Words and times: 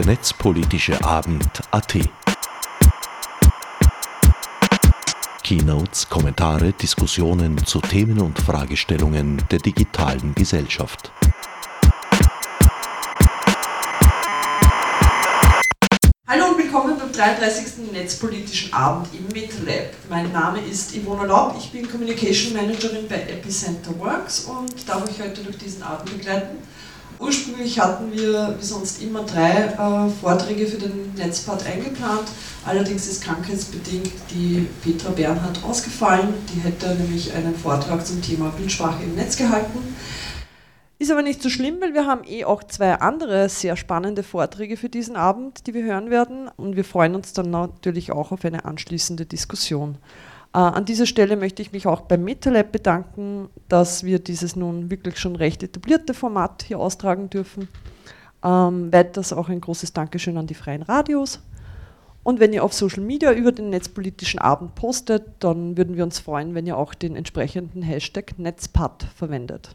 der 0.00 0.06
netzpolitische 0.06 1.04
Abend 1.04 1.44
AT. 1.72 1.98
Keynotes, 5.42 6.08
Kommentare, 6.08 6.72
Diskussionen 6.72 7.58
zu 7.66 7.82
Themen 7.82 8.18
und 8.18 8.38
Fragestellungen 8.38 9.42
der 9.50 9.58
digitalen 9.58 10.34
Gesellschaft. 10.34 11.12
Hallo 16.26 16.46
und 16.46 16.56
willkommen 16.56 16.96
beim 16.98 17.12
33. 17.12 17.92
Netzpolitischen 17.92 18.72
Abend 18.72 19.08
im 19.12 19.26
MetaLab. 19.26 19.92
Mein 20.08 20.32
Name 20.32 20.60
ist 20.60 20.96
Ivona 20.96 21.24
Laub, 21.24 21.56
ich 21.58 21.72
bin 21.72 21.86
Communication 21.90 22.54
Managerin 22.54 23.06
bei 23.06 23.16
Epicenter 23.16 23.98
Works 23.98 24.46
und 24.46 24.88
darf 24.88 25.06
euch 25.06 25.20
heute 25.20 25.42
durch 25.42 25.58
diesen 25.58 25.82
Abend 25.82 26.10
begleiten. 26.10 26.56
Ursprünglich 27.20 27.78
hatten 27.78 28.10
wir 28.12 28.56
wie 28.58 28.64
sonst 28.64 29.02
immer 29.02 29.22
drei 29.24 29.66
äh, 29.66 30.08
Vorträge 30.20 30.66
für 30.66 30.78
den 30.78 31.12
Netzpart 31.14 31.66
eingeplant. 31.66 32.24
Allerdings 32.64 33.06
ist 33.06 33.22
krankheitsbedingt 33.22 34.12
die 34.30 34.66
Petra 34.82 35.10
Bernhardt 35.10 35.62
ausgefallen. 35.62 36.32
Die 36.54 36.60
hätte 36.60 36.94
nämlich 36.94 37.34
einen 37.34 37.54
Vortrag 37.54 38.06
zum 38.06 38.22
Thema 38.22 38.50
Bildsprache 38.56 39.02
im 39.02 39.16
Netz 39.16 39.36
gehalten. 39.36 39.78
Ist 40.98 41.10
aber 41.10 41.22
nicht 41.22 41.42
so 41.42 41.50
schlimm, 41.50 41.76
weil 41.80 41.92
wir 41.92 42.06
haben 42.06 42.24
eh 42.26 42.44
auch 42.44 42.64
zwei 42.64 42.94
andere 42.94 43.50
sehr 43.50 43.76
spannende 43.76 44.22
Vorträge 44.22 44.78
für 44.78 44.88
diesen 44.88 45.16
Abend, 45.16 45.66
die 45.66 45.74
wir 45.74 45.82
hören 45.82 46.10
werden. 46.10 46.50
Und 46.56 46.76
wir 46.76 46.84
freuen 46.84 47.14
uns 47.14 47.34
dann 47.34 47.50
natürlich 47.50 48.12
auch 48.12 48.32
auf 48.32 48.44
eine 48.46 48.64
anschließende 48.64 49.26
Diskussion. 49.26 49.98
Äh, 50.52 50.58
an 50.58 50.84
dieser 50.84 51.06
Stelle 51.06 51.36
möchte 51.36 51.62
ich 51.62 51.72
mich 51.72 51.86
auch 51.86 52.02
beim 52.02 52.24
MetaLab 52.24 52.72
bedanken, 52.72 53.48
dass 53.68 54.04
wir 54.04 54.18
dieses 54.18 54.56
nun 54.56 54.90
wirklich 54.90 55.18
schon 55.18 55.36
recht 55.36 55.62
etablierte 55.62 56.14
Format 56.14 56.64
hier 56.64 56.80
austragen 56.80 57.30
dürfen. 57.30 57.68
Ähm, 58.42 58.92
weiters 58.92 59.32
auch 59.32 59.48
ein 59.48 59.60
großes 59.60 59.92
Dankeschön 59.92 60.36
an 60.36 60.46
die 60.46 60.54
freien 60.54 60.82
Radios. 60.82 61.40
Und 62.22 62.40
wenn 62.40 62.52
ihr 62.52 62.64
auf 62.64 62.74
Social 62.74 63.02
Media 63.02 63.32
über 63.32 63.52
den 63.52 63.70
netzpolitischen 63.70 64.40
Abend 64.40 64.74
postet, 64.74 65.24
dann 65.38 65.76
würden 65.76 65.96
wir 65.96 66.04
uns 66.04 66.18
freuen, 66.18 66.54
wenn 66.54 66.66
ihr 66.66 66.76
auch 66.76 66.94
den 66.94 67.16
entsprechenden 67.16 67.82
Hashtag 67.82 68.38
Netzpad 68.38 69.04
verwendet. 69.14 69.74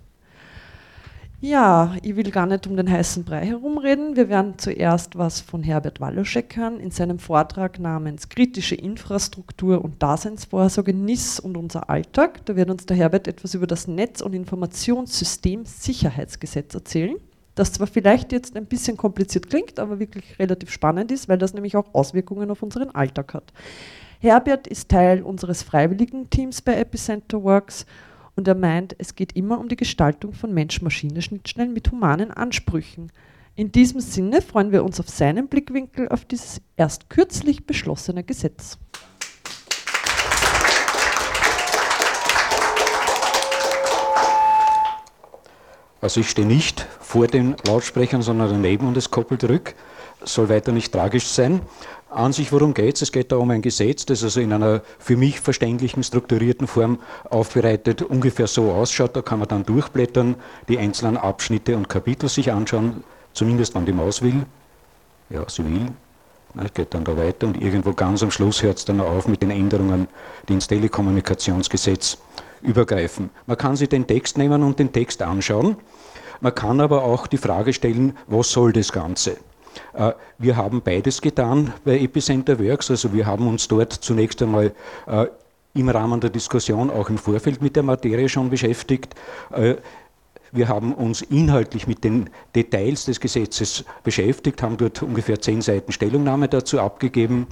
Ja, 1.48 1.96
ich 2.02 2.16
will 2.16 2.32
gar 2.32 2.48
nicht 2.48 2.66
um 2.66 2.76
den 2.76 2.90
heißen 2.90 3.24
Brei 3.24 3.46
herumreden. 3.46 4.16
Wir 4.16 4.30
werden 4.30 4.58
zuerst 4.58 5.16
was 5.16 5.42
von 5.42 5.62
Herbert 5.62 6.00
Walloschek 6.02 6.58
hören 6.58 6.80
in 6.80 6.90
seinem 6.90 7.20
Vortrag 7.20 7.78
namens 7.78 8.30
Kritische 8.30 8.74
Infrastruktur 8.74 9.86
und 9.86 10.02
Daseinsvorsorge 10.02 10.92
NIS 10.92 11.40
und 11.40 11.56
unser 11.56 11.88
Alltag. 11.88 12.44
Da 12.48 12.56
wird 12.56 12.72
uns 12.72 12.88
der 12.88 12.98
Herbert 12.98 13.28
etwas 13.28 13.54
über 13.54 13.68
das 13.68 13.88
Netz- 13.88 14.22
und 14.22 14.34
Informationssystem 14.34 15.68
Sicherheitsgesetz 15.68 16.73
erzählen, 16.73 17.18
das 17.54 17.73
zwar 17.73 17.86
vielleicht 17.86 18.32
jetzt 18.32 18.58
ein 18.58 18.66
bisschen 18.66 18.98
kompliziert 18.98 19.48
klingt, 19.48 19.78
aber 19.78 20.00
wirklich 20.00 20.40
relativ 20.40 20.72
spannend 20.72 21.12
ist, 21.12 21.30
weil 21.30 21.38
das 21.38 21.54
nämlich 21.54 21.78
auch 21.78 21.94
Auswirkungen 21.94 22.50
auf 22.50 22.64
unseren 22.64 22.90
Alltag 22.90 23.36
hat. 23.36 23.54
Herbert 24.20 24.66
ist 24.66 24.90
Teil 24.90 25.22
unseres 25.22 25.62
freiwilligen 25.62 26.28
Teams 26.28 26.64
bei 26.64 26.73
Epicenter 26.73 27.44
Works 27.44 27.86
und 28.36 28.47
er 28.47 28.55
meint, 28.55 28.95
es 29.00 29.16
geht 29.16 29.36
immer 29.36 29.59
um 29.59 29.69
die 29.69 29.75
Gestaltung 29.75 30.33
von 30.33 30.53
Mensch-Maschine-Schnittstellen 30.53 31.73
mit 31.73 31.91
humanen 31.91 32.31
Ansprüchen. 32.31 33.11
In 33.55 33.72
diesem 33.72 34.02
Sinne 34.02 34.42
freuen 34.42 34.72
wir 34.72 34.83
uns 34.83 35.00
auf 35.00 35.09
seinen 35.09 35.47
Blickwinkel 35.47 36.09
auf 36.09 36.25
dieses 36.25 36.61
erst 36.75 37.09
kürzlich 37.09 37.66
beschlossene 37.66 38.23
Gesetz. 38.23 38.77
Also 46.02 46.20
ich 46.20 46.30
stehe 46.30 46.45
nicht 46.45 46.86
vor 46.99 47.27
den 47.27 47.55
Lautsprechern, 47.66 48.22
sondern 48.22 48.49
daneben 48.49 48.88
und 48.88 48.97
es 48.97 49.10
koppelt 49.10 49.42
zurück. 49.42 49.73
Soll 50.25 50.49
weiter 50.49 50.71
nicht 50.71 50.91
tragisch 50.91 51.27
sein. 51.27 51.61
An 52.09 52.33
sich, 52.33 52.52
worum 52.52 52.73
geht 52.73 52.95
es? 52.95 53.03
Es 53.03 53.11
geht 53.11 53.31
da 53.31 53.36
um 53.36 53.49
ein 53.52 53.61
Gesetz, 53.61 54.05
das 54.05 54.23
also 54.23 54.39
in 54.39 54.53
einer 54.53 54.81
für 54.99 55.17
mich 55.17 55.39
verständlichen, 55.39 56.02
strukturierten 56.03 56.65
Form 56.65 56.99
aufbereitet 57.30 58.02
ungefähr 58.02 58.47
so 58.47 58.71
ausschaut. 58.71 59.15
Da 59.15 59.21
kann 59.21 59.39
man 59.39 59.47
dann 59.47 59.65
durchblättern, 59.65 60.36
die 60.69 60.77
einzelnen 60.77 61.17
Abschnitte 61.17 61.75
und 61.75 61.89
Kapitel 61.89 62.30
sich 62.30 62.52
anschauen, 62.52 63.03
zumindest 63.33 63.75
wann 63.75 63.86
die 63.86 63.91
Maus 63.91 64.21
will. 64.21 64.45
Ja, 65.30 65.43
sie 65.49 65.65
will. 65.65 65.87
Es 66.63 66.73
geht 66.73 66.93
dann 66.93 67.03
da 67.03 67.17
weiter 67.17 67.47
und 67.47 67.61
irgendwo 67.61 67.92
ganz 67.92 68.23
am 68.23 68.31
Schluss 68.31 68.63
hört 68.63 68.77
es 68.77 68.86
dann 68.86 69.02
auf 69.02 69.27
mit 69.27 69.42
den 69.42 69.52
Änderungen, 69.52 70.07
die 70.47 70.53
ins 70.53 70.67
Telekommunikationsgesetz 70.67 72.17
übergreifen. 72.61 73.30
Man 73.45 73.57
kann 73.57 73.75
sich 73.75 73.89
den 73.89 74.07
Text 74.07 74.37
nehmen 74.37 74.63
und 74.63 74.80
den 74.80 74.93
Text 74.93 75.21
anschauen. 75.21 75.75
Man 76.39 76.55
kann 76.55 76.80
aber 76.80 77.03
auch 77.03 77.27
die 77.27 77.37
Frage 77.37 77.73
stellen, 77.73 78.17
was 78.27 78.52
soll 78.52 78.71
das 78.71 78.93
Ganze? 78.93 79.37
Äh, 79.93 80.13
wir 80.37 80.55
haben 80.58 80.81
beides 80.81 81.21
getan 81.21 81.73
bei 81.83 81.99
Epicenter 81.99 82.59
Works. 82.59 82.91
Also 82.91 83.13
wir 83.13 83.25
haben 83.25 83.47
uns 83.47 83.67
dort 83.67 83.93
zunächst 83.93 84.41
einmal 84.41 84.73
äh, 85.08 85.27
im 85.73 85.89
Rahmen 85.89 86.19
der 86.21 86.30
Diskussion 86.30 86.89
auch 86.89 87.09
im 87.09 87.17
Vorfeld 87.17 87.61
mit 87.61 87.75
der 87.75 87.83
Materie 87.83 88.30
schon 88.30 88.49
beschäftigt. 88.49 89.15
Äh, 89.52 89.75
wir 90.52 90.69
haben 90.69 90.93
uns 90.93 91.21
inhaltlich 91.21 91.86
mit 91.86 92.05
den 92.05 92.30
Details 92.55 93.03
des 93.03 93.19
Gesetzes 93.19 93.83
beschäftigt, 94.03 94.63
haben 94.63 94.77
dort 94.77 95.02
ungefähr 95.02 95.41
zehn 95.41 95.61
Seiten 95.61 95.92
Stellungnahme 95.92 96.47
dazu 96.47 96.80
abgegeben. 96.80 97.47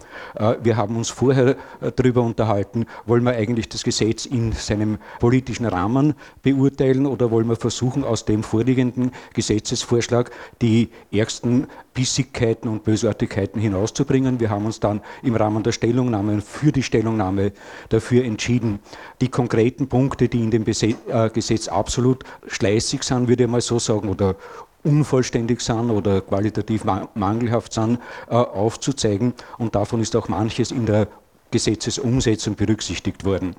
Wir 0.62 0.78
haben 0.78 0.96
uns 0.96 1.10
vorher 1.10 1.58
darüber 1.98 2.22
unterhalten, 2.22 2.86
wollen 3.06 3.24
wir 3.24 3.34
eigentlich 3.34 3.68
das 3.68 3.84
Gesetz 3.84 4.26
in 4.26 4.54
seinem 4.54 5.00
politischen 5.20 5.66
Rahmen 5.66 6.14
beurteilen 6.44 7.06
oder 7.06 7.30
wollen 7.30 7.48
wir 7.48 7.58
versuchen, 7.58 8.06
aus 8.06 8.24
dem 8.24 8.42
vorliegenden 8.42 9.12
Gesetzesvorschlag 9.34 10.32
die 10.62 10.90
ärgsten 11.12 11.68
Bissigkeiten 11.94 12.68
und 12.68 12.84
Bösartigkeiten 12.84 13.62
hinauszubringen. 13.62 14.40
Wir 14.40 14.50
haben 14.50 14.66
uns 14.66 14.80
dann 14.80 15.02
im 15.22 15.36
Rahmen 15.36 15.64
der 15.64 15.72
Stellungnahme 15.72 16.42
für 16.42 16.72
die 16.72 16.84
Stellungnahme 16.84 17.52
dafür 17.90 18.24
entschieden, 18.24 18.80
die 19.22 19.30
konkreten 19.30 19.88
Punkte, 19.88 20.28
die 20.28 20.44
in 20.44 20.52
dem 20.52 20.66
äh, 20.66 21.30
Gesetz 21.30 21.68
absolut 21.68 22.24
schleißig 22.48 23.04
sind, 23.04 23.28
würde 23.28 23.44
ich 23.44 23.50
mal 23.50 23.62
so 23.62 23.80
sagen, 23.80 24.10
oder 24.10 24.36
unvollständig 24.84 25.62
sind 25.62 25.90
oder 25.90 26.22
qualitativ 26.22 26.84
mangelhaft 27.16 27.74
sind, 27.74 28.00
äh, 28.30 28.34
aufzuzeigen. 28.34 29.34
Und 29.58 29.76
davon 29.76 30.02
ist 30.02 30.16
auch 30.16 30.28
manches 30.28 30.72
in 30.72 30.86
der 30.86 31.08
Gesetzesumsetzung 31.52 32.56
berücksichtigt 32.56 33.26
worden. 33.26 33.56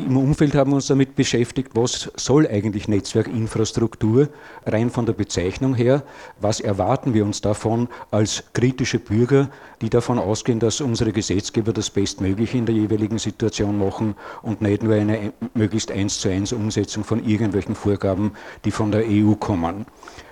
Im 0.00 0.16
Umfeld 0.16 0.54
haben 0.54 0.70
wir 0.70 0.76
uns 0.76 0.86
damit 0.86 1.16
beschäftigt, 1.16 1.72
was 1.74 2.12
soll 2.14 2.46
eigentlich 2.46 2.86
Netzwerkinfrastruktur 2.86 4.28
rein 4.64 4.90
von 4.90 5.06
der 5.06 5.12
Bezeichnung 5.12 5.74
her? 5.74 6.04
Was 6.40 6.60
erwarten 6.60 7.14
wir 7.14 7.24
uns 7.24 7.40
davon 7.40 7.88
als 8.12 8.44
kritische 8.52 9.00
Bürger, 9.00 9.50
die 9.80 9.90
davon 9.90 10.20
ausgehen, 10.20 10.60
dass 10.60 10.80
unsere 10.80 11.10
Gesetzgeber 11.12 11.72
das 11.72 11.90
Bestmögliche 11.90 12.58
in 12.58 12.66
der 12.66 12.76
jeweiligen 12.76 13.18
Situation 13.18 13.76
machen 13.76 14.14
und 14.42 14.62
nicht 14.62 14.84
nur 14.84 14.94
eine 14.94 15.32
möglichst 15.54 15.90
eins 15.90 16.20
zu 16.20 16.28
eins 16.28 16.52
Umsetzung 16.52 17.02
von 17.02 17.24
irgendwelchen 17.24 17.74
Vorgaben, 17.74 18.32
die 18.64 18.70
von 18.70 18.92
der 18.92 19.02
EU 19.04 19.34
kommen? 19.34 19.84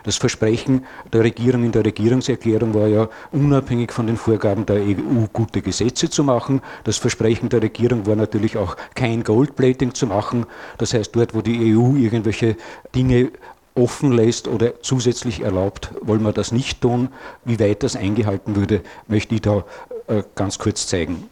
Das 0.07 0.19
Versprechen 0.19 0.85
der 1.13 1.25
Regierung 1.25 1.65
in 1.65 1.73
der 1.73 1.85
Regierungserklärung 1.85 2.75
war 2.75 2.87
ja, 2.87 3.09
unabhängig 3.33 3.91
von 3.91 4.07
den 4.07 4.17
Vorgaben 4.17 4.65
der 4.65 4.77
EU 4.77 5.27
gute 5.33 5.61
Gesetze 5.63 6.09
zu 6.09 6.23
machen. 6.23 6.63
Das 6.85 6.97
Versprechen 6.99 7.49
der 7.49 7.61
Regierung 7.61 8.07
war 8.07 8.15
natürlich 8.15 8.57
auch 8.57 8.77
kein 8.95 9.25
Goldplating 9.57 9.95
zu 9.95 10.07
machen. 10.07 10.47
Das 10.79 10.95
heißt, 10.95 11.15
dort, 11.15 11.35
wo 11.35 11.41
die 11.41 11.75
EU 11.75 11.97
irgendwelche 11.97 12.57
Dinge 12.95 13.31
offen 13.75 14.13
lässt 14.13 14.49
oder 14.49 14.81
zusätzlich 14.83 15.41
erlaubt, 15.41 15.91
wollen 16.01 16.23
wir 16.23 16.33
das 16.33 16.53
nicht 16.53 16.81
tun. 16.81 17.09
Wie 17.45 17.59
weit 17.59 17.83
das 17.83 17.97
eingehalten 17.97 18.57
würde, 18.57 18.83
möchte 19.07 19.35
ich 19.35 19.43
da 19.43 19.65
äh, 20.07 20.23
ganz 20.35 20.59
kurz 20.59 20.87
zeigen. 20.87 21.29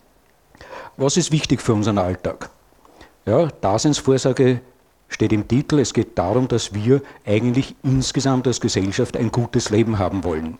Was 0.97 1.17
ist 1.17 1.33
wichtig 1.33 1.63
für 1.63 1.75
unseren 1.75 1.99
Alltag? 1.99 2.51
Ja, 3.27 3.49
Daseinsvorsorge 3.61 4.61
steht 5.09 5.33
im 5.33 5.49
Titel, 5.49 5.79
es 5.79 5.95
geht 5.95 6.19
darum, 6.19 6.49
dass 6.49 6.75
wir 6.75 7.01
eigentlich 7.25 7.75
insgesamt 7.83 8.47
als 8.47 8.61
Gesellschaft 8.61 9.17
ein 9.17 9.33
gutes 9.33 9.71
Leben 9.71 9.99
haben 9.99 10.25
wollen. 10.25 10.59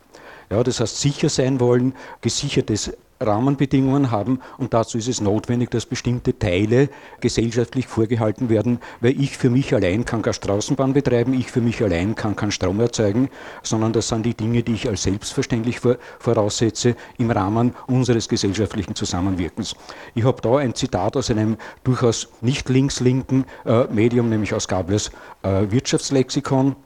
Ja, 0.51 0.63
das 0.63 0.81
heißt, 0.81 1.01
sicher 1.01 1.29
sein 1.29 1.61
wollen, 1.61 1.95
gesichertes 2.21 2.93
Rahmenbedingungen 3.21 4.11
haben 4.11 4.41
und 4.59 4.75
dazu 4.75 4.99
ist 4.99 5.09
es 5.09 5.21
notwendig, 5.21 5.71
dass 5.71 5.87
bestimmte 5.87 6.39
Teile 6.39 6.89
gesellschaftlich 7.21 7.87
vorgehalten 7.87 8.49
werden, 8.49 8.81
weil 9.01 9.21
ich 9.21 9.37
für 9.37 9.51
mich 9.51 9.75
allein 9.75 10.05
kann 10.05 10.23
keine 10.23 10.35
Straßenbahn 10.35 10.93
betreiben, 10.93 11.33
ich 11.35 11.51
für 11.51 11.61
mich 11.61 11.83
allein 11.83 12.15
kann 12.15 12.37
keinen 12.37 12.51
Strom 12.51 12.81
erzeugen, 12.81 13.31
sondern 13.63 13.93
das 13.93 14.09
sind 14.09 14.27
die 14.27 14.35
Dinge, 14.35 14.63
die 14.63 14.75
ich 14.75 14.89
als 14.89 15.05
selbstverständlich 15.05 15.81
voraussetze 16.19 16.97
im 17.19 17.31
Rahmen 17.31 17.75
unseres 17.87 18.29
gesellschaftlichen 18.29 18.95
Zusammenwirkens. 18.95 19.75
Ich 20.15 20.25
habe 20.25 20.43
da 20.43 20.59
ein 20.59 20.75
Zitat 20.75 21.17
aus 21.17 21.31
einem 21.31 21.57
durchaus 21.85 22.29
nicht 22.41 22.69
links-linken 22.69 23.45
äh, 23.65 23.85
Medium, 23.85 24.29
nämlich 24.29 24.55
aus 24.55 24.69
Gablers 24.69 25.11
äh, 25.43 25.71
Wirtschaftslexikon, 25.71 26.77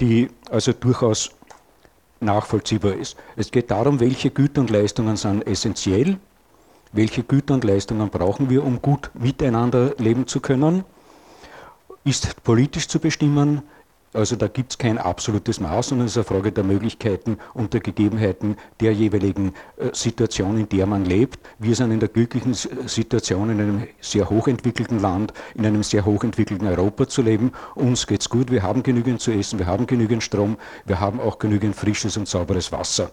die 0.00 0.28
also 0.50 0.72
durchaus 0.72 1.35
nachvollziehbar 2.20 2.94
ist. 2.94 3.16
Es 3.36 3.50
geht 3.50 3.70
darum, 3.70 4.00
welche 4.00 4.30
Güter 4.30 4.60
und 4.60 4.70
Leistungen 4.70 5.16
sind 5.16 5.46
essentiell, 5.46 6.18
welche 6.92 7.22
Güter 7.22 7.54
und 7.54 7.64
Leistungen 7.64 8.08
brauchen 8.08 8.48
wir, 8.48 8.64
um 8.64 8.80
gut 8.80 9.10
miteinander 9.14 9.94
leben 9.98 10.26
zu 10.26 10.40
können, 10.40 10.84
ist 12.04 12.42
politisch 12.44 12.88
zu 12.88 13.00
bestimmen, 13.00 13.62
Also 14.16 14.34
da 14.34 14.48
gibt 14.48 14.72
es 14.72 14.78
kein 14.78 14.96
absolutes 14.96 15.60
Maß, 15.60 15.88
sondern 15.88 16.06
es 16.06 16.12
ist 16.12 16.16
eine 16.16 16.24
Frage 16.24 16.50
der 16.50 16.64
Möglichkeiten 16.64 17.36
und 17.52 17.74
der 17.74 17.80
Gegebenheiten 17.80 18.56
der 18.80 18.94
jeweiligen 18.94 19.52
äh, 19.76 19.90
Situation, 19.92 20.58
in 20.58 20.70
der 20.70 20.86
man 20.86 21.04
lebt. 21.04 21.38
Wir 21.58 21.76
sind 21.76 21.90
in 21.90 22.00
der 22.00 22.08
glücklichen 22.08 22.54
Situation, 22.54 23.50
in 23.50 23.60
einem 23.60 23.86
sehr 24.00 24.30
hochentwickelten 24.30 25.00
Land, 25.00 25.34
in 25.54 25.66
einem 25.66 25.82
sehr 25.82 26.06
hochentwickelten 26.06 26.66
Europa 26.66 27.06
zu 27.06 27.20
leben. 27.20 27.52
Uns 27.74 28.06
geht 28.06 28.22
es 28.22 28.30
gut, 28.30 28.50
wir 28.50 28.62
haben 28.62 28.82
genügend 28.82 29.20
zu 29.20 29.32
essen, 29.32 29.58
wir 29.58 29.66
haben 29.66 29.86
genügend 29.86 30.22
Strom, 30.22 30.56
wir 30.86 30.98
haben 30.98 31.20
auch 31.20 31.38
genügend 31.38 31.76
frisches 31.76 32.16
und 32.16 32.26
sauberes 32.26 32.72
Wasser. 32.72 33.10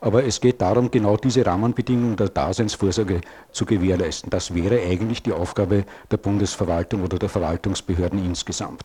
Aber 0.00 0.22
es 0.22 0.40
geht 0.40 0.60
darum, 0.60 0.88
genau 0.88 1.16
diese 1.16 1.44
Rahmenbedingungen 1.44 2.14
der 2.14 2.28
Daseinsvorsorge 2.28 3.22
zu 3.50 3.66
gewährleisten. 3.66 4.30
Das 4.30 4.54
wäre 4.54 4.80
eigentlich 4.82 5.24
die 5.24 5.32
Aufgabe 5.32 5.84
der 6.12 6.18
Bundesverwaltung 6.18 7.02
oder 7.02 7.18
der 7.18 7.28
Verwaltungsbehörden 7.28 8.24
insgesamt. 8.24 8.84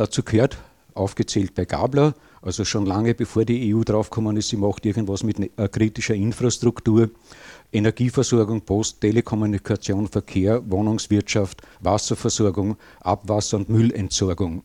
Dazu 0.00 0.22
gehört, 0.22 0.56
aufgezählt 0.94 1.54
bei 1.54 1.66
Gabler, 1.66 2.14
also 2.40 2.64
schon 2.64 2.86
lange 2.86 3.12
bevor 3.12 3.44
die 3.44 3.74
EU 3.74 3.82
draufgekommen 3.84 4.34
ist, 4.38 4.48
sie 4.48 4.56
macht 4.56 4.86
irgendwas 4.86 5.22
mit 5.22 5.38
ne-, 5.38 5.50
äh, 5.58 5.68
kritischer 5.68 6.14
Infrastruktur, 6.14 7.10
Energieversorgung, 7.70 8.62
Post, 8.62 9.02
Telekommunikation, 9.02 10.08
Verkehr, 10.08 10.62
Wohnungswirtschaft, 10.70 11.60
Wasserversorgung, 11.80 12.78
Abwasser- 13.00 13.58
und 13.58 13.68
Müllentsorgung. 13.68 14.62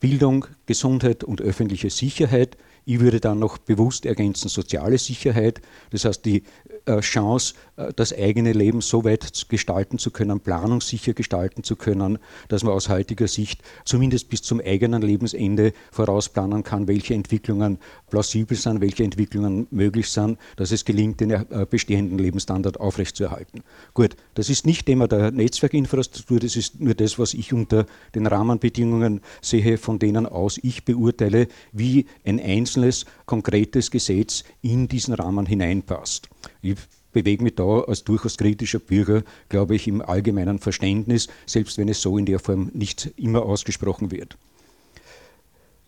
Bildung, 0.00 0.46
Gesundheit 0.66 1.22
und 1.22 1.40
öffentliche 1.40 1.90
Sicherheit, 1.90 2.56
ich 2.84 2.98
würde 2.98 3.20
dann 3.20 3.38
noch 3.38 3.58
bewusst 3.58 4.06
ergänzen 4.06 4.48
soziale 4.48 4.98
Sicherheit, 4.98 5.62
das 5.90 6.04
heißt 6.04 6.24
die 6.24 6.42
äh, 6.84 6.98
Chance, 6.98 7.54
das 7.96 8.12
eigene 8.12 8.52
Leben 8.52 8.80
so 8.80 9.04
weit 9.04 9.46
gestalten 9.48 9.98
zu 9.98 10.10
können, 10.10 10.40
planungssicher 10.40 11.12
gestalten 11.12 11.62
zu 11.62 11.76
können, 11.76 12.18
dass 12.48 12.64
man 12.64 12.72
aus 12.72 12.88
heutiger 12.88 13.28
Sicht 13.28 13.62
zumindest 13.84 14.28
bis 14.28 14.42
zum 14.42 14.60
eigenen 14.60 15.02
Lebensende 15.02 15.72
vorausplanen 15.90 16.62
kann, 16.62 16.88
welche 16.88 17.14
Entwicklungen 17.14 17.78
plausibel 18.10 18.56
sind, 18.56 18.80
welche 18.80 19.04
Entwicklungen 19.04 19.66
möglich 19.70 20.10
sind, 20.10 20.38
dass 20.56 20.72
es 20.72 20.84
gelingt, 20.84 21.20
den 21.20 21.30
äh, 21.30 21.66
bestehenden 21.68 22.18
Lebensstandard 22.18 22.80
aufrechtzuerhalten. 22.80 23.62
Gut, 23.94 24.16
das 24.34 24.50
ist 24.50 24.66
nicht 24.66 24.86
Thema 24.86 25.08
der 25.08 25.30
Netzwerkinfrastruktur, 25.30 26.40
das 26.40 26.56
ist 26.56 26.80
nur 26.80 26.94
das, 26.94 27.18
was 27.18 27.34
ich 27.34 27.52
unter 27.52 27.86
den 28.14 28.26
Rahmenbedingungen 28.26 29.20
sehe, 29.40 29.78
von 29.78 29.98
denen 29.98 30.26
aus 30.26 30.58
ich 30.62 30.84
beurteile, 30.84 31.48
wie 31.72 32.06
ein 32.24 32.40
einzelnes 32.40 32.78
einzelnes 32.78 33.06
konkretes 33.26 33.90
Gesetz 33.90 34.44
in 34.62 34.88
diesen 34.88 35.14
Rahmen 35.14 35.46
hineinpasst. 35.46 36.28
Ich 36.62 36.76
bewege 37.22 37.42
mich 37.42 37.56
da 37.56 37.80
als 37.80 38.04
durchaus 38.04 38.36
kritischer 38.36 38.78
Bürger, 38.78 39.22
glaube 39.48 39.74
ich, 39.74 39.88
im 39.88 40.02
allgemeinen 40.02 40.58
Verständnis, 40.58 41.28
selbst 41.46 41.78
wenn 41.78 41.88
es 41.88 42.00
so 42.00 42.16
in 42.16 42.26
der 42.26 42.38
Form 42.38 42.70
nicht 42.74 43.12
immer 43.16 43.42
ausgesprochen 43.42 44.10
wird. 44.10 44.36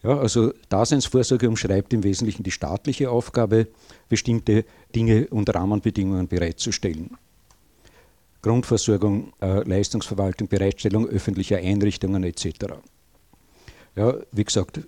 Ja, 0.02 0.18
also 0.18 0.52
Daseinsvorsorge 0.70 1.48
umschreibt 1.48 1.92
im 1.92 2.02
Wesentlichen 2.02 2.42
die 2.42 2.50
staatliche 2.50 3.10
Aufgabe, 3.10 3.68
bestimmte 4.08 4.64
Dinge 4.94 5.28
und 5.28 5.54
Rahmenbedingungen 5.54 6.26
bereitzustellen. 6.26 7.16
Grundversorgung, 8.42 9.34
äh, 9.40 9.62
Leistungsverwaltung, 9.68 10.48
Bereitstellung 10.48 11.06
öffentlicher 11.06 11.58
Einrichtungen 11.58 12.24
etc. 12.24 12.80
Ja, 13.94 14.14
wie 14.32 14.44
gesagt, 14.44 14.80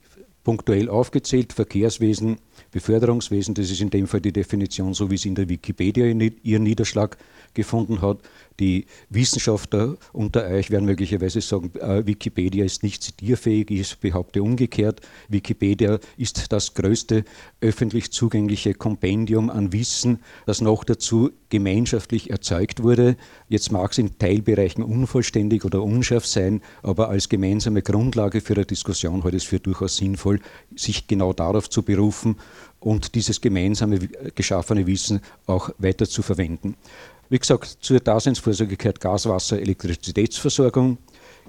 punktuell 0.45 0.89
aufgezählt, 0.89 1.53
Verkehrswesen, 1.53 2.39
Beförderungswesen, 2.71 3.55
das 3.55 3.71
ist 3.71 3.81
in 3.81 3.91
dem 3.91 4.07
Fall 4.07 4.21
die 4.21 4.33
Definition, 4.33 4.95
so 4.95 5.11
wie 5.11 5.17
sie 5.17 5.29
in 5.29 5.35
der 5.35 5.49
Wikipedia 5.49 6.07
ihren 6.07 6.63
Niederschlag 6.63 7.17
gefunden 7.55 8.03
hat. 8.03 8.19
Die 8.61 8.87
Wissenschaftler 9.09 9.97
unter 10.13 10.45
euch 10.45 10.71
werden 10.71 10.85
möglicherweise 10.85 11.41
sagen, 11.41 11.73
äh, 11.81 12.07
Wikipedia 12.07 12.65
ist 12.65 12.83
nicht 12.83 13.03
zitierfähig, 13.03 13.71
ich 13.71 13.99
behaupte 13.99 14.43
umgekehrt. 14.43 15.01
Wikipedia 15.29 15.99
ist 16.17 16.53
das 16.53 16.75
größte 16.75 17.25
öffentlich 17.61 18.13
zugängliche 18.13 18.75
Kompendium 18.75 19.51
an 19.51 19.73
Wissen, 19.73 20.21
das 20.47 20.61
noch 20.61 20.85
dazu 20.85 21.31
gemeinschaftlich 21.49 22.31
erzeugt 22.31 22.83
wurde. 22.83 23.17
Jetzt 23.49 23.73
mag 23.73 23.91
es 23.93 23.99
in 23.99 24.19
Teilbereichen 24.19 24.85
unvollständig 24.85 25.65
oder 25.65 25.83
unscharf 25.83 26.27
sein, 26.27 26.63
aber 26.83 27.09
als 27.09 27.29
gemeinsame 27.29 27.83
Grundlage 27.83 28.41
für 28.41 28.55
eine 28.55 28.67
Diskussion 28.67 29.25
halte 29.25 29.37
ich 29.39 29.45
es 29.45 29.49
für 29.49 29.61
durchaus 29.61 29.97
sinnvoll, 29.97 30.41
sich 30.77 31.07
genau 31.07 31.33
darauf 31.33 31.69
zu 31.69 31.83
berufen 31.83 32.37
und 32.81 33.15
dieses 33.15 33.41
gemeinsame 33.41 33.99
geschaffene 34.35 34.87
Wissen 34.87 35.21
auch 35.47 35.71
weiter 35.79 36.07
zu 36.07 36.23
verwenden. 36.23 36.77
Wie 37.33 37.39
gesagt, 37.39 37.79
zur 37.81 37.99
Daseinsvorsorge 37.99 38.77
gehört 38.77 39.01
Gas, 39.01 39.25
Wasser, 39.25 39.59
Elektrizitätsversorgung, 39.59 40.99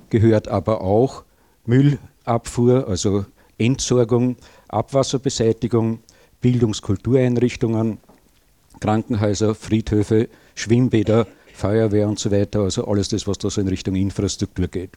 gehört 0.09 0.47
aber 0.47 0.79
auch 0.79 1.25
Müllabfuhr, 1.65 2.87
also 2.87 3.25
Entsorgung, 3.57 4.37
Abwasserbeseitigung, 4.69 5.99
Bildungskultureinrichtungen, 6.39 7.97
Krankenhäuser, 8.79 9.55
Friedhöfe, 9.55 10.29
Schwimmbäder, 10.55 11.27
Feuerwehr 11.53 12.07
und 12.07 12.17
so 12.17 12.31
weiter, 12.31 12.61
also 12.61 12.87
alles 12.87 13.09
das, 13.09 13.27
was 13.27 13.39
da 13.39 13.49
so 13.49 13.59
in 13.59 13.67
Richtung 13.67 13.95
Infrastruktur 13.95 14.69
geht. 14.69 14.91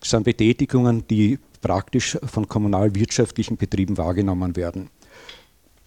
Das 0.00 0.10
sind 0.10 0.24
Betätigungen, 0.24 1.06
die 1.06 1.38
praktisch 1.60 2.18
von 2.24 2.48
kommunalwirtschaftlichen 2.48 3.56
Betrieben 3.56 3.96
wahrgenommen 3.96 4.56
werden. 4.56 4.90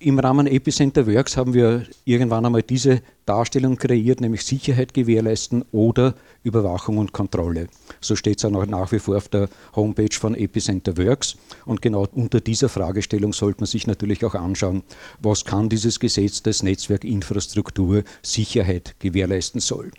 Im 0.04 0.20
Rahmen 0.20 0.48
Epicenter 0.48 1.08
Works 1.08 1.38
haben 1.38 1.54
wir 1.54 1.86
irgendwann 2.04 2.46
einmal 2.46 2.62
diese 2.62 3.02
Darstellung 3.26 3.78
kreiert, 3.78 4.20
nämlich 4.20 4.44
Sicherheit 4.44 4.94
gewährleisten 4.94 5.64
oder 5.72 6.16
Überwachung 6.44 6.98
und 6.98 7.14
Kontrolle. 7.14 7.68
So 8.02 8.18
steht 8.18 8.38
es 8.38 8.44
auch 8.44 8.66
nach 8.66 8.92
wie 8.92 9.00
vor 9.00 9.16
auf 9.16 9.30
der 9.30 9.48
Homepage 9.78 10.14
von 10.14 10.36
Epicenter 10.36 10.98
Works. 10.98 11.38
Und 11.66 11.82
genau 11.82 12.06
unter 12.12 12.42
dieser 12.42 12.68
Fragestellung 12.68 13.32
sollte 13.32 13.62
man 13.62 13.68
sich 13.68 13.88
natürlich 13.88 14.26
auch 14.26 14.36
anschauen, 14.36 14.84
was 15.22 15.46
kann 15.46 15.70
dieses 15.70 16.02
Gesetz 16.02 16.44
des 16.44 16.64
Netzwerkinfrastruktur 16.64 18.04
Sicherheit 18.22 18.96
gewährleisten 19.00 19.62
soll. 19.62 19.92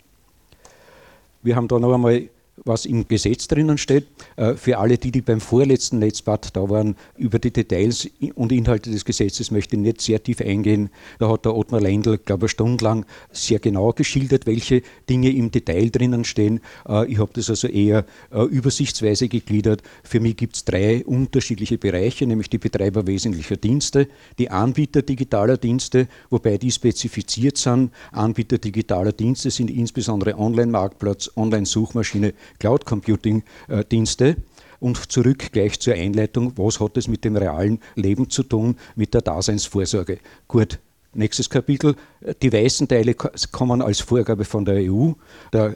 Wir 1.41 1.55
haben 1.55 1.67
da 1.67 1.79
noch 1.79 1.95
einmal 1.95 2.29
was 2.63 2.85
im 2.85 3.07
Gesetz 3.07 3.47
drinnen 3.47 3.77
steht. 3.77 4.07
Äh, 4.37 4.53
für 4.53 4.77
alle 4.77 4.97
die, 4.97 5.11
die 5.11 5.21
beim 5.21 5.41
vorletzten 5.41 5.99
Netzbad 5.99 6.55
da 6.55 6.69
waren, 6.69 6.95
über 7.17 7.39
die 7.39 7.51
Details 7.51 8.07
und 8.35 8.51
Inhalte 8.51 8.91
des 8.91 9.03
Gesetzes 9.03 9.51
möchte 9.51 9.75
ich 9.75 9.81
nicht 9.81 10.01
sehr 10.01 10.23
tief 10.23 10.41
eingehen. 10.41 10.89
Da 11.19 11.29
hat 11.29 11.45
der 11.45 11.55
Ottmar 11.55 11.81
Leindl, 11.81 12.17
glaube 12.17 12.45
ich, 12.45 12.51
stundenlang 12.51 13.05
sehr 13.31 13.59
genau 13.59 13.91
geschildert, 13.91 14.45
welche 14.45 14.81
Dinge 15.09 15.31
im 15.31 15.51
Detail 15.51 15.89
drinnen 15.89 16.23
stehen. 16.23 16.61
Äh, 16.87 17.11
ich 17.11 17.19
habe 17.19 17.31
das 17.33 17.49
also 17.49 17.67
eher 17.67 18.05
äh, 18.31 18.43
übersichtsweise 18.43 19.27
gegliedert. 19.27 19.81
Für 20.03 20.19
mich 20.19 20.37
gibt 20.37 20.55
es 20.55 20.65
drei 20.65 21.03
unterschiedliche 21.05 21.77
Bereiche, 21.77 22.25
nämlich 22.25 22.49
die 22.49 22.57
Betreiber 22.57 23.05
wesentlicher 23.07 23.57
Dienste, 23.57 24.07
die 24.39 24.49
Anbieter 24.49 25.01
digitaler 25.01 25.57
Dienste, 25.57 26.07
wobei 26.29 26.57
die 26.57 26.71
spezifiziert 26.71 27.57
sind. 27.57 27.91
Anbieter 28.11 28.57
digitaler 28.57 29.11
Dienste 29.11 29.51
sind 29.51 29.69
insbesondere 29.69 30.37
Online-Marktplatz, 30.37 31.31
Online-Suchmaschine, 31.35 32.33
Cloud 32.59 32.85
Computing 32.85 33.43
Dienste. 33.91 34.37
Und 34.79 35.11
zurück 35.11 35.51
gleich 35.51 35.79
zur 35.79 35.93
Einleitung, 35.93 36.51
was 36.57 36.79
hat 36.79 36.97
es 36.97 37.07
mit 37.07 37.23
dem 37.23 37.37
realen 37.37 37.79
Leben 37.95 38.29
zu 38.29 38.43
tun, 38.43 38.77
mit 38.95 39.13
der 39.13 39.21
Daseinsvorsorge? 39.21 40.19
Gut, 40.47 40.79
nächstes 41.13 41.49
Kapitel. 41.49 41.95
Die 42.41 42.51
weißen 42.51 42.87
Teile 42.87 43.15
kommen 43.51 43.81
als 43.81 44.01
Vorgabe 44.01 44.43
von 44.43 44.65
der 44.65 44.91
EU. 44.91 45.13
Der 45.53 45.75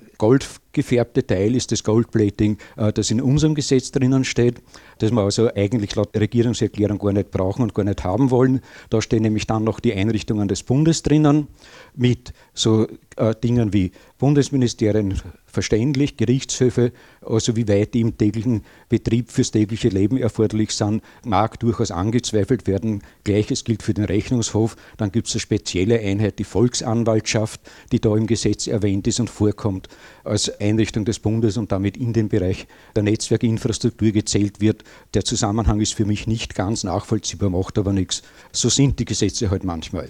goldgefärbte 0.70 1.26
Teil 1.26 1.56
ist 1.56 1.72
das 1.72 1.84
Goldplating, 1.84 2.58
äh, 2.78 2.94
das 2.94 3.12
in 3.12 3.22
unserem 3.22 3.56
Gesetz 3.56 3.92
drinnen 3.92 4.24
steht, 4.24 4.62
das 5.00 5.12
wir 5.12 5.22
also 5.22 5.50
eigentlich 5.54 5.96
laut 5.96 6.16
Regierungserklärung 6.16 7.00
gar 7.00 7.12
nicht 7.12 7.32
brauchen 7.32 7.64
und 7.64 7.74
gar 7.74 7.84
nicht 7.84 8.04
haben 8.04 8.30
wollen. 8.30 8.62
Da 8.90 9.02
stehen 9.02 9.24
nämlich 9.24 9.48
dann 9.48 9.64
noch 9.64 9.80
die 9.80 9.94
Einrichtungen 9.94 10.48
des 10.48 10.64
Bundes 10.64 11.02
drinnen 11.02 11.48
mit 11.96 12.34
so 12.54 12.88
äh, 13.18 13.34
Dingen 13.36 13.74
wie 13.74 13.92
Bundesministerien 14.18 15.20
verständlich, 15.46 16.18
Gerichtshöfe, 16.18 16.92
also 17.22 17.56
wie 17.56 17.68
weit 17.68 17.94
die 17.94 18.02
im 18.02 18.18
täglichen 18.18 18.64
Betrieb 18.88 19.32
fürs 19.32 19.52
tägliche 19.52 19.90
Leben 19.90 20.18
erforderlich 20.18 20.72
sind, 20.72 21.02
mag 21.26 21.60
durchaus 21.60 21.92
angezweifelt 21.92 22.68
werden. 22.68 23.02
Gleiches 23.24 23.64
gilt 23.64 23.82
für 23.82 23.94
den 23.94 24.06
Rechnungshof. 24.06 24.76
Dann 24.98 25.12
gibt 25.12 25.28
es 25.28 25.36
eine 25.36 25.42
spezielle 25.42 26.00
Einheit, 26.00 26.38
die 26.40 26.44
Volksanwaltschaft, 26.44 27.62
die 27.92 28.00
da 28.00 28.16
im 28.16 28.28
Gesetz 28.28 28.68
erwähnt 28.68 29.08
ist 29.08 29.20
und 29.20 29.30
vorkommt, 29.30 29.88
als 30.24 30.50
Einrichtung 30.60 31.06
des 31.06 31.20
Bundes 31.20 31.58
und 31.58 31.72
damit 31.72 31.98
in 31.98 32.14
den 32.14 32.30
Bereich 32.30 32.68
der 32.96 33.04
Netzwerkinfrastruktur 33.04 34.12
gezählt 34.12 34.62
wird. 34.62 34.84
Der 35.14 35.26
Zusammenhang 35.26 35.80
ist 35.80 35.94
für 35.94 36.06
mich 36.06 36.28
nicht 36.28 36.56
ganz 36.56 36.84
nachvollziehbar, 36.84 37.50
macht 37.50 37.78
aber 37.78 37.94
nichts. 37.94 38.22
So 38.52 38.70
sind 38.70 39.00
die 39.00 39.06
Gesetze 39.06 39.50
halt 39.50 39.64
manchmal. 39.64 40.10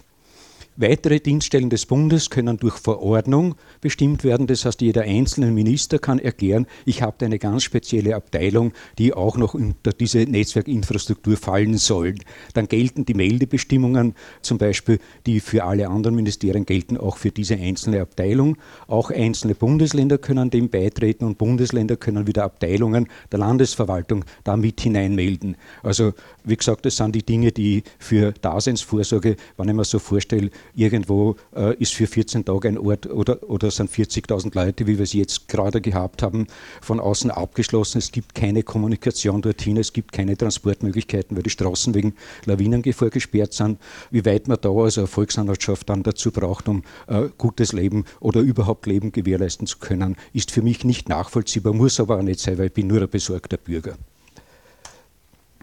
Weitere 0.81 1.19
Dienststellen 1.19 1.69
des 1.69 1.85
Bundes 1.85 2.29
können 2.29 2.55
durch 2.55 2.75
Verordnung 2.75 3.55
bestimmt 3.81 4.23
werden. 4.23 4.47
Das 4.47 4.63
heißt, 4.63 4.79
jeder 4.79 5.01
einzelne 5.01 5.51
Minister 5.51 5.99
kann 5.99 6.19
erklären, 6.19 6.67
ich 6.85 7.01
habe 7.01 7.25
eine 7.25 7.37
ganz 7.37 7.63
spezielle 7.63 8.15
Abteilung, 8.15 8.71
die 8.97 9.13
auch 9.13 9.35
noch 9.35 9.55
unter 9.55 9.91
diese 9.91 10.19
Netzwerkinfrastruktur 10.19 11.35
fallen 11.35 11.77
soll. 11.77 12.15
Dann 12.53 12.69
gelten 12.69 13.03
die 13.03 13.13
Meldebestimmungen 13.13 14.15
zum 14.41 14.57
Beispiel, 14.57 14.99
die 15.25 15.41
für 15.41 15.65
alle 15.65 15.89
anderen 15.89 16.15
Ministerien 16.15 16.65
gelten, 16.65 16.95
auch 16.95 17.17
für 17.17 17.31
diese 17.31 17.55
einzelne 17.55 17.99
Abteilung. 17.99 18.55
Auch 18.87 19.11
einzelne 19.11 19.55
Bundesländer 19.55 20.17
können 20.17 20.49
dem 20.49 20.69
beitreten 20.69 21.25
und 21.25 21.37
Bundesländer 21.37 21.97
können 21.97 22.25
wieder 22.25 22.45
Abteilungen 22.45 23.09
der 23.33 23.39
Landesverwaltung 23.39 24.23
da 24.45 24.55
mit 24.55 24.79
hineinmelden. 24.79 25.57
Also 25.83 26.13
wie 26.45 26.55
gesagt, 26.55 26.85
das 26.85 26.95
sind 26.95 27.15
die 27.15 27.25
Dinge, 27.25 27.51
die 27.51 27.83
für 27.97 28.31
Daseinsvorsorge, 28.31 29.35
wenn 29.57 29.67
ich 29.67 29.75
mir 29.75 29.83
so 29.83 29.99
vorstelle, 29.99 30.51
irgendwo 30.79 31.35
äh, 31.55 31.75
ist 31.75 31.93
für 31.93 32.07
14 32.07 32.45
Tage 32.45 32.69
ein 32.69 32.77
Ort 32.77 33.07
oder, 33.07 33.49
oder 33.49 33.69
sind 33.69 33.91
40.000 33.91 34.55
Leute, 34.55 34.87
wie 34.87 34.97
wir 34.97 35.03
es 35.03 35.13
jetzt 35.13 35.47
gerade 35.47 35.81
gehabt 35.81 36.23
haben, 36.23 36.47
von 36.81 36.99
außen 36.99 37.31
abgeschlossen. 37.31 37.97
Es 37.97 38.11
gibt 38.11 38.33
keine 38.33 38.63
Kommunikation 38.63 39.41
dorthin, 39.41 39.77
es 39.77 39.93
gibt 39.93 40.13
keine 40.13 40.37
Transportmöglichkeiten, 40.37 41.35
weil 41.35 41.43
die 41.43 41.49
Straßen 41.49 41.93
wegen 41.93 42.15
Lawinengefahr 42.45 43.09
gesperrt 43.09 43.53
sind. 43.53 43.79
Wie 44.09 44.25
weit 44.25 44.47
man 44.47 44.57
da 44.61 44.69
als 44.69 44.97
Volksanwaltschaft 44.97 45.89
dann 45.89 46.03
dazu 46.03 46.31
braucht, 46.31 46.69
um 46.69 46.83
äh, 47.07 47.27
gutes 47.37 47.73
Leben 47.73 48.05
oder 48.19 48.39
überhaupt 48.41 48.85
Leben 48.85 49.11
gewährleisten 49.11 49.67
zu 49.67 49.79
können, 49.79 50.15
ist 50.33 50.51
für 50.51 50.61
mich 50.61 50.85
nicht 50.85 51.09
nachvollziehbar, 51.09 51.73
muss 51.73 51.99
aber 51.99 52.17
auch 52.17 52.23
nicht 52.23 52.39
sein, 52.39 52.57
weil 52.57 52.67
ich 52.67 52.73
bin 52.73 52.87
nur 52.87 53.01
ein 53.01 53.09
besorgter 53.09 53.57
Bürger. 53.57 53.97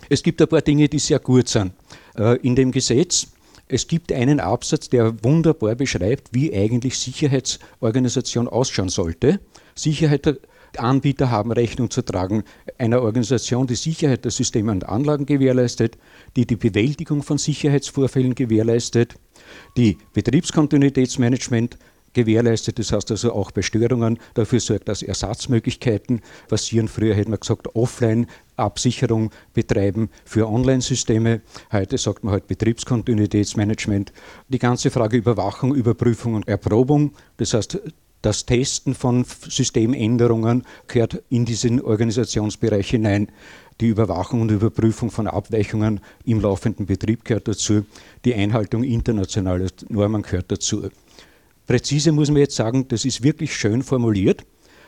Es 0.09 0.23
gibt 0.23 0.41
ein 0.41 0.49
paar 0.49 0.61
Dinge, 0.61 0.89
die 0.89 0.99
sehr 0.99 1.19
gut 1.19 1.49
sind. 1.49 1.73
Äh, 2.17 2.37
in 2.47 2.55
dem 2.55 2.71
Gesetz 2.71 3.29
es 3.69 3.89
gibt 3.89 4.13
einen 4.13 4.41
Absatz, 4.41 4.89
der 4.89 5.25
wunderbar 5.25 5.75
beschreibt, 5.75 6.29
wie 6.33 6.55
eigentlich 6.55 6.99
Sicherheitsorganisation 6.99 8.49
ausschauen 8.49 8.89
sollte. 8.89 9.41
Sicherheit 9.75 10.39
Anbieter 10.79 11.31
haben 11.31 11.53
Rechnung 11.53 11.91
zu 11.91 12.03
tragen 12.03 12.45
einer 12.79 13.03
Organisation, 13.03 13.67
die 13.67 13.77
Sicherheit 13.77 14.25
der 14.25 14.31
Systeme 14.31 14.73
und 14.73 14.89
Anlagen 14.89 15.27
gewährleistet, 15.27 15.97
die 16.37 16.47
die 16.47 16.57
Bewältigung 16.57 17.23
von 17.23 17.39
Sicherheitsvorfällen 17.39 18.35
gewährleistet, 18.35 19.15
die 19.77 19.97
Betriebskontinuitätsmanagement 20.13 21.79
gewährleistet. 22.17 22.79
Das 22.79 22.93
heißt 22.93 23.11
also 23.11 23.33
auch 23.33 23.51
bei 23.51 23.63
Störungen 23.63 24.19
dafür 24.35 24.59
sorgt, 24.59 24.89
dass 24.89 25.03
Ersatzmöglichkeiten 25.03 26.23
passieren. 26.49 26.89
Früher 26.89 27.15
hätte 27.15 27.31
man 27.31 27.39
gesagt, 27.39 27.75
offline 27.77 28.27
Absicherung 28.57 29.31
betreiben 29.53 30.09
für 30.25 30.49
Online-Systeme. 30.49 31.43
Heute 31.71 31.99
sagt 31.99 32.25
man 32.25 32.33
halt 32.33 32.47
Betriebskontinuitätsmanagement. 32.47 34.13
Die 34.49 34.59
ganze 34.59 34.91
Frage 34.91 35.19
Überwachung, 35.19 35.75
Überprüfung 35.75 36.35
und 36.35 36.49
Erprobung. 36.49 37.13
Das 37.37 37.53
heißt, 37.53 37.79
das 38.23 38.47
Testen 38.47 38.95
von 38.95 39.25
Systemänderungen 39.25 40.65
gehört 40.89 41.23
in 41.29 41.45
diesen 41.45 41.83
Organisationsbereich 41.83 42.91
hinein. 42.91 43.29
Die 43.83 43.89
Überwachung 43.89 44.41
und 44.41 44.51
Überprüfung 44.51 45.11
von 45.11 45.27
Abweichungen 45.27 46.01
im 46.25 46.41
laufenden 46.41 46.87
Betrieb 46.87 47.27
gehört 47.27 47.47
dazu. 47.47 47.85
Die 48.25 48.35
Einhaltung 48.35 48.85
internationaler 48.85 49.69
Normen 49.91 50.23
gehört 50.23 50.51
dazu. 50.51 50.89
Präzise 51.67 52.13
muss 52.13 52.29
man 52.29 52.39
jetzt 52.39 52.57
sagen, 52.57 52.87
das 52.89 53.05
ist 53.05 53.23
wirklich 53.23 53.55
schön 53.55 53.83
formuliert 53.83 54.45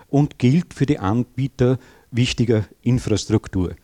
und 0.09 0.39
gilt 0.39 0.75
für 0.75 0.87
die 0.87 0.99
Anbieter 0.99 1.79
wichtiger 2.11 2.65
Infrastruktur. 2.83 3.75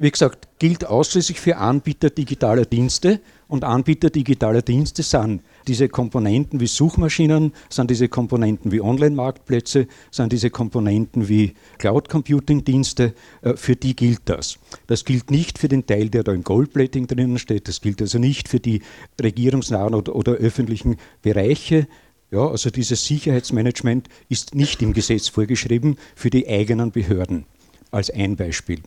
Wie 0.00 0.12
gesagt, 0.12 0.48
gilt 0.60 0.86
ausschließlich 0.86 1.40
für 1.40 1.56
Anbieter 1.56 2.08
digitaler 2.08 2.64
Dienste 2.64 3.20
und 3.48 3.64
Anbieter 3.64 4.10
digitaler 4.10 4.62
Dienste 4.62 5.02
sind 5.02 5.42
diese 5.66 5.88
Komponenten 5.88 6.60
wie 6.60 6.68
Suchmaschinen, 6.68 7.52
sind 7.68 7.90
diese 7.90 8.08
Komponenten 8.08 8.70
wie 8.70 8.80
Online-Marktplätze, 8.80 9.88
sind 10.12 10.32
diese 10.32 10.50
Komponenten 10.50 11.28
wie 11.28 11.54
Cloud-Computing-Dienste, 11.78 13.12
äh, 13.42 13.56
für 13.56 13.74
die 13.74 13.96
gilt 13.96 14.20
das. 14.26 14.60
Das 14.86 15.04
gilt 15.04 15.32
nicht 15.32 15.58
für 15.58 15.68
den 15.68 15.84
Teil, 15.84 16.10
der 16.10 16.22
da 16.22 16.32
im 16.32 16.44
Goldplating 16.44 17.08
drinnen 17.08 17.38
steht, 17.38 17.66
das 17.66 17.80
gilt 17.80 18.00
also 18.00 18.20
nicht 18.20 18.48
für 18.48 18.60
die 18.60 18.82
regierungsnahen 19.20 19.96
oder, 19.96 20.14
oder 20.14 20.34
öffentlichen 20.34 20.96
Bereiche, 21.22 21.88
ja, 22.30 22.46
also 22.46 22.70
dieses 22.70 23.04
Sicherheitsmanagement 23.06 24.08
ist 24.28 24.54
nicht 24.54 24.82
im 24.82 24.92
Gesetz 24.92 25.28
vorgeschrieben 25.28 25.96
für 26.14 26.30
die 26.30 26.46
eigenen 26.46 26.92
Behörden, 26.92 27.46
als 27.90 28.10
ein 28.10 28.36
Beispiel. 28.36 28.82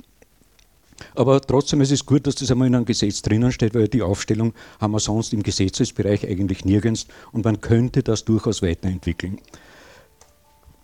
Aber 1.15 1.41
trotzdem 1.41 1.81
ist 1.81 1.91
es 1.91 2.05
gut, 2.05 2.27
dass 2.27 2.35
das 2.35 2.51
einmal 2.51 2.67
in 2.67 2.75
einem 2.75 2.85
Gesetz 2.85 3.23
drinnen 3.23 3.51
steht, 3.51 3.73
weil 3.73 3.87
die 3.87 4.03
Aufstellung 4.03 4.53
haben 4.79 4.91
wir 4.91 4.99
sonst 4.99 5.33
im 5.33 5.41
Gesetzesbereich 5.41 6.27
eigentlich 6.27 6.65
nirgends 6.65 7.07
und 7.31 7.45
man 7.45 7.61
könnte 7.61 8.03
das 8.03 8.25
durchaus 8.25 8.61
weiterentwickeln. 8.61 9.39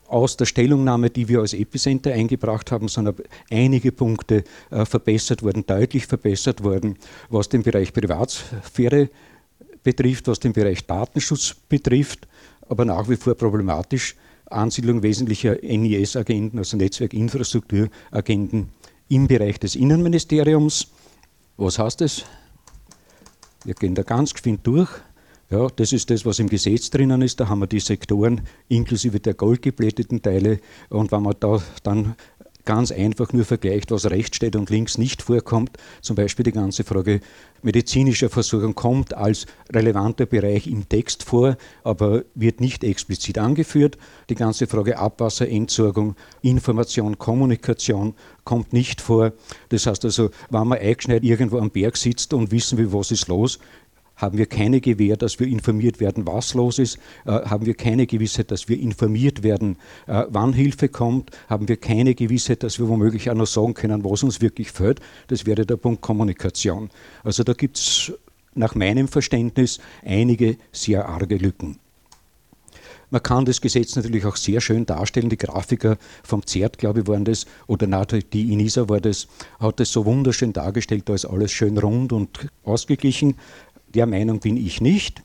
Aus 0.08 0.38
der 0.38 0.46
Stellungnahme, 0.46 1.10
die 1.10 1.28
wir 1.28 1.42
als 1.42 1.54
Epicenter 1.54 2.14
eingebracht 2.14 2.72
haben, 2.72 2.88
sind 2.88 3.14
einige 3.52 3.92
Punkte 3.92 4.46
äh, 4.72 4.86
verbessert 4.86 5.44
worden, 5.44 5.66
deutlich 5.68 6.08
verbessert 6.08 6.64
worden, 6.64 6.98
was 7.30 7.50
den 7.50 7.62
Bereich 7.62 7.92
Privatsphäre 7.92 9.10
betrifft, 9.84 10.28
was 10.28 10.40
den 10.40 10.54
Bereich 10.54 10.86
Datenschutz 10.86 11.56
betrifft, 11.68 12.28
aber 12.70 12.86
nach 12.86 13.10
wie 13.10 13.16
vor 13.16 13.36
problematisch. 13.36 14.16
Ansiedlung 14.50 15.04
wesentlicher 15.04 15.58
NIS-Agenten, 15.62 16.58
also 16.58 16.78
Netzwerkinfrastrukturagenten 16.78 18.70
im 19.10 19.28
Bereich 19.28 19.60
des 19.60 19.76
Innenministeriums. 19.76 20.88
Was 21.58 21.80
heißt 21.80 22.02
das? 22.02 22.24
Wir 23.66 23.74
gehen 23.74 23.96
da 23.96 24.04
ganz 24.04 24.34
geschwind 24.34 24.66
durch. 24.66 24.90
Ja, 25.50 25.68
das 25.76 25.94
ist 25.94 26.10
das, 26.10 26.26
was 26.26 26.40
im 26.40 26.50
Gesetz 26.50 26.90
drinnen 26.90 27.22
ist. 27.22 27.40
Da 27.40 27.48
haben 27.48 27.60
wir 27.60 27.68
die 27.68 27.80
Sektoren 27.80 28.42
inklusive 28.68 29.20
der 29.20 29.34
goldgeblätteten 29.34 30.22
Teile. 30.22 30.60
Und 30.90 31.12
wenn 31.12 31.24
man 31.24 31.36
da 31.40 31.62
dann 31.84 32.16
ganz 32.68 32.92
einfach 32.92 33.34
nur 33.34 33.46
vergleicht, 33.46 33.90
was 33.92 34.12
rechts 34.12 34.36
steht 34.36 34.56
und 34.56 34.70
links 34.70 34.98
nicht 34.98 35.24
vorkommt. 35.24 35.78
Zum 36.02 36.16
Beispiel 36.16 36.44
die 36.44 36.52
ganze 36.52 36.84
Frage 36.84 37.22
medizinischer 37.64 38.30
Versorgung 38.30 38.76
kommt 38.76 39.16
als 39.16 39.48
relevanter 39.74 40.26
Bereich 40.26 40.68
im 40.68 40.88
Text 40.88 41.24
vor, 41.24 41.58
aber 41.84 42.24
wird 42.36 42.60
nicht 42.60 42.84
explizit 42.84 43.38
angeführt. 43.40 43.98
Die 44.30 44.36
ganze 44.36 44.68
Frage 44.68 45.00
Abwasserentsorgung, 45.00 46.16
Information, 46.42 47.18
Kommunikation 47.18 48.14
kommt 48.44 48.74
nicht 48.74 49.02
vor. 49.02 49.32
Das 49.70 49.88
heißt 49.88 50.04
also, 50.06 50.30
wenn 50.50 50.68
man 50.68 50.78
eingeschneit 50.78 51.24
irgendwo 51.24 51.60
am 51.60 51.72
Berg 51.72 51.96
sitzt 51.98 52.34
und 52.34 52.52
wissen 52.52 52.78
will, 52.78 52.92
was 52.92 53.12
ist 53.12 53.30
los, 53.30 53.60
haben 54.18 54.38
wir 54.38 54.48
keine 54.48 54.82
Gewähr, 54.82 55.16
dass 55.16 55.40
wir 55.40 55.48
informiert 55.48 56.00
werden, 56.00 56.28
was 56.28 56.54
los 56.54 56.80
ist, 56.80 56.98
äh, 57.26 57.32
haben 57.32 57.66
wir 57.66 57.76
keine 57.76 58.06
Gewissheit, 58.06 58.52
dass 58.52 58.68
wir 58.68 58.80
informiert 58.80 59.44
werden, 59.44 59.78
äh, 60.08 60.26
wann 60.30 60.54
Hilfe 60.54 60.90
kommt, 60.90 61.32
haben 61.48 61.68
wir 61.68 61.78
keine 61.78 62.16
Gewissheit, 62.16 62.64
dass 62.64 62.80
wir 62.80 62.90
womöglich 62.90 63.30
auch 63.30 63.36
noch 63.36 63.48
sagen 63.48 63.74
können, 63.74 64.04
was 64.04 64.24
uns 64.24 64.42
wirklich 64.42 64.72
fehlt. 64.72 65.00
Das 65.28 65.46
wäre 65.46 65.66
der 65.66 65.78
Punkt 65.78 66.02
Kommunikation. 66.02 66.90
Also 67.24 67.44
da 67.44 67.54
gibt 67.54 67.78
es 67.78 68.12
nach 68.56 68.76
meinem 68.76 69.08
Verständnis 69.08 69.80
einige 70.04 70.58
sehr 70.72 71.08
arge 71.08 71.38
Lücken. 71.38 71.80
Man 73.10 73.24
kann 73.24 73.46
das 73.46 73.62
Gesetz 73.62 73.96
natürlich 73.96 74.26
auch 74.26 74.36
sehr 74.36 74.60
schön 74.60 74.86
darstellen. 74.86 75.30
Die 75.30 75.38
Grafiker 75.38 75.98
vom 76.24 76.46
ZERT, 76.46 76.78
glaube 76.78 77.02
ich, 77.02 77.08
waren 77.08 77.24
das, 77.24 77.46
oder 77.68 77.88
na, 77.88 78.04
die 78.04 78.52
Inisa 78.52 78.90
war 78.90 79.00
das, 79.00 79.28
hat 79.62 79.80
das 79.80 79.94
so 79.94 80.06
wunderschön 80.06 80.52
dargestellt, 80.52 81.08
da 81.08 81.14
ist 81.14 81.24
alles 81.24 81.54
schön 81.54 81.78
rund 81.78 82.12
und 82.12 82.50
ausgeglichen. 82.66 83.36
Der 83.94 84.06
Meinung 84.06 84.40
bin 84.40 84.58
ich 84.58 84.82
nicht. 84.82 85.24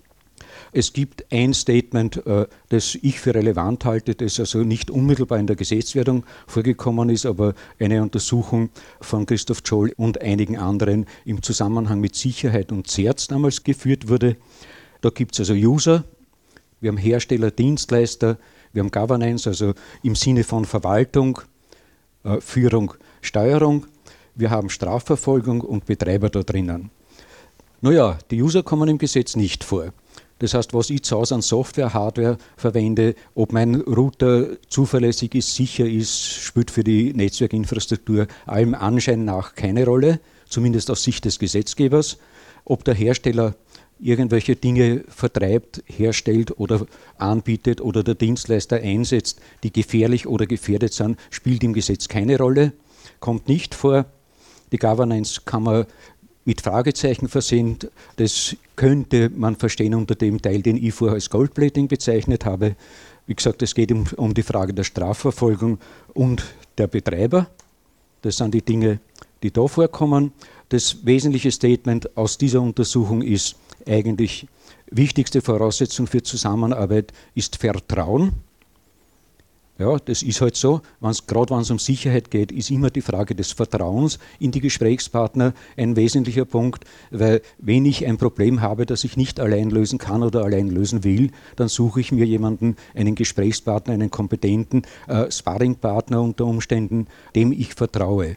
Es 0.75 0.95
gibt 0.95 1.27
ein 1.31 1.53
Statement, 1.53 2.27
äh, 2.27 2.47
das 2.71 2.95
ich 2.95 3.21
für 3.21 3.35
relevant 3.35 3.85
halte, 3.85 4.15
das 4.15 4.41
also 4.41 4.59
nicht 4.59 4.91
unmittelbar 4.91 5.39
in 5.39 5.47
der 5.47 5.57
Gesetzwerdung 5.57 6.25
vorgekommen 6.47 7.11
ist, 7.11 7.27
aber 7.27 7.55
eine 7.79 8.03
Untersuchung 8.03 8.71
von 9.01 9.27
Christoph 9.27 9.61
Scholl 9.65 9.93
und 9.97 10.23
einigen 10.23 10.57
anderen 10.57 11.07
im 11.27 11.43
Zusammenhang 11.43 12.01
mit 12.01 12.15
Sicherheit 12.15 12.73
und 12.73 12.89
CERTS 12.89 13.29
damals 13.29 13.65
geführt 13.65 14.09
wurde. 14.09 14.37
Da 15.03 15.11
gibt 15.11 15.35
es 15.35 15.41
also 15.41 15.53
User, 15.53 16.05
wir 16.81 16.89
haben 16.89 16.97
Hersteller, 16.97 17.51
Dienstleister, 17.51 18.39
wir 18.73 18.83
haben 18.83 18.91
Governance, 18.91 19.49
also 19.49 19.75
im 20.03 20.15
Sinne 20.15 20.43
von 20.43 20.65
Verwaltung, 20.65 21.41
äh, 22.25 22.41
Führung, 22.41 22.95
Steuerung, 23.21 23.87
wir 24.35 24.51
haben 24.51 24.71
Strafverfolgung 24.71 25.61
und 25.61 25.85
Betreiber 25.85 26.31
da 26.31 26.43
drinnen. 26.43 26.91
Naja, 27.85 28.17
die 28.31 28.41
User 28.41 28.63
kommen 28.63 28.89
im 28.89 28.97
Gesetz 28.99 29.35
nicht 29.35 29.65
vor. 29.65 29.93
Das 30.39 30.55
heißt, 30.55 30.73
was 30.73 30.89
ich 30.89 31.03
zu 31.03 31.17
Hause 31.17 31.35
an 31.35 31.43
Software, 31.43 31.93
Hardware 31.93 32.39
verwende, 32.57 33.17
ob 33.35 33.53
mein 33.53 33.75
Router 33.75 34.51
zuverlässig 34.69 35.35
ist, 35.35 35.57
sicher 35.57 35.85
ist, 35.85 36.23
spielt 36.23 36.71
für 36.71 36.85
die 36.85 37.13
Netzwerkinfrastruktur 37.13 38.29
allem 38.47 38.75
Anschein 38.75 39.25
nach 39.25 39.57
keine 39.57 39.85
Rolle, 39.85 40.21
zumindest 40.49 40.93
aus 40.93 41.03
Sicht 41.03 41.25
des 41.25 41.41
Gesetzgebers. 41.41 42.19
Ob 42.65 42.85
der 42.85 42.95
Hersteller 42.95 43.57
irgendwelche 43.99 44.55
Dinge 44.55 45.03
vertreibt, 45.09 45.83
herstellt 45.87 46.61
oder 46.61 46.87
anbietet 47.19 47.81
oder 47.81 48.05
der 48.05 48.15
Dienstleister 48.15 48.77
einsetzt, 48.77 49.41
die 49.65 49.73
gefährlich 49.73 50.29
oder 50.29 50.47
gefährdet 50.47 50.93
sind, 50.93 51.19
spielt 51.31 51.65
im 51.65 51.73
Gesetz 51.73 52.07
keine 52.07 52.39
Rolle, 52.39 52.75
kommt 53.19 53.49
nicht 53.49 53.75
vor. 53.75 54.07
Die 54.73 54.79
Governance 54.79 55.43
kann 55.45 55.65
man 55.65 55.87
mit 56.45 56.61
Fragezeichen 56.61 57.29
versehen. 57.29 57.79
Das 58.17 58.57
könnte 58.77 59.31
man 59.31 59.57
verstehen 59.57 59.95
unter 59.95 60.15
dem 60.15 60.41
Teil, 60.41 60.63
den 60.63 60.77
ich 60.77 60.95
vorher 60.95 61.15
als 61.15 61.31
Goldplating 61.31 61.89
bezeichnet 61.89 62.45
habe. 62.45 62.77
Wie 63.27 63.35
gesagt, 63.35 63.63
es 63.63 63.75
geht 63.75 63.93
um, 63.93 64.07
um 64.17 64.35
die 64.35 64.43
Frage 64.43 64.75
der 64.75 64.85
Strafverfolgung 64.85 65.79
und 66.15 66.43
der 66.79 66.89
Betreiber. 66.89 67.49
Das 68.23 68.37
sind 68.37 68.55
die 68.55 68.63
Dinge, 68.63 69.01
die 69.43 69.51
da 69.51 69.67
vorkommen. 69.67 70.33
Das 70.69 71.05
wesentliche 71.05 71.51
Statement 71.51 72.17
aus 72.17 72.39
dieser 72.39 72.61
Untersuchung 72.61 73.23
ist 73.23 73.57
eigentlich, 73.87 74.47
wichtigste 74.91 75.41
Voraussetzung 75.41 76.07
für 76.07 76.23
Zusammenarbeit 76.23 77.13
ist 77.35 77.57
Vertrauen. 77.57 78.33
Ja, 79.83 79.97
das 79.97 80.23
ist 80.23 80.41
halt 80.41 80.55
so. 80.55 80.81
Gerade 81.27 81.53
wenn 81.53 81.63
es 81.63 81.71
um 81.73 81.81
Sicherheit 81.81 82.31
geht, 82.31 82.53
ist 82.53 82.71
immer 82.71 82.89
die 82.89 83.01
Frage 83.01 83.35
des 83.35 83.51
Vertrauens 83.51 84.21
in 84.39 84.53
die 84.53 84.61
Gesprächspartner 84.61 85.55
ein 85.77 85.97
wesentlicher 85.97 86.45
Punkt, 86.45 86.85
weil 87.11 87.43
wenn 87.59 87.85
ich 87.85 88.07
ein 88.07 88.17
Problem 88.17 88.61
habe, 88.61 88.87
das 88.87 89.03
ich 89.03 89.17
nicht 89.17 89.41
allein 89.41 89.71
lösen 89.71 89.99
kann 89.99 90.23
oder 90.23 90.45
allein 90.45 90.69
lösen 90.69 91.03
will, 91.03 91.33
dann 91.57 91.67
suche 91.67 92.01
ich 92.01 92.13
mir 92.13 92.25
jemanden, 92.25 92.77
einen 92.95 93.17
Gesprächspartner, 93.17 93.95
einen 93.95 94.13
kompetenten 94.13 94.83
äh, 95.09 95.29
Sparringpartner 95.29 96.23
unter 96.23 96.47
Umständen, 96.47 97.09
dem 97.35 97.51
ich 97.51 97.75
vertraue. 97.75 98.37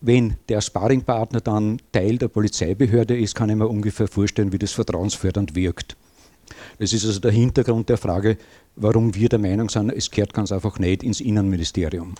Wenn 0.00 0.38
der 0.48 0.60
Sparringpartner 0.60 1.40
dann 1.40 1.80
Teil 1.92 2.18
der 2.18 2.26
Polizeibehörde 2.26 3.16
ist, 3.16 3.36
kann 3.36 3.48
ich 3.48 3.54
mir 3.54 3.68
ungefähr 3.68 4.08
vorstellen, 4.08 4.52
wie 4.52 4.58
das 4.58 4.72
vertrauensfördernd 4.72 5.54
wirkt. 5.54 5.96
Das 6.78 6.92
ist 6.92 7.04
also 7.04 7.20
der 7.20 7.32
Hintergrund 7.32 7.88
der 7.88 7.98
Frage, 7.98 8.36
warum 8.76 9.14
wir 9.14 9.28
der 9.28 9.38
Meinung 9.38 9.68
sind, 9.68 9.90
es 9.90 10.10
kehrt 10.10 10.34
ganz 10.34 10.52
einfach 10.52 10.78
nicht 10.78 11.02
ins 11.02 11.20
Innenministerium. 11.20 12.14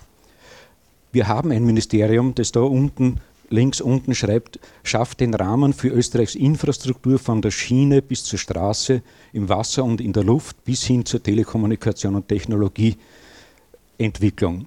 Wir 1.13 1.29
haben 1.29 1.51
ein 1.51 1.65
Ministerium, 1.65 2.35
das 2.35 2.53
da 2.53 2.61
unten 2.61 3.21
links 3.51 3.81
unten 3.81 4.15
schreibt, 4.15 4.61
schafft 4.85 5.19
den 5.21 5.35
Rahmen 5.35 5.73
für 5.73 5.89
Österreichs 5.89 6.37
Infrastruktur 6.37 7.19
von 7.19 7.43
der 7.43 7.51
Schiene 7.51 8.01
bis 8.01 8.23
zur 8.25 8.39
Straße, 8.39 9.03
im 9.33 9.49
Wasser 9.49 9.83
und 9.85 10.01
in 10.01 10.13
der 10.13 10.23
Luft 10.25 10.65
bis 10.65 10.85
hin 10.85 11.05
zur 11.05 11.21
Telekommunikation 11.23 12.15
und 12.15 12.29
Technologieentwicklung. 12.29 14.67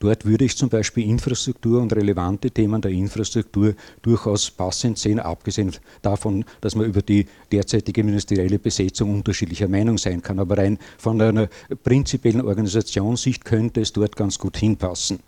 Dort 0.00 0.24
würde 0.24 0.46
ich 0.46 0.56
zum 0.56 0.70
Beispiel 0.70 1.04
Infrastruktur 1.04 1.82
und 1.82 1.92
relevante 1.94 2.50
Themen 2.50 2.80
der 2.80 2.90
Infrastruktur 2.90 3.74
durchaus 4.00 4.50
passend 4.50 4.96
sehen, 4.96 5.20
abgesehen 5.20 5.72
davon, 6.00 6.46
dass 6.62 6.74
man 6.74 6.86
über 6.86 7.02
die 7.02 7.26
derzeitige 7.52 8.02
ministerielle 8.02 8.58
Besetzung 8.58 9.14
unterschiedlicher 9.14 9.68
Meinung 9.68 9.98
sein 9.98 10.22
kann. 10.22 10.38
Aber 10.38 10.56
rein 10.56 10.78
von 10.96 11.20
einer 11.20 11.48
prinzipiellen 11.84 12.40
Organisationssicht 12.40 13.44
könnte 13.44 13.82
es 13.82 13.92
dort 13.92 14.16
ganz 14.16 14.38
gut 14.38 14.56
hinpassen. 14.56 15.18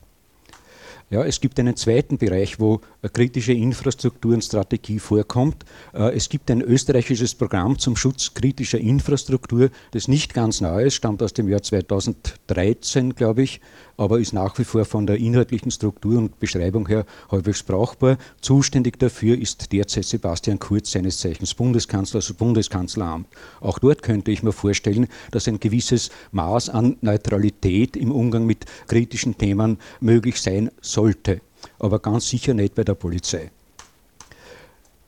Ja, 1.12 1.22
es 1.22 1.42
gibt 1.42 1.60
einen 1.60 1.76
zweiten 1.76 2.16
Bereich, 2.16 2.58
wo 2.58 2.80
kritische 3.12 3.52
Infrastrukturenstrategie 3.52 4.98
vorkommt. 4.98 5.66
Äh, 5.92 6.16
es 6.16 6.30
gibt 6.30 6.50
ein 6.50 6.62
österreichisches 6.62 7.34
Programm 7.34 7.78
zum 7.78 7.96
Schutz 7.96 8.32
kritischer 8.32 8.78
Infrastruktur, 8.78 9.68
das 9.90 10.08
nicht 10.08 10.32
ganz 10.32 10.62
neu 10.62 10.84
ist, 10.84 10.94
stammt 10.94 11.22
aus 11.22 11.34
dem 11.34 11.50
Jahr 11.50 11.60
2013, 11.60 13.14
glaube 13.14 13.42
ich, 13.42 13.60
aber 13.98 14.20
ist 14.20 14.32
nach 14.32 14.58
wie 14.58 14.64
vor 14.64 14.86
von 14.86 15.06
der 15.06 15.18
inhaltlichen 15.18 15.70
Struktur 15.70 16.16
und 16.16 16.40
Beschreibung 16.40 16.88
her 16.88 17.04
halbwegs 17.30 17.62
brauchbar. 17.62 18.16
Zuständig 18.40 18.98
dafür 18.98 19.38
ist 19.38 19.70
derzeit 19.72 20.06
Sebastian 20.06 20.58
Kurz, 20.58 20.92
seines 20.92 21.18
Zeichens 21.18 21.52
Bundeskanzler, 21.54 22.18
also 22.18 22.34
Bundeskanzleramt. 22.34 23.28
Auch 23.60 23.78
dort 23.78 24.02
könnte 24.02 24.30
ich 24.30 24.42
mir 24.42 24.52
vorstellen, 24.52 25.08
dass 25.30 25.46
ein 25.46 25.60
gewisses 25.60 26.10
Maß 26.30 26.70
an 26.70 26.96
Neutralität 27.02 27.96
im 27.96 28.12
Umgang 28.12 28.46
mit 28.46 28.64
kritischen 28.88 29.36
Themen 29.36 29.78
möglich 30.00 30.40
sein 30.40 30.70
sollte, 31.02 31.40
aber 31.78 31.98
ganz 31.98 32.28
sicher 32.28 32.54
nicht 32.54 32.74
bei 32.74 32.84
der 32.84 32.94
Polizei. 32.94 33.50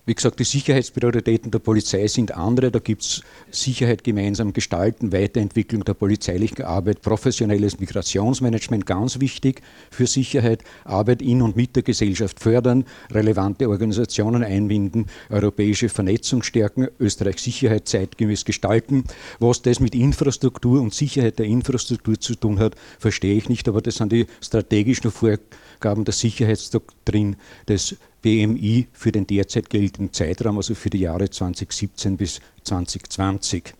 Wie 0.07 0.15
gesagt, 0.15 0.39
die 0.39 0.45
Sicherheitsprioritäten 0.45 1.51
der 1.51 1.61
Polizei 1.61 2.07
sind 2.09 2.37
andere. 2.37 2.71
Da 2.71 2.79
gibt 2.79 3.01
es 3.01 3.23
Sicherheit 3.51 4.05
gemeinsam 4.05 4.53
gestalten, 4.53 5.13
Weiterentwicklung 5.13 5.83
der 5.83 5.95
polizeilichen 5.95 6.63
Arbeit, 6.63 7.01
professionelles 7.01 7.81
Migrationsmanagement, 7.81 8.85
ganz 8.85 9.19
wichtig 9.21 9.63
für 9.91 10.07
Sicherheit, 10.07 10.63
Arbeit 10.85 11.23
in 11.23 11.41
und 11.41 11.57
mit 11.57 11.75
der 11.75 11.85
Gesellschaft 11.85 12.39
fördern, 12.39 12.85
relevante 13.13 13.67
Organisationen 13.71 14.45
einbinden, 14.45 15.07
europäische 15.31 15.89
Vernetzung 15.89 16.43
stärken, 16.43 16.89
Österreich 17.01 17.39
Sicherheit 17.39 17.89
zeitgemäß 17.89 18.45
gestalten. 18.45 19.05
Was 19.39 19.63
das 19.63 19.81
mit 19.81 19.95
Infrastruktur 19.95 20.83
und 20.83 20.93
Sicherheit 20.93 21.39
der 21.39 21.47
Infrastruktur 21.47 22.21
zu 22.21 22.35
tun 22.35 22.59
hat, 22.59 22.75
verstehe 22.99 23.37
ich 23.37 23.49
nicht, 23.49 23.67
aber 23.69 23.81
das 23.81 23.95
sind 23.95 24.13
die 24.13 24.27
strategischen 24.43 25.11
Vorgaben 25.11 25.45
der 25.83 26.13
Sicherheitsdoktrin 26.13 27.37
des 27.69 27.97
BMI 28.23 28.89
für 28.93 29.13
den 29.13 29.27
derzeit 29.27 29.69
geltenden 29.69 30.13
Zeitraum, 30.13 30.57
also 30.57 30.75
für 30.75 30.91
die 30.91 31.01
Jahre 31.01 31.29
2017 31.29 32.17
bis 32.17 32.41
2020. 32.65 33.75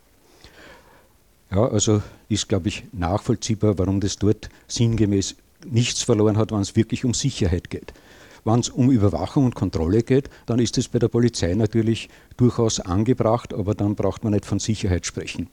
Ja, 1.51 1.69
also 1.69 2.03
ist, 2.29 2.49
glaube 2.49 2.69
ich, 2.69 2.85
nachvollziehbar, 2.93 3.79
warum 3.79 4.01
das 4.01 4.19
dort 4.19 4.49
sinngemäß 4.67 5.37
nichts 5.67 6.03
verloren 6.03 6.37
hat, 6.37 6.53
wenn 6.53 6.61
es 6.61 6.77
wirklich 6.77 7.05
um 7.05 7.15
Sicherheit 7.15 7.71
geht. 7.71 7.93
Wenn 8.45 8.61
es 8.61 8.69
um 8.69 8.91
Überwachung 8.91 9.47
und 9.47 9.55
Kontrolle 9.55 10.03
geht, 10.03 10.29
dann 10.47 10.59
ist 10.59 10.77
es 10.77 10.89
bei 10.89 10.99
der 10.99 11.09
Polizei 11.09 11.55
natürlich 11.55 12.11
durchaus 12.37 12.81
angebracht, 12.81 13.55
aber 13.55 13.75
dann 13.75 13.95
braucht 13.95 14.25
man 14.25 14.35
nicht 14.35 14.45
von 14.45 14.59
Sicherheit 14.59 15.07
sprechen. 15.07 15.49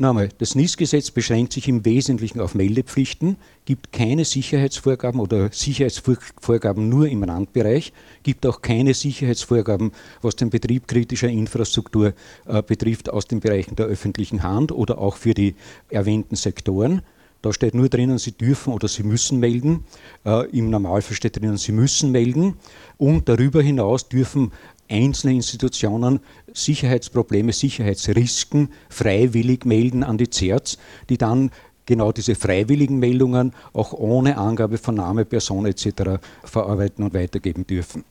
Nochmal, 0.00 0.30
das 0.38 0.54
NIS-Gesetz 0.54 1.10
beschränkt 1.10 1.52
sich 1.52 1.68
im 1.68 1.84
Wesentlichen 1.84 2.40
auf 2.40 2.54
Meldepflichten, 2.54 3.36
gibt 3.66 3.92
keine 3.92 4.24
Sicherheitsvorgaben 4.24 5.20
oder 5.20 5.52
Sicherheitsvorgaben 5.52 6.88
nur 6.88 7.06
im 7.06 7.22
Randbereich, 7.22 7.92
gibt 8.22 8.46
auch 8.46 8.62
keine 8.62 8.94
Sicherheitsvorgaben, 8.94 9.92
was 10.22 10.36
den 10.36 10.48
Betrieb 10.48 10.88
kritischer 10.88 11.28
Infrastruktur 11.28 12.14
äh, 12.46 12.62
betrifft, 12.62 13.10
aus 13.10 13.26
den 13.26 13.40
Bereichen 13.40 13.76
der 13.76 13.88
öffentlichen 13.88 14.42
Hand 14.42 14.72
oder 14.72 14.96
auch 14.96 15.18
für 15.18 15.34
die 15.34 15.54
erwähnten 15.90 16.34
Sektoren. 16.34 17.02
Da 17.42 17.52
steht 17.52 17.74
nur 17.74 17.90
drinnen, 17.90 18.16
Sie 18.16 18.32
dürfen 18.32 18.72
oder 18.72 18.88
Sie 18.88 19.02
müssen 19.02 19.38
melden. 19.38 19.84
Äh, 20.24 20.48
Im 20.56 20.70
Normalfall 20.70 21.14
steht 21.14 21.36
drinnen, 21.38 21.58
Sie 21.58 21.72
müssen 21.72 22.10
melden. 22.10 22.54
Und 22.96 23.28
darüber 23.28 23.60
hinaus 23.60 24.08
dürfen 24.08 24.52
einzelne 24.90 25.34
Institutionen 25.34 26.20
Sicherheitsprobleme, 26.52 27.52
Sicherheitsrisiken 27.52 28.70
freiwillig 28.88 29.64
melden 29.64 30.02
an 30.02 30.18
die 30.18 30.28
CERTS, 30.30 30.78
die 31.08 31.16
dann 31.16 31.50
genau 31.86 32.12
diese 32.12 32.34
freiwilligen 32.34 32.98
Meldungen 32.98 33.52
auch 33.72 33.92
ohne 33.92 34.36
Angabe 34.36 34.78
von 34.78 34.96
Name, 34.96 35.24
Person 35.24 35.66
etc. 35.66 36.20
verarbeiten 36.44 37.04
und 37.04 37.14
weitergeben 37.14 37.66
dürfen. 37.66 38.04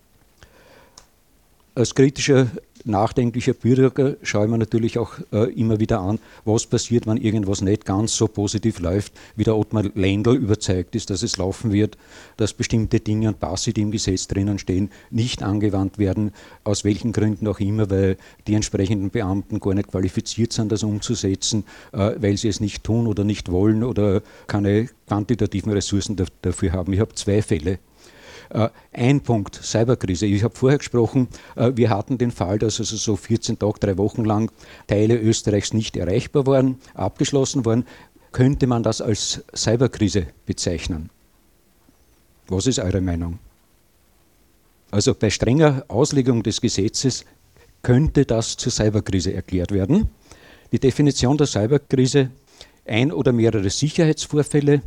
Als 1.75 1.95
kritischer 1.95 2.47
nachdenklicher 2.89 3.53
Bürger 3.53 4.15
schaue 4.23 4.45
ich 4.45 4.51
mir 4.51 4.57
natürlich 4.57 4.97
auch 4.97 5.13
äh, 5.31 5.51
immer 5.53 5.79
wieder 5.79 5.99
an, 5.99 6.19
was 6.45 6.65
passiert, 6.65 7.07
wenn 7.07 7.17
irgendwas 7.17 7.61
nicht 7.61 7.85
ganz 7.85 8.15
so 8.15 8.27
positiv 8.27 8.79
läuft, 8.79 9.13
wie 9.35 9.43
der 9.43 9.55
Ottmar 9.55 9.83
Lendl 9.95 10.35
überzeugt 10.35 10.95
ist, 10.95 11.09
dass 11.09 11.23
es 11.23 11.37
laufen 11.37 11.71
wird, 11.71 11.97
dass 12.37 12.53
bestimmte 12.53 12.99
Dinge 12.99 13.29
und 13.29 13.39
Passi, 13.39 13.73
die 13.73 13.81
im 13.81 13.91
Gesetz 13.91 14.27
drinnen 14.27 14.59
stehen, 14.59 14.89
nicht 15.09 15.43
angewandt 15.43 15.97
werden, 15.97 16.31
aus 16.63 16.83
welchen 16.83 17.11
Gründen 17.11 17.47
auch 17.47 17.59
immer, 17.59 17.89
weil 17.89 18.17
die 18.47 18.55
entsprechenden 18.55 19.09
Beamten 19.09 19.59
gar 19.59 19.73
nicht 19.73 19.89
qualifiziert 19.89 20.53
sind, 20.53 20.71
das 20.71 20.83
umzusetzen, 20.83 21.63
äh, 21.91 22.11
weil 22.19 22.37
sie 22.37 22.49
es 22.49 22.59
nicht 22.59 22.83
tun 22.83 23.07
oder 23.07 23.23
nicht 23.23 23.51
wollen 23.51 23.83
oder 23.83 24.21
keine 24.47 24.89
quantitativen 25.07 25.71
Ressourcen 25.71 26.15
dafür 26.41 26.71
haben. 26.73 26.93
Ich 26.93 26.99
habe 26.99 27.13
zwei 27.15 27.41
Fälle 27.41 27.79
ein 28.91 29.21
Punkt, 29.21 29.55
Cyberkrise. 29.55 30.25
Ich 30.25 30.43
habe 30.43 30.55
vorher 30.55 30.79
gesprochen, 30.79 31.27
äh, 31.55 31.71
wir 31.75 31.89
hatten 31.89 32.17
den 32.17 32.31
Fall, 32.31 32.59
dass 32.59 32.79
also 32.79 32.95
so 32.95 33.15
14 33.15 33.59
Tage, 33.59 33.79
drei 33.79 33.97
Wochen 33.97 34.25
lang 34.25 34.51
Teile 34.87 35.17
Österreichs 35.17 35.73
nicht 35.73 35.95
erreichbar 35.95 36.47
waren, 36.47 36.77
abgeschlossen 36.93 37.65
waren. 37.65 37.85
Könnte 38.31 38.67
man 38.67 38.83
das 38.83 39.01
als 39.01 39.43
Cyberkrise 39.55 40.27
bezeichnen? 40.45 41.09
Was 42.47 42.67
ist 42.67 42.79
eure 42.79 43.01
Meinung? 43.01 43.39
Also 44.91 45.13
bei 45.13 45.29
strenger 45.29 45.85
Auslegung 45.87 46.41
des 46.41 46.61
Gesetzes 46.61 47.25
könnte 47.83 48.25
das 48.25 48.57
zur 48.57 48.71
Cyberkrise 48.71 49.33
erklärt 49.33 49.71
werden. 49.71 50.09
Die 50.71 50.79
Definition 50.79 51.37
der 51.37 51.47
Cyberkrise, 51.47 52.31
ein 52.85 53.11
oder 53.11 53.31
mehrere 53.31 53.69
Sicherheitsvorfälle, 53.69 54.81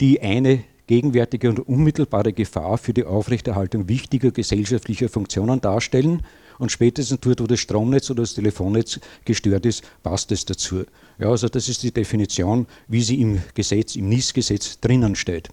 die 0.00 0.20
eine 0.20 0.64
gegenwärtige 0.90 1.48
und 1.48 1.60
unmittelbare 1.60 2.32
Gefahr 2.32 2.76
für 2.76 2.92
die 2.92 3.04
Aufrechterhaltung 3.04 3.88
wichtiger 3.88 4.32
gesellschaftlicher 4.32 5.08
Funktionen 5.08 5.60
darstellen. 5.60 6.22
Und 6.58 6.72
spätestens 6.72 7.20
dort, 7.20 7.40
wo 7.40 7.46
das 7.46 7.60
Stromnetz 7.60 8.10
oder 8.10 8.24
das 8.24 8.34
Telefonnetz 8.34 8.98
gestört 9.24 9.66
ist, 9.66 9.84
passt 10.02 10.32
es 10.32 10.44
dazu. 10.44 10.82
Ja, 11.20 11.28
also 11.28 11.48
das 11.48 11.68
ist 11.68 11.84
die 11.84 11.92
Definition, 11.92 12.66
wie 12.88 13.02
sie 13.02 13.20
im 13.20 13.40
Gesetz, 13.54 13.94
im 13.94 14.08
NIS-Gesetz 14.08 14.80
drinnen 14.80 15.14
steht. 15.14 15.50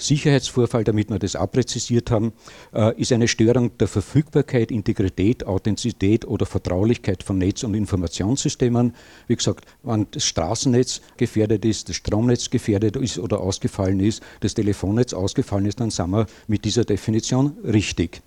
Sicherheitsvorfall, 0.00 0.84
damit 0.84 1.10
wir 1.10 1.18
das 1.18 1.36
abpräzisiert 1.36 2.10
haben, 2.10 2.32
äh, 2.74 2.98
ist 3.00 3.12
eine 3.12 3.28
Störung 3.28 3.76
der 3.78 3.88
Verfügbarkeit, 3.88 4.70
Integrität, 4.70 5.46
Authentizität 5.46 6.26
oder 6.26 6.46
Vertraulichkeit 6.46 7.22
von 7.22 7.38
Netz- 7.38 7.64
und 7.64 7.74
Informationssystemen. 7.74 8.94
Wie 9.28 9.36
gesagt, 9.36 9.66
wenn 9.82 10.06
das 10.10 10.24
Straßennetz 10.24 11.00
gefährdet 11.16 11.64
ist, 11.64 11.88
das 11.88 11.96
Stromnetz 11.96 12.50
gefährdet 12.50 12.96
ist 12.96 13.18
oder 13.18 13.40
ausgefallen 13.40 14.00
ist, 14.00 14.22
das 14.40 14.54
Telefonnetz 14.54 15.12
ausgefallen 15.12 15.66
ist, 15.66 15.80
dann 15.80 15.90
sind 15.90 16.10
wir 16.10 16.26
mit 16.48 16.64
dieser 16.64 16.84
Definition 16.84 17.56
richtig. 17.64 18.22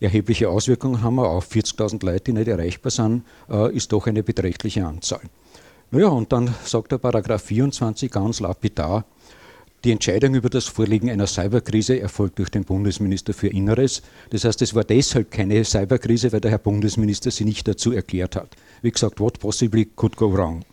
Erhebliche 0.00 0.48
Auswirkungen 0.48 1.02
haben 1.02 1.16
wir 1.16 1.28
auf 1.28 1.50
40.000 1.50 2.04
Leute, 2.06 2.24
die 2.26 2.32
nicht 2.32 2.48
erreichbar 2.48 2.90
sind, 2.90 3.24
äh, 3.50 3.74
ist 3.74 3.92
doch 3.92 4.06
eine 4.06 4.22
beträchtliche 4.22 4.86
Anzahl. 4.86 5.20
Naja, 5.90 6.08
und 6.08 6.32
dann 6.32 6.54
sagt 6.64 6.92
der 6.92 6.98
Paragraph 6.98 7.42
24 7.42 8.10
ganz 8.10 8.40
lapidar, 8.40 9.06
die 9.84 9.92
Entscheidung 9.92 10.34
über 10.34 10.48
das 10.48 10.66
Vorliegen 10.66 11.08
einer 11.08 11.26
Cyberkrise 11.26 12.00
erfolgt 12.00 12.38
durch 12.38 12.50
den 12.50 12.64
Bundesminister 12.64 13.32
für 13.32 13.48
Inneres. 13.48 14.02
Das 14.30 14.44
heißt, 14.44 14.60
es 14.62 14.74
war 14.74 14.84
deshalb 14.84 15.30
keine 15.30 15.64
Cyberkrise, 15.64 16.32
weil 16.32 16.40
der 16.40 16.50
Herr 16.50 16.58
Bundesminister 16.58 17.30
sie 17.30 17.44
nicht 17.44 17.68
dazu 17.68 17.92
erklärt 17.92 18.34
hat. 18.34 18.56
Wie 18.82 18.90
gesagt, 18.90 19.20
what 19.20 19.38
possibly 19.38 19.88
could 19.94 20.16
go 20.16 20.32
wrong? 20.32 20.64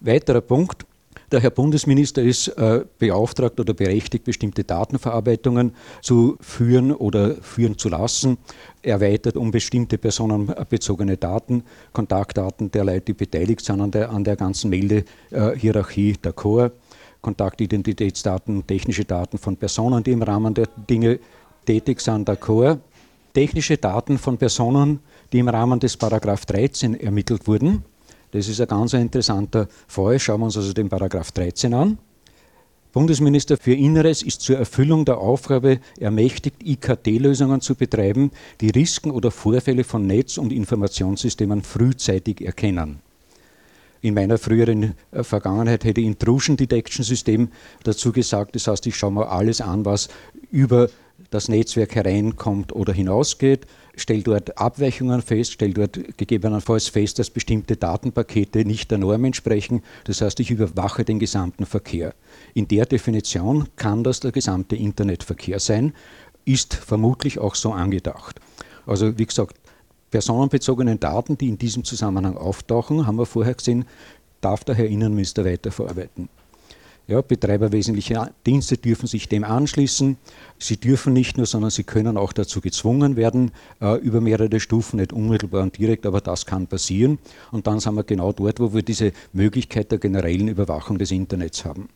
Weiterer 0.00 0.42
Punkt. 0.42 0.84
Der 1.32 1.40
Herr 1.40 1.50
Bundesminister 1.50 2.22
ist 2.22 2.48
äh, 2.48 2.84
beauftragt 2.98 3.58
oder 3.58 3.72
berechtigt, 3.72 4.24
bestimmte 4.24 4.62
Datenverarbeitungen 4.62 5.72
zu 6.02 6.36
führen 6.40 6.92
oder 6.92 7.36
führen 7.36 7.78
zu 7.78 7.88
lassen, 7.88 8.36
erweitert 8.82 9.36
um 9.36 9.50
bestimmte 9.50 9.96
personenbezogene 9.96 11.16
Daten, 11.16 11.64
Kontaktdaten 11.92 12.70
der 12.70 12.84
Leute, 12.84 13.06
die 13.06 13.12
beteiligt 13.14 13.64
sind 13.64 13.80
an 13.80 13.90
der, 13.90 14.10
an 14.10 14.22
der 14.22 14.36
ganzen 14.36 14.70
Meldehierarchie 14.70 16.12
der 16.22 16.34
Chor 16.34 16.70
Kontaktidentitätsdaten, 17.24 18.66
technische 18.66 19.06
Daten 19.06 19.38
von 19.38 19.56
Personen, 19.56 20.04
die 20.04 20.12
im 20.12 20.22
Rahmen 20.22 20.52
der 20.52 20.68
Dinge 20.90 21.18
tätig 21.64 22.00
sind, 22.00 22.28
d'accord. 22.28 22.78
Technische 23.32 23.78
Daten 23.78 24.18
von 24.18 24.36
Personen, 24.36 25.00
die 25.32 25.38
im 25.38 25.48
Rahmen 25.48 25.80
des 25.80 25.96
Paragraph 25.96 26.44
13 26.44 27.00
ermittelt 27.00 27.48
wurden. 27.48 27.82
Das 28.30 28.46
ist 28.46 28.60
ein 28.60 28.68
ganz 28.68 28.92
interessanter 28.92 29.68
Fall. 29.88 30.18
Schauen 30.20 30.40
wir 30.40 30.44
uns 30.44 30.56
also 30.56 30.72
den 30.72 30.88
Paragraph 30.88 31.32
13 31.32 31.72
an. 31.72 31.98
Bundesminister 32.92 33.56
für 33.56 33.74
Inneres 33.74 34.22
ist 34.22 34.42
zur 34.42 34.58
Erfüllung 34.58 35.04
der 35.04 35.18
Aufgabe 35.18 35.80
ermächtigt, 35.98 36.62
IKT-Lösungen 36.62 37.60
zu 37.60 37.74
betreiben, 37.74 38.30
die 38.60 38.70
Risiken 38.70 39.10
oder 39.10 39.30
Vorfälle 39.30 39.82
von 39.82 40.06
Netz- 40.06 40.38
und 40.38 40.52
Informationssystemen 40.52 41.62
frühzeitig 41.62 42.44
erkennen 42.44 43.03
in 44.04 44.12
meiner 44.12 44.36
früheren 44.36 44.94
äh, 45.12 45.24
Vergangenheit 45.24 45.84
hätte 45.84 46.02
Intrusion 46.02 46.58
Detection 46.58 47.02
System 47.02 47.48
dazu 47.84 48.12
gesagt. 48.12 48.54
Das 48.54 48.66
heißt, 48.66 48.86
ich 48.86 48.96
schaue 48.96 49.12
mir 49.12 49.30
alles 49.30 49.62
an, 49.62 49.86
was 49.86 50.08
über 50.50 50.90
das 51.30 51.48
Netzwerk 51.48 51.94
hereinkommt 51.94 52.72
oder 52.74 52.92
hinausgeht, 52.92 53.66
stelle 53.96 54.22
dort 54.22 54.58
Abweichungen 54.58 55.22
fest, 55.22 55.52
stelle 55.52 55.72
dort 55.72 56.18
gegebenenfalls 56.18 56.88
fest, 56.88 57.18
dass 57.18 57.30
bestimmte 57.30 57.76
Datenpakete 57.76 58.66
nicht 58.66 58.90
der 58.90 58.98
Norm 58.98 59.24
entsprechen. 59.24 59.82
Das 60.04 60.20
heißt, 60.20 60.38
ich 60.40 60.50
überwache 60.50 61.04
den 61.04 61.18
gesamten 61.18 61.64
Verkehr. 61.64 62.14
In 62.52 62.68
der 62.68 62.84
Definition 62.84 63.68
kann 63.76 64.04
das 64.04 64.20
der 64.20 64.32
gesamte 64.32 64.76
Internetverkehr 64.76 65.60
sein, 65.60 65.94
ist 66.44 66.74
vermutlich 66.74 67.38
auch 67.38 67.54
so 67.54 67.72
angedacht. 67.72 68.38
Also 68.86 69.18
wie 69.18 69.24
gesagt, 69.26 69.56
personenbezogenen 70.10 71.00
Daten, 71.00 71.36
die 71.38 71.48
in 71.48 71.58
diesem 71.58 71.84
Zusammenhang 71.84 72.36
auftauchen, 72.36 73.06
haben 73.06 73.16
wir 73.16 73.26
vorher 73.26 73.54
gesehen, 73.54 73.84
darf 74.40 74.64
der 74.64 74.74
Herr 74.74 74.86
Innenminister 74.86 75.44
weiterverarbeiten. 75.44 76.28
Ja, 77.06 77.20
Betreiber 77.20 77.70
wesentlicher 77.70 78.30
Dienste 78.46 78.78
dürfen 78.78 79.06
sich 79.06 79.28
dem 79.28 79.44
anschließen. 79.44 80.16
Sie 80.58 80.78
dürfen 80.78 81.12
nicht 81.12 81.36
nur, 81.36 81.44
sondern 81.44 81.70
sie 81.70 81.84
können 81.84 82.16
auch 82.16 82.32
dazu 82.32 82.62
gezwungen 82.62 83.16
werden, 83.16 83.50
äh, 83.82 83.98
über 83.98 84.22
mehrere 84.22 84.58
Stufen, 84.58 84.96
nicht 84.96 85.12
unmittelbar 85.12 85.62
und 85.62 85.76
direkt, 85.76 86.06
aber 86.06 86.22
das 86.22 86.46
kann 86.46 86.66
passieren. 86.66 87.18
Und 87.52 87.66
dann 87.66 87.78
sind 87.78 87.94
wir 87.94 88.04
genau 88.04 88.32
dort, 88.32 88.58
wo 88.58 88.72
wir 88.72 88.82
diese 88.82 89.12
Möglichkeit 89.34 89.90
der 89.90 89.98
generellen 89.98 90.48
Überwachung 90.48 90.98
des 90.98 91.10
Internets 91.10 91.66
haben 91.66 91.90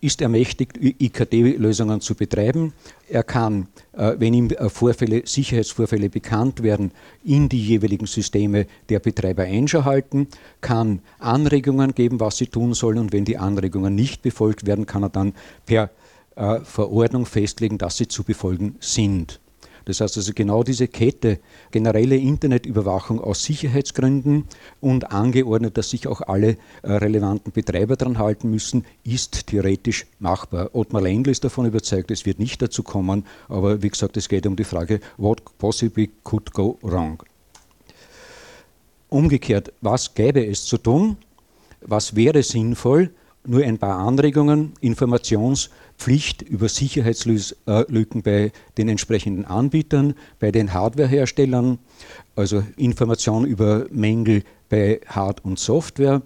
ist 0.00 0.20
ermächtigt, 0.20 0.78
IKT-Lösungen 0.78 2.00
zu 2.00 2.14
betreiben. 2.14 2.72
Er 3.08 3.22
kann, 3.22 3.68
äh, 3.92 4.14
wenn 4.18 4.34
ihm 4.34 4.50
äh, 4.50 4.68
Vorfälle, 4.68 5.22
Sicherheitsvorfälle 5.24 6.08
bekannt 6.08 6.62
werden, 6.62 6.92
in 7.24 7.48
die 7.48 7.62
jeweiligen 7.62 8.06
Systeme 8.06 8.66
der 8.88 9.00
Betreiber 9.00 9.44
Einschau 9.44 9.84
halten, 9.84 10.28
kann 10.60 11.00
Anregungen 11.18 11.94
geben, 11.94 12.20
was 12.20 12.36
sie 12.36 12.46
tun 12.46 12.74
sollen 12.74 12.98
und 12.98 13.12
wenn 13.12 13.24
die 13.24 13.38
Anregungen 13.38 13.94
nicht 13.94 14.22
befolgt 14.22 14.66
werden, 14.66 14.86
kann 14.86 15.02
er 15.02 15.10
dann 15.10 15.32
per 15.66 15.90
äh, 16.36 16.60
Verordnung 16.60 17.26
festlegen, 17.26 17.78
dass 17.78 17.96
sie 17.96 18.08
zu 18.08 18.22
befolgen 18.22 18.76
sind. 18.80 19.40
Das 19.88 20.02
heißt 20.02 20.18
also 20.18 20.32
genau 20.34 20.62
diese 20.64 20.86
Kette, 20.86 21.38
generelle 21.70 22.16
Internetüberwachung 22.16 23.22
aus 23.22 23.42
Sicherheitsgründen 23.44 24.44
und 24.82 25.12
angeordnet, 25.12 25.78
dass 25.78 25.88
sich 25.88 26.06
auch 26.06 26.20
alle 26.20 26.58
äh, 26.82 26.92
relevanten 26.92 27.52
Betreiber 27.52 27.96
daran 27.96 28.18
halten 28.18 28.50
müssen, 28.50 28.84
ist 29.02 29.46
theoretisch 29.46 30.04
machbar. 30.18 30.68
Ottmar 30.74 31.00
Lendl 31.00 31.30
ist 31.30 31.42
davon 31.42 31.64
überzeugt, 31.64 32.10
es 32.10 32.26
wird 32.26 32.38
nicht 32.38 32.60
dazu 32.60 32.82
kommen, 32.82 33.24
aber 33.48 33.82
wie 33.82 33.88
gesagt, 33.88 34.18
es 34.18 34.28
geht 34.28 34.46
um 34.46 34.56
die 34.56 34.64
Frage, 34.64 35.00
what 35.16 35.40
possibly 35.56 36.10
could 36.22 36.52
go 36.52 36.78
wrong. 36.82 37.22
Umgekehrt, 39.08 39.72
was 39.80 40.12
gäbe 40.12 40.46
es 40.46 40.66
zu 40.66 40.76
tun? 40.76 41.16
Was 41.80 42.14
wäre 42.14 42.42
sinnvoll? 42.42 43.10
Nur 43.48 43.64
ein 43.64 43.78
paar 43.78 43.98
Anregungen, 43.98 44.74
Informations- 44.82 45.70
Pflicht 45.98 46.42
über 46.42 46.68
Sicherheitslücken 46.68 48.22
bei 48.22 48.52
den 48.78 48.88
entsprechenden 48.88 49.44
Anbietern, 49.44 50.14
bei 50.38 50.52
den 50.52 50.72
Hardwareherstellern, 50.72 51.78
also 52.36 52.62
Information 52.76 53.44
über 53.44 53.86
Mängel 53.90 54.44
bei 54.68 55.00
Hard- 55.08 55.44
und 55.44 55.58
Software, 55.58 56.22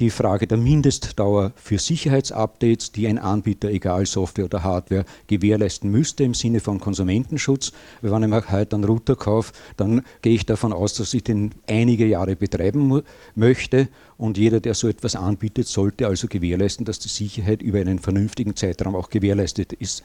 die 0.00 0.10
Frage 0.10 0.46
der 0.46 0.58
Mindestdauer 0.58 1.52
für 1.56 1.78
Sicherheitsupdates, 1.78 2.92
die 2.92 3.06
ein 3.06 3.18
Anbieter, 3.18 3.68
egal 3.68 4.06
Software 4.06 4.46
oder 4.46 4.64
Hardware, 4.64 5.04
gewährleisten 5.28 5.90
müsste 5.90 6.24
im 6.24 6.34
Sinne 6.34 6.60
von 6.60 6.80
Konsumentenschutz. 6.80 7.72
Wenn 8.02 8.22
ich 8.22 8.28
mir 8.28 8.50
heute 8.50 8.76
einen 8.76 8.84
Router 8.84 9.16
kaufe, 9.16 9.52
dann 9.76 10.02
gehe 10.22 10.34
ich 10.34 10.46
davon 10.46 10.72
aus, 10.72 10.94
dass 10.94 11.14
ich 11.14 11.24
den 11.24 11.52
einige 11.66 12.06
Jahre 12.06 12.36
betreiben 12.36 13.02
möchte 13.34 13.88
und 14.16 14.36
jeder, 14.36 14.60
der 14.60 14.74
so 14.74 14.88
etwas 14.88 15.16
anbietet, 15.16 15.68
sollte 15.68 16.06
also 16.06 16.26
gewährleisten, 16.28 16.84
dass 16.84 16.98
die 16.98 17.08
Sicherheit 17.08 17.62
über 17.62 17.80
einen 17.80 17.98
vernünftigen 17.98 18.56
Zeitraum 18.56 18.96
auch 18.96 19.10
gewährleistet 19.10 19.72
ist. 19.74 20.02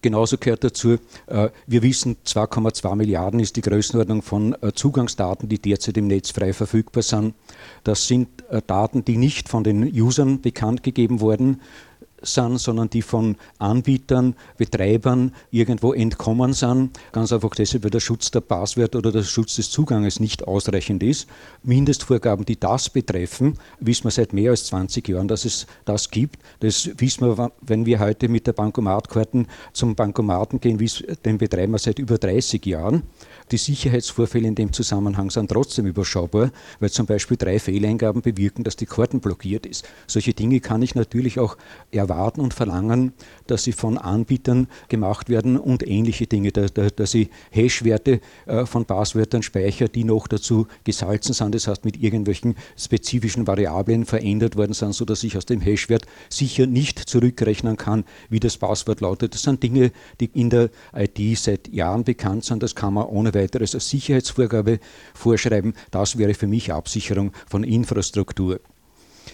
Genauso 0.00 0.38
gehört 0.38 0.62
dazu, 0.62 0.98
äh, 1.26 1.48
wir 1.66 1.82
wissen, 1.82 2.16
2,2 2.24 2.94
Milliarden 2.94 3.40
ist 3.40 3.56
die 3.56 3.62
Größenordnung 3.62 4.22
von 4.22 4.56
äh, 4.62 4.72
Zugangsdaten, 4.72 5.48
die 5.48 5.58
derzeit 5.58 5.96
im 5.96 6.06
Netz 6.06 6.30
frei 6.30 6.52
verfügbar 6.52 7.02
sind. 7.02 7.34
Das 7.82 8.06
sind 8.06 8.28
äh, 8.50 8.62
Daten, 8.64 9.04
die 9.04 9.16
nicht 9.16 9.48
von 9.48 9.64
den 9.64 9.82
Usern 9.82 10.40
bekannt 10.40 10.84
gegeben 10.84 11.20
wurden, 11.20 11.60
sind, 12.22 12.58
sondern 12.58 12.90
die 12.90 13.02
von 13.02 13.36
Anbietern, 13.58 14.34
Betreibern 14.56 15.32
irgendwo 15.50 15.92
entkommen 15.92 16.52
sind. 16.52 16.98
Ganz 17.12 17.32
einfach 17.32 17.54
deshalb, 17.54 17.84
weil 17.84 17.90
der 17.90 18.00
Schutz 18.00 18.30
der 18.30 18.40
Passwörter 18.40 18.98
oder 18.98 19.12
der 19.12 19.22
Schutz 19.22 19.56
des 19.56 19.70
Zuganges 19.70 20.20
nicht 20.20 20.46
ausreichend 20.46 21.02
ist. 21.02 21.28
Mindestvorgaben, 21.62 22.44
die 22.44 22.58
das 22.58 22.90
betreffen, 22.90 23.54
wissen 23.80 24.04
wir 24.04 24.10
seit 24.10 24.32
mehr 24.32 24.50
als 24.50 24.66
20 24.66 25.08
Jahren, 25.08 25.28
dass 25.28 25.44
es 25.44 25.66
das 25.84 26.10
gibt. 26.10 26.38
Das 26.60 26.90
wissen 26.98 27.26
wir, 27.26 27.52
wenn 27.60 27.86
wir 27.86 28.00
heute 28.00 28.28
mit 28.28 28.46
der 28.46 28.52
Bankomatkarten 28.52 29.46
zum 29.72 29.94
Bankomaten 29.94 30.60
gehen, 30.60 30.78
den 31.24 31.38
betreiben 31.38 31.72
wir 31.72 31.78
seit 31.78 31.98
über 31.98 32.18
30 32.18 32.64
Jahren. 32.66 33.04
Die 33.50 33.58
Sicherheitsvorfälle 33.58 34.48
in 34.48 34.54
dem 34.54 34.72
Zusammenhang 34.72 35.30
sind 35.30 35.50
trotzdem 35.50 35.86
überschaubar, 35.86 36.50
weil 36.80 36.90
zum 36.90 37.06
Beispiel 37.06 37.36
drei 37.36 37.58
Fehleingaben 37.58 38.20
bewirken, 38.20 38.64
dass 38.64 38.76
die 38.76 38.86
Karten 38.86 39.20
blockiert 39.20 39.64
ist. 39.64 39.88
Solche 40.06 40.34
Dinge 40.34 40.60
kann 40.60 40.82
ich 40.82 40.94
natürlich 40.94 41.38
auch 41.38 41.56
erwarten 41.90 42.07
und 42.08 42.54
verlangen, 42.54 43.12
dass 43.46 43.64
sie 43.64 43.72
von 43.72 43.98
Anbietern 43.98 44.68
gemacht 44.88 45.28
werden 45.28 45.56
und 45.56 45.86
ähnliche 45.86 46.26
Dinge, 46.26 46.52
dass 46.52 47.14
ich 47.14 47.30
Hashwerte 47.50 48.20
äh, 48.46 48.66
von 48.66 48.84
Passwörtern 48.84 49.42
speichere, 49.42 49.88
die 49.88 50.04
noch 50.04 50.26
dazu 50.28 50.66
gesalzen 50.84 51.34
sind, 51.34 51.54
das 51.54 51.68
heißt 51.68 51.84
mit 51.84 52.02
irgendwelchen 52.02 52.56
spezifischen 52.76 53.46
Variablen 53.46 54.04
verändert 54.04 54.56
worden 54.56 54.72
sind, 54.72 54.94
sodass 54.94 55.24
ich 55.24 55.36
aus 55.36 55.46
dem 55.46 55.60
Hashwert 55.60 56.06
sicher 56.28 56.66
nicht 56.66 56.98
zurückrechnen 56.98 57.76
kann, 57.76 58.04
wie 58.28 58.40
das 58.40 58.56
Passwort 58.56 59.00
lautet. 59.00 59.34
Das 59.34 59.42
sind 59.42 59.62
Dinge, 59.62 59.92
die 60.20 60.30
in 60.34 60.50
der 60.50 60.70
IT 60.94 61.38
seit 61.38 61.68
Jahren 61.68 62.04
bekannt 62.04 62.44
sind. 62.44 62.62
Das 62.62 62.74
kann 62.74 62.94
man 62.94 63.06
ohne 63.06 63.34
weiteres 63.34 63.74
als 63.74 63.88
Sicherheitsvorgabe 63.88 64.80
vorschreiben. 65.14 65.74
Das 65.90 66.18
wäre 66.18 66.34
für 66.34 66.46
mich 66.46 66.72
Absicherung 66.72 67.32
von 67.48 67.64
Infrastruktur. 67.64 68.60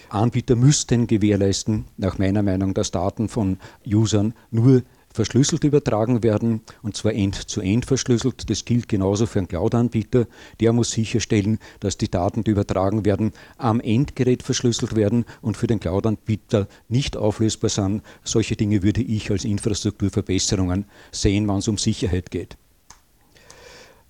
Anbieter 0.09 0.55
müssten 0.55 1.07
gewährleisten, 1.07 1.85
nach 1.97 2.17
meiner 2.17 2.43
Meinung, 2.43 2.73
dass 2.73 2.91
Daten 2.91 3.29
von 3.29 3.57
Usern 3.85 4.33
nur 4.51 4.83
verschlüsselt 5.15 5.63
übertragen 5.63 6.21
werden, 6.23 6.61
und 6.83 6.95
zwar 6.95 7.13
end-zu-end 7.13 7.85
verschlüsselt. 7.85 8.49
Das 8.49 8.65
gilt 8.65 8.89
genauso 8.89 9.25
für 9.25 9.39
einen 9.39 9.47
Cloud-Anbieter. 9.47 10.27
Der 10.59 10.73
muss 10.73 10.91
sicherstellen, 10.91 11.57
dass 11.79 11.97
die 11.97 12.11
Daten, 12.11 12.43
die 12.43 12.51
übertragen 12.51 13.05
werden, 13.05 13.31
am 13.57 13.79
Endgerät 13.79 14.43
verschlüsselt 14.43 14.95
werden 14.95 15.25
und 15.41 15.57
für 15.57 15.67
den 15.67 15.79
Cloud-Anbieter 15.79 16.67
nicht 16.89 17.17
auflösbar 17.17 17.69
sind. 17.69 18.03
Solche 18.23 18.55
Dinge 18.55 18.83
würde 18.83 19.01
ich 19.01 19.31
als 19.31 19.45
Infrastrukturverbesserungen 19.45 20.85
sehen, 21.11 21.47
wenn 21.47 21.57
es 21.57 21.67
um 21.67 21.77
Sicherheit 21.77 22.29
geht. 22.29 22.57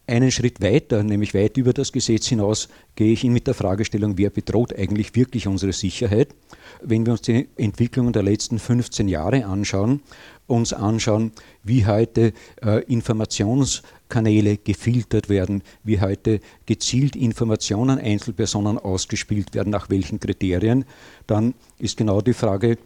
Einen 0.08 0.30
Schritt 0.30 0.62
weiter, 0.62 1.02
nämlich 1.02 1.34
weit 1.34 1.58
über 1.58 1.74
das 1.74 1.92
Gesetz 1.92 2.28
hinaus, 2.28 2.70
gehe 2.96 3.12
ich 3.12 3.24
in 3.24 3.34
mit 3.34 3.48
der 3.48 3.56
Fragestellung, 3.56 4.20
wer 4.20 4.30
bedroht 4.30 4.78
eigentlich 4.78 5.16
wirklich 5.16 5.48
unsere 5.48 5.74
Sicherheit. 5.74 6.36
Wenn 6.84 7.08
wir 7.08 7.14
uns 7.14 7.24
die 7.24 7.48
Entwicklungen 7.56 8.14
der 8.14 8.22
letzten 8.22 8.60
15 8.60 9.08
Jahre 9.08 9.46
anschauen, 9.46 10.02
uns 10.46 10.74
anschauen, 10.74 11.32
wie 11.64 11.88
heute 11.88 12.34
äh, 12.64 12.84
Informationskanäle 12.84 14.58
gefiltert 14.58 15.28
werden, 15.28 15.64
wie 15.84 16.00
heute 16.00 16.40
gezielt 16.68 17.16
Informationen 17.16 17.98
Einzelpersonen 17.98 18.78
ausgespielt 18.78 19.56
werden, 19.56 19.72
nach 19.72 19.90
welchen 19.90 20.20
Kriterien, 20.20 20.86
dann 21.26 21.56
ist 21.80 21.98
genau 21.98 22.22
die 22.22 22.34
Frage, 22.34 22.78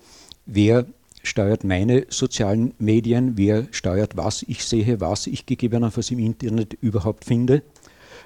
wer 0.45 0.85
steuert 1.29 1.63
meine 1.63 2.05
sozialen 2.09 2.73
Medien, 2.79 3.37
wer 3.37 3.67
steuert, 3.71 4.17
was 4.17 4.43
ich 4.43 4.65
sehe, 4.65 4.99
was 4.99 5.27
ich 5.27 5.45
gegebenenfalls 5.45 6.11
im 6.11 6.19
Internet 6.19 6.73
überhaupt 6.81 7.25
finde. 7.25 7.61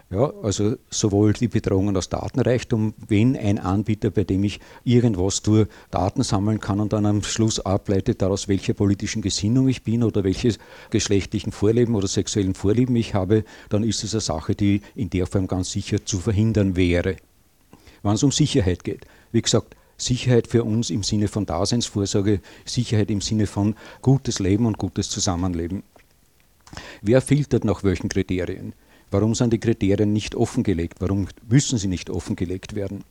Ja, 0.10 0.32
also 0.44 0.76
sowohl 0.90 1.34
die 1.34 1.48
Bedrohungen 1.48 1.98
aus 1.98 2.08
Datenreichtum, 2.08 2.94
wenn 3.08 3.36
ein 3.36 3.58
Anbieter, 3.58 4.12
bei 4.12 4.24
dem 4.24 4.44
ich 4.44 4.60
irgendwas 4.84 5.42
tue, 5.42 5.68
Daten 5.90 6.22
sammeln 6.22 6.60
kann 6.60 6.80
und 6.80 6.94
dann 6.94 7.06
am 7.06 7.24
Schluss 7.24 7.60
ableitet 7.60 8.22
daraus, 8.22 8.48
welche 8.48 8.76
politischen 8.76 9.24
Gesinnung 9.24 9.68
ich 9.68 9.84
bin 9.84 10.04
oder 10.04 10.24
welche 10.24 10.56
geschlechtlichen 10.92 11.52
Vorlieben 11.52 11.96
oder 11.96 12.08
sexuellen 12.08 12.54
Vorlieben 12.54 12.96
ich 12.96 13.16
habe, 13.16 13.44
dann 13.70 13.84
ist 13.84 14.04
es 14.04 14.14
eine 14.14 14.22
Sache, 14.22 14.54
die 14.56 14.82
in 14.94 15.10
der 15.10 15.26
Form 15.26 15.48
ganz 15.48 15.72
sicher 15.72 16.06
zu 16.06 16.20
verhindern 16.20 16.76
wäre. 16.76 17.16
Wenn 18.04 18.14
es 18.14 18.24
um 18.24 18.32
Sicherheit 18.32 18.84
geht, 18.84 19.08
wie 19.32 19.42
gesagt, 19.42 19.76
Sicherheit 20.06 20.48
für 20.48 20.64
uns 20.64 20.90
im 20.90 21.04
Sinne 21.04 21.28
von 21.28 21.46
Daseinsvorsorge, 21.46 22.42
Sicherheit 22.66 23.10
im 23.10 23.22
Sinne 23.22 23.48
von 23.48 23.76
gutes 24.02 24.40
Leben 24.40 24.66
und 24.66 24.78
gutes 24.78 25.10
Zusammenleben. 25.10 25.84
Wer 27.02 27.22
filtert 27.22 27.66
nach 27.66 27.84
welchen 27.84 28.10
Kriterien? 28.10 28.74
Warum 29.12 29.36
sind 29.36 29.54
die 29.54 29.60
Kriterien 29.60 30.12
nicht 30.12 30.36
offengelegt? 30.36 31.00
Warum 31.00 31.28
müssen 31.48 31.78
sie 31.78 31.88
nicht 31.88 32.10
offengelegt 32.10 32.74
werden? 32.76 33.04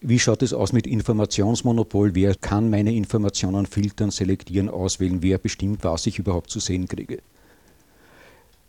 Wie 0.00 0.18
schaut 0.18 0.42
es 0.42 0.52
aus 0.52 0.72
mit 0.72 0.86
Informationsmonopol? 0.86 2.14
Wer 2.14 2.34
kann 2.34 2.70
meine 2.70 2.94
Informationen 2.94 3.66
filtern, 3.66 4.10
selektieren, 4.10 4.68
auswählen? 4.68 5.22
Wer 5.22 5.38
bestimmt, 5.38 5.84
was 5.84 6.06
ich 6.06 6.18
überhaupt 6.18 6.50
zu 6.50 6.60
sehen 6.60 6.88
kriege? 6.88 7.18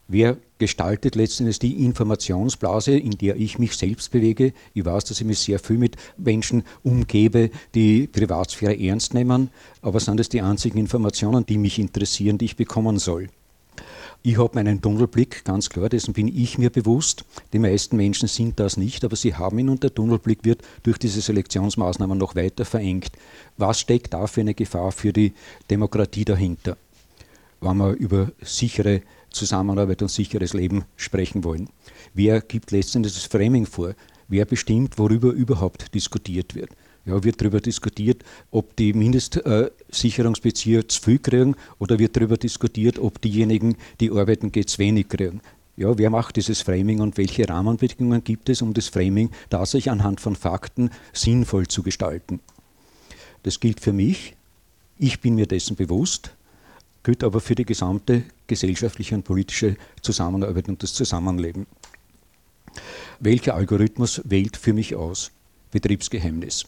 Wer 0.08 0.38
gestaltet 0.60 1.16
letztendlich 1.16 1.58
die 1.58 1.84
Informationsblase, 1.84 2.96
in 2.96 3.18
der 3.18 3.38
ich 3.38 3.58
mich 3.58 3.76
selbst 3.76 4.12
bewege? 4.12 4.54
Ich 4.76 4.86
weiß, 4.86 5.06
dass 5.06 5.20
ich 5.20 5.26
mich 5.26 5.40
sehr 5.40 5.58
viel 5.58 5.80
mit 5.80 5.96
Menschen 6.18 6.64
umgebe, 6.84 7.50
die 7.74 8.06
Privatsphäre 8.06 8.80
ernst 8.80 9.16
nehmen, 9.16 9.50
aber 9.82 10.00
sind 10.00 10.20
es 10.20 10.30
die 10.30 10.42
einzigen 10.42 10.78
Informationen, 10.78 11.46
die 11.46 11.58
mich 11.58 11.80
interessieren, 11.80 12.38
die 12.38 12.46
ich 12.46 12.56
bekommen 12.56 13.00
soll? 13.00 13.30
Ich 14.22 14.38
habe 14.38 14.56
meinen 14.56 14.82
Tunnelblick, 14.82 15.44
ganz 15.44 15.70
klar, 15.70 15.90
dessen 15.90 16.14
bin 16.14 16.28
ich 16.28 16.58
mir 16.58 16.70
bewusst. 16.70 17.26
Die 17.54 17.60
meisten 17.60 17.96
Menschen 17.96 18.28
sind 18.28 18.60
das 18.60 18.78
nicht, 18.78 19.04
aber 19.06 19.16
sie 19.16 19.36
haben 19.36 19.60
ihn 19.60 19.70
und 19.70 19.84
der 19.84 19.94
Tunnelblick 19.94 20.44
wird 20.44 20.62
durch 20.84 20.98
diese 20.98 21.22
Selektionsmaßnahmen 21.22 22.18
noch 22.18 22.36
weiter 22.36 22.66
verengt. 22.66 23.12
Was 23.58 23.80
steckt 23.80 24.14
da 24.14 24.26
für 24.28 24.42
eine 24.42 24.54
Gefahr 24.54 24.92
für 24.92 25.14
die 25.14 25.34
Demokratie 25.70 26.26
dahinter, 26.26 26.78
wenn 27.62 27.78
wir 27.78 27.94
über 27.94 28.32
sichere 28.42 29.02
Zusammenarbeit 29.36 30.02
und 30.02 30.10
sicheres 30.10 30.54
Leben 30.54 30.86
sprechen 30.96 31.44
wollen. 31.44 31.70
Wer 32.14 32.42
gibt 32.42 32.72
letztendlich 32.72 33.14
das 33.14 33.26
Framing 33.26 33.66
vor? 33.66 33.94
Wer 34.28 34.46
bestimmt, 34.46 34.98
worüber 34.98 35.32
überhaupt 35.32 35.94
diskutiert 35.94 36.56
wird? 36.56 36.72
Ja, 37.06 37.24
wird 37.24 37.40
darüber 37.40 37.62
diskutiert, 37.62 38.24
ob 38.50 38.76
die 38.76 38.94
Mindestsicherungsbezieher 38.94 40.88
zu 40.88 41.00
viel 41.00 41.20
kriegen 41.20 41.56
oder 41.78 42.00
wird 42.00 42.18
darüber 42.18 42.36
diskutiert, 42.36 42.98
ob 42.98 43.22
diejenigen, 43.22 43.78
die 44.00 44.10
arbeiten, 44.10 44.52
geht 44.52 44.70
zu 44.70 44.80
wenig 44.80 45.10
kriegen. 45.10 45.42
Ja, 45.78 45.96
wer 45.98 46.10
macht 46.10 46.38
dieses 46.38 46.62
Framing 46.62 47.02
und 47.02 47.18
welche 47.18 47.48
Rahmenbedingungen 47.48 48.24
gibt 48.24 48.50
es, 48.50 48.64
um 48.64 48.74
das 48.74 48.88
Framing 48.88 49.30
tatsächlich 49.50 49.92
anhand 49.92 50.20
von 50.20 50.36
Fakten 50.36 50.90
sinnvoll 51.14 51.68
zu 51.68 51.84
gestalten? 51.84 52.40
Das 53.44 53.60
gilt 53.60 53.82
für 53.82 53.94
mich. 53.94 54.36
Ich 54.98 55.20
bin 55.20 55.36
mir 55.36 55.46
dessen 55.46 55.76
bewusst 55.76 56.35
gilt 57.06 57.24
aber 57.24 57.40
für 57.40 57.56
die 57.56 57.66
gesamte 57.66 58.24
gesellschaftliche 58.48 59.16
und 59.16 59.24
politische 59.24 59.78
Zusammenarbeit 60.02 60.68
und 60.68 60.82
das 60.82 60.94
Zusammenleben. 60.94 61.68
Welcher 63.20 63.54
Algorithmus 63.54 64.22
wählt 64.26 64.58
für 64.58 64.74
mich 64.74 64.96
aus? 64.96 65.32
Betriebsgeheimnis. 65.72 66.66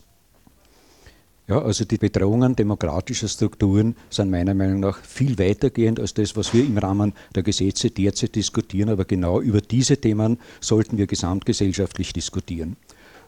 Ja, 1.47 1.61
also 1.61 1.85
die 1.85 1.97
Bedrohungen 1.97 2.55
demokratischer 2.55 3.27
Strukturen 3.27 3.95
sind 4.09 4.29
meiner 4.29 4.53
Meinung 4.53 4.81
nach 4.81 5.01
viel 5.01 5.39
weitergehend 5.39 5.99
als 5.99 6.13
das, 6.13 6.35
was 6.35 6.53
wir 6.53 6.63
im 6.63 6.77
Rahmen 6.77 7.13
der 7.33 7.41
Gesetze 7.41 7.89
derzeit 7.89 8.35
diskutieren. 8.35 8.89
Aber 8.89 9.05
genau 9.05 9.41
über 9.41 9.61
diese 9.61 9.97
Themen 9.97 10.39
sollten 10.59 10.97
wir 10.97 11.07
gesamtgesellschaftlich 11.07 12.13
diskutieren. 12.13 12.75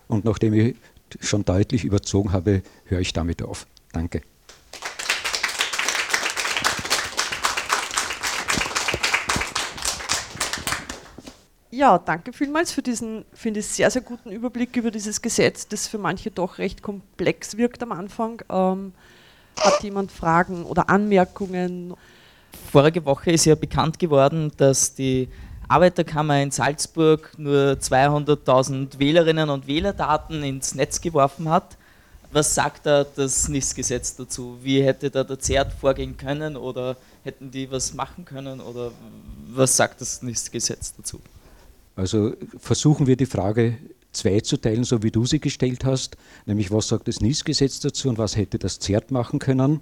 Und 0.07 0.25
nachdem 0.25 0.53
ich 0.53 0.75
schon 1.21 1.43
deutlich 1.43 1.85
überzogen 1.85 2.33
habe, 2.33 2.61
höre 2.85 2.99
ich 2.99 3.13
damit 3.13 3.41
auf. 3.41 3.65
Danke. 3.93 4.21
Ja, 11.79 11.97
danke 11.97 12.33
vielmals 12.33 12.73
für 12.73 12.81
diesen, 12.81 13.23
finde 13.33 13.61
ich, 13.61 13.67
sehr, 13.67 13.89
sehr 13.89 14.01
guten 14.01 14.31
Überblick 14.31 14.75
über 14.75 14.91
dieses 14.91 15.21
Gesetz, 15.21 15.65
das 15.65 15.87
für 15.87 15.97
manche 15.97 16.29
doch 16.29 16.57
recht 16.57 16.81
komplex 16.81 17.55
wirkt 17.55 17.81
am 17.81 17.93
Anfang. 17.93 18.41
Ähm, 18.49 18.91
hat 19.57 19.81
jemand 19.81 20.11
Fragen 20.11 20.65
oder 20.65 20.89
Anmerkungen? 20.89 21.93
Vorige 22.69 23.05
Woche 23.05 23.31
ist 23.31 23.45
ja 23.45 23.55
bekannt 23.55 23.97
geworden, 23.97 24.51
dass 24.57 24.93
die 24.93 25.29
Arbeiterkammer 25.69 26.41
in 26.41 26.51
Salzburg 26.51 27.31
nur 27.37 27.77
200.000 27.79 28.99
Wählerinnen 28.99 29.49
und 29.49 29.65
Wählerdaten 29.65 30.43
ins 30.43 30.75
Netz 30.75 30.99
geworfen 30.99 31.47
hat. 31.47 31.77
Was 32.33 32.53
sagt 32.53 32.87
da 32.87 33.05
das 33.05 33.47
NIS-Gesetz 33.47 34.17
dazu? 34.17 34.57
Wie 34.61 34.83
hätte 34.83 35.09
da 35.09 35.23
der 35.23 35.39
ZERT 35.39 35.71
vorgehen 35.71 36.17
können 36.17 36.57
oder 36.57 36.97
hätten 37.23 37.49
die 37.51 37.71
was 37.71 37.93
machen 37.93 38.25
können 38.25 38.59
oder 38.59 38.91
was 39.47 39.77
sagt 39.77 40.01
das 40.01 40.21
NIS-Gesetz 40.21 40.93
dazu? 40.97 41.21
Also 41.99 42.31
versuchen 42.57 43.07
wir 43.07 43.17
die 43.17 43.25
Frage 43.25 43.77
zweizuteilen, 44.13 44.85
so 44.85 45.03
wie 45.03 45.11
du 45.11 45.25
sie 45.25 45.41
gestellt 45.41 45.83
hast, 45.83 46.15
nämlich 46.45 46.71
was 46.71 46.87
sagt 46.87 47.09
das 47.09 47.19
NIS-Gesetz 47.19 47.81
dazu 47.81 48.07
und 48.07 48.17
was 48.17 48.37
hätte 48.37 48.57
das 48.57 48.79
ZERT 48.79 49.11
machen 49.11 49.37
können. 49.37 49.81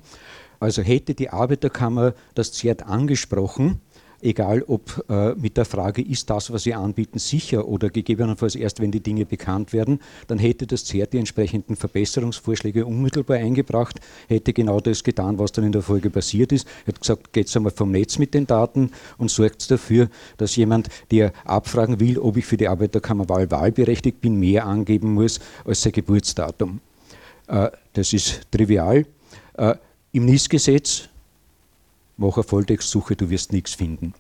Also 0.60 0.82
hätte 0.82 1.14
die 1.14 1.30
Arbeiterkammer 1.30 2.16
das 2.34 2.54
ZERT 2.54 2.88
angesprochen, 2.88 3.82
egal 4.22 4.64
ob 4.68 5.06
äh, 5.10 5.34
mit 5.36 5.58
der 5.58 5.66
Frage, 5.66 6.02
ist 6.02 6.30
das, 6.30 6.52
was 6.52 6.64
Sie 6.64 6.74
anbieten, 6.74 7.20
sicher 7.20 7.68
oder 7.68 7.90
gegebenenfalls 7.90 8.56
erst, 8.56 8.80
wenn 8.82 8.92
die 8.92 9.00
Dinge 9.00 9.26
bekannt 9.26 9.74
werden, 9.74 10.00
dann 10.28 10.40
hätte 10.40 10.68
das 10.68 10.86
ZERT 10.86 11.14
die 11.14 11.18
entsprechenden 11.20 11.76
Verbesserungsvorschläge 11.76 12.86
unmittelbar 12.86 13.38
eingebracht, 13.38 14.00
hätte 14.28 14.54
genau 14.54 14.80
das 14.80 15.04
getan, 15.04 15.38
was 15.40 15.52
dann 15.52 15.66
in 15.66 15.72
der 15.72 15.82
Folge 15.82 16.10
passiert 16.10 16.52
ist, 16.52 16.68
hätte 16.86 17.00
gesagt, 17.00 17.34
geht 17.34 17.56
einmal 17.56 17.72
vom 17.72 17.92
Netz 17.92 18.18
mit 18.18 18.34
den 18.34 18.48
Daten 18.48 18.92
und 19.18 19.32
sorgt 19.32 19.70
dafür, 19.70 20.10
dass 20.38 20.56
jemand, 20.56 20.90
der 21.12 21.34
abfragen 21.46 22.00
will, 22.00 22.18
ob 22.18 22.38
ich 22.38 22.46
für 22.46 22.58
die 22.58 22.68
Arbeiterkammerwahl 22.68 23.50
wahlberechtigt 23.52 24.22
bin, 24.22 24.40
mehr 24.40 24.66
angeben 24.66 25.14
muss 25.14 25.40
als 25.66 25.82
sein 25.82 25.92
Geburtsdatum. 25.92 26.80
Äh, 27.48 27.70
das 27.94 28.14
ist 28.14 28.42
trivial. 28.52 29.06
Äh, 29.54 29.76
Im 30.12 30.26
NIS-Gesetz 30.26 31.10
mach 32.18 32.36
eine 32.36 32.44
Volltextsuche, 32.44 33.16
du 33.16 33.30
wirst 33.30 33.54
nichts 33.54 33.74
finden. 33.74 34.14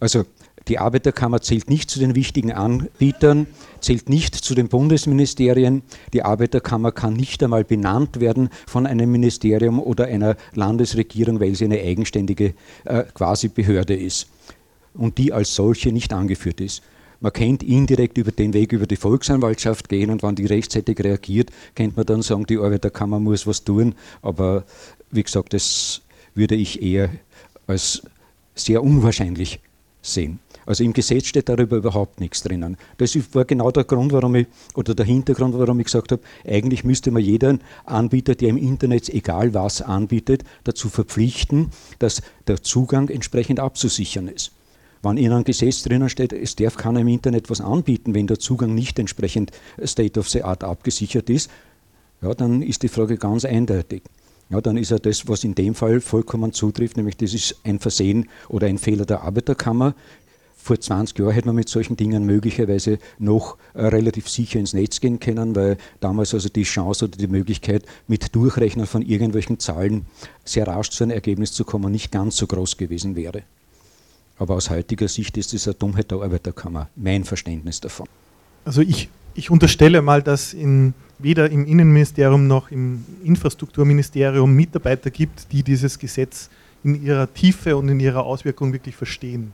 Also 0.00 0.24
die 0.68 0.78
Arbeiterkammer 0.78 1.40
zählt 1.40 1.68
nicht 1.68 1.90
zu 1.90 1.98
den 1.98 2.14
wichtigen 2.14 2.52
Anbietern, 2.52 3.46
zählt 3.80 4.08
nicht 4.08 4.34
zu 4.34 4.54
den 4.54 4.68
Bundesministerien. 4.68 5.82
Die 6.12 6.22
Arbeiterkammer 6.22 6.92
kann 6.92 7.14
nicht 7.14 7.42
einmal 7.42 7.64
benannt 7.64 8.20
werden 8.20 8.48
von 8.66 8.86
einem 8.86 9.10
Ministerium 9.10 9.80
oder 9.80 10.06
einer 10.06 10.36
Landesregierung, 10.54 11.40
weil 11.40 11.54
sie 11.54 11.64
eine 11.64 11.80
eigenständige 11.80 12.54
äh, 12.84 13.04
quasi 13.14 13.48
Behörde 13.48 13.96
ist 13.96 14.28
und 14.94 15.18
die 15.18 15.32
als 15.32 15.54
solche 15.54 15.92
nicht 15.92 16.12
angeführt 16.12 16.60
ist. 16.60 16.82
Man 17.20 17.32
kennt 17.32 17.62
indirekt 17.62 18.18
über 18.18 18.32
den 18.32 18.52
Weg 18.52 18.72
über 18.72 18.86
die 18.86 18.96
Volksanwaltschaft 18.96 19.88
gehen 19.88 20.10
und 20.10 20.24
wenn 20.24 20.34
die 20.34 20.46
rechtzeitig 20.46 20.98
reagiert, 20.98 21.50
könnte 21.76 21.96
man 21.96 22.06
dann 22.06 22.22
sagen, 22.22 22.46
die 22.46 22.58
Arbeiterkammer 22.58 23.20
muss 23.20 23.46
was 23.46 23.62
tun. 23.62 23.94
Aber 24.22 24.64
wie 25.12 25.22
gesagt, 25.22 25.54
das 25.54 26.02
würde 26.34 26.56
ich 26.56 26.82
eher 26.82 27.10
als 27.66 28.02
sehr 28.54 28.82
unwahrscheinlich 28.82 29.60
sehen. 30.02 30.40
Also 30.66 30.84
im 30.84 30.92
Gesetz 30.92 31.26
steht 31.26 31.48
darüber 31.48 31.76
überhaupt 31.76 32.20
nichts 32.20 32.42
drinnen. 32.42 32.76
Das 32.98 33.16
war 33.34 33.44
genau 33.44 33.70
der 33.70 33.84
Grund, 33.84 34.12
warum 34.12 34.34
ich, 34.36 34.46
oder 34.74 34.94
der 34.94 35.06
Hintergrund, 35.06 35.58
warum 35.58 35.80
ich 35.80 35.86
gesagt 35.86 36.12
habe, 36.12 36.22
eigentlich 36.46 36.84
müsste 36.84 37.10
man 37.10 37.22
jeden 37.22 37.60
Anbieter, 37.84 38.34
der 38.34 38.50
im 38.50 38.56
Internet 38.56 39.08
egal 39.08 39.54
was 39.54 39.82
anbietet, 39.82 40.44
dazu 40.64 40.88
verpflichten, 40.88 41.70
dass 41.98 42.22
der 42.46 42.62
Zugang 42.62 43.08
entsprechend 43.08 43.58
abzusichern 43.58 44.28
ist. 44.28 44.52
Wenn 45.02 45.16
in 45.16 45.32
einem 45.32 45.42
Gesetz 45.42 45.82
drinnen 45.82 46.08
steht, 46.08 46.32
es 46.32 46.54
darf 46.54 46.76
keiner 46.76 47.00
im 47.00 47.08
Internet 47.08 47.50
was 47.50 47.60
anbieten, 47.60 48.14
wenn 48.14 48.28
der 48.28 48.38
Zugang 48.38 48.72
nicht 48.72 49.00
entsprechend 49.00 49.50
State 49.84 50.18
of 50.18 50.28
the 50.28 50.44
Art 50.44 50.62
abgesichert 50.62 51.28
ist, 51.28 51.50
ja, 52.20 52.34
dann 52.34 52.62
ist 52.62 52.84
die 52.84 52.88
Frage 52.88 53.16
ganz 53.16 53.44
eindeutig. 53.44 54.02
Ja, 54.52 54.60
dann 54.60 54.76
ist 54.76 54.90
ja 54.90 54.98
das, 54.98 55.26
was 55.28 55.44
in 55.44 55.54
dem 55.54 55.74
Fall 55.74 56.02
vollkommen 56.02 56.52
zutrifft, 56.52 56.98
nämlich 56.98 57.16
das 57.16 57.32
ist 57.32 57.56
ein 57.64 57.78
Versehen 57.78 58.28
oder 58.48 58.66
ein 58.66 58.76
Fehler 58.76 59.06
der 59.06 59.22
Arbeiterkammer, 59.22 59.94
vor 60.62 60.78
20 60.78 61.18
Jahren 61.18 61.32
hätte 61.32 61.46
man 61.48 61.56
mit 61.56 61.68
solchen 61.68 61.96
Dingen 61.96 62.24
möglicherweise 62.24 62.98
noch 63.18 63.56
äh, 63.74 63.86
relativ 63.86 64.28
sicher 64.28 64.60
ins 64.60 64.74
Netz 64.74 65.00
gehen 65.00 65.18
können, 65.18 65.56
weil 65.56 65.76
damals 65.98 66.34
also 66.34 66.48
die 66.48 66.62
Chance 66.62 67.06
oder 67.06 67.16
die 67.16 67.26
Möglichkeit, 67.26 67.84
mit 68.06 68.34
Durchrechnen 68.36 68.86
von 68.86 69.02
irgendwelchen 69.02 69.58
Zahlen 69.58 70.06
sehr 70.44 70.68
rasch 70.68 70.90
zu 70.90 71.02
einem 71.02 71.12
Ergebnis 71.12 71.52
zu 71.52 71.64
kommen, 71.64 71.90
nicht 71.90 72.12
ganz 72.12 72.36
so 72.36 72.46
groß 72.46 72.76
gewesen 72.76 73.16
wäre. 73.16 73.42
Aber 74.38 74.54
aus 74.54 74.70
heutiger 74.70 75.08
Sicht 75.08 75.36
ist 75.36 75.52
es 75.52 75.66
eine 75.66 75.74
Dummheit 75.74 76.12
der 76.12 76.22
Arbeiterkammer, 76.22 76.88
mein 76.94 77.24
Verständnis 77.24 77.80
davon. 77.80 78.06
Also 78.64 78.82
ich, 78.82 79.08
ich 79.34 79.50
unterstelle 79.50 80.02
mal, 80.02 80.22
dass 80.22 80.52
in, 80.52 80.94
weder 81.18 81.50
im 81.50 81.66
Innenministerium 81.66 82.46
noch 82.46 82.70
im 82.70 83.04
Infrastrukturministerium 83.24 84.52
Mitarbeiter 84.54 85.10
gibt, 85.10 85.52
die 85.52 85.62
dieses 85.62 85.98
Gesetz 85.98 86.50
in 86.84 87.02
ihrer 87.02 87.32
Tiefe 87.32 87.76
und 87.76 87.88
in 87.88 88.00
ihrer 88.00 88.24
Auswirkung 88.24 88.72
wirklich 88.72 88.96
verstehen. 88.96 89.52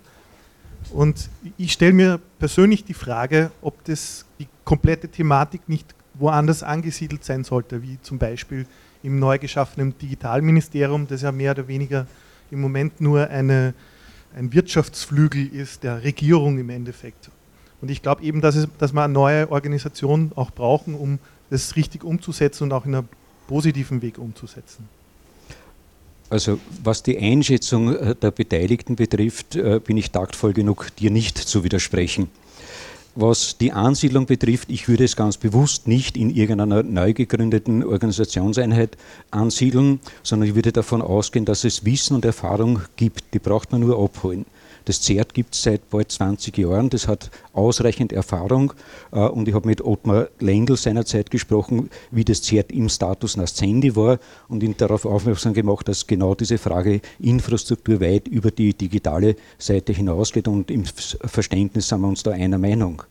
Und 0.92 1.28
ich 1.56 1.72
stelle 1.72 1.92
mir 1.92 2.20
persönlich 2.38 2.84
die 2.84 2.94
Frage, 2.94 3.50
ob 3.60 3.84
das 3.84 4.24
die 4.38 4.46
komplette 4.64 5.08
Thematik 5.08 5.68
nicht 5.68 5.94
woanders 6.14 6.62
angesiedelt 6.62 7.24
sein 7.24 7.44
sollte, 7.44 7.82
wie 7.82 7.98
zum 8.02 8.18
Beispiel 8.18 8.66
im 9.02 9.18
neu 9.18 9.38
geschaffenen 9.38 9.96
Digitalministerium, 9.98 11.06
das 11.06 11.22
ja 11.22 11.32
mehr 11.32 11.52
oder 11.52 11.68
weniger 11.68 12.06
im 12.50 12.60
Moment 12.60 13.00
nur 13.00 13.28
eine, 13.28 13.74
ein 14.34 14.52
Wirtschaftsflügel 14.52 15.46
ist 15.46 15.84
der 15.84 16.02
Regierung 16.02 16.58
im 16.58 16.70
Endeffekt. 16.70 17.30
Und 17.80 17.90
ich 17.90 18.02
glaube 18.02 18.22
eben, 18.22 18.40
dass, 18.40 18.56
es, 18.56 18.68
dass 18.78 18.92
wir 18.92 19.02
eine 19.02 19.12
neue 19.12 19.50
Organisation 19.50 20.32
auch 20.34 20.50
brauchen, 20.50 20.94
um 20.94 21.18
das 21.50 21.76
richtig 21.76 22.04
umzusetzen 22.04 22.64
und 22.64 22.72
auch 22.72 22.84
in 22.84 22.94
einem 22.94 23.08
positiven 23.46 24.02
Weg 24.02 24.18
umzusetzen. 24.18 24.88
Also 26.30 26.58
was 26.84 27.02
die 27.02 27.18
Einschätzung 27.18 27.94
äh, 27.94 28.14
der 28.14 28.30
Beteiligten 28.30 28.96
betrifft, 28.96 29.56
äh, 29.56 29.80
bin 29.82 29.96
ich 29.96 30.10
taktvoll 30.10 30.52
genug, 30.52 30.94
dir 30.96 31.10
nicht 31.10 31.38
zu 31.38 31.64
widersprechen. 31.64 32.28
Was 33.14 33.56
die 33.58 33.72
Ansiedlung 33.72 34.26
betrifft, 34.26 34.70
ich 34.70 34.88
würde 34.88 35.04
es 35.04 35.16
ganz 35.16 35.38
bewusst 35.38 35.88
nicht 35.88 36.16
in 36.16 36.30
irgendeiner 36.30 36.82
neu 36.82 37.14
gegründeten 37.14 37.82
Organisationseinheit 37.82 38.96
ansiedeln, 39.30 39.98
sondern 40.22 40.48
ich 40.48 40.54
würde 40.54 40.70
davon 40.70 41.02
ausgehen, 41.02 41.44
dass 41.44 41.64
es 41.64 41.84
Wissen 41.84 42.14
und 42.14 42.24
Erfahrung 42.24 42.80
gibt. 42.96 43.34
Die 43.34 43.40
braucht 43.40 43.72
man 43.72 43.80
nur 43.80 44.00
abholen. 44.00 44.44
Das 44.88 45.02
ZERT 45.02 45.34
gibt 45.34 45.54
es 45.54 45.64
seit 45.64 45.90
bald 45.90 46.10
20 46.10 46.56
Jahren, 46.56 46.88
das 46.88 47.08
hat 47.08 47.30
ausreichend 47.52 48.10
Erfahrung. 48.10 48.72
Äh, 49.12 49.18
und 49.18 49.46
ich 49.46 49.52
habe 49.54 49.68
mit 49.68 49.82
Ottmar 49.84 50.28
Lendl 50.40 50.78
seinerzeit 50.78 51.30
gesprochen, 51.30 51.90
wie 52.10 52.24
das 52.24 52.40
ZERT 52.40 52.72
im 52.72 52.88
Status 52.88 53.36
Nascendi 53.36 53.94
war 53.96 54.18
und 54.48 54.62
ihn 54.62 54.74
darauf 54.78 55.04
aufmerksam 55.04 55.52
gemacht, 55.52 55.88
dass 55.88 56.06
genau 56.06 56.34
diese 56.34 56.56
Frage 56.56 57.02
Infrastruktur 57.20 58.00
weit 58.00 58.28
über 58.28 58.50
die 58.50 58.72
digitale 58.72 59.36
Seite 59.58 59.92
hinausgeht. 59.92 60.48
Und 60.48 60.70
im 60.70 60.86
Verständnis 60.86 61.88
sind 61.88 62.00
wir 62.00 62.08
uns 62.08 62.22
da 62.22 62.30
einer 62.30 62.56
Meinung. 62.56 63.02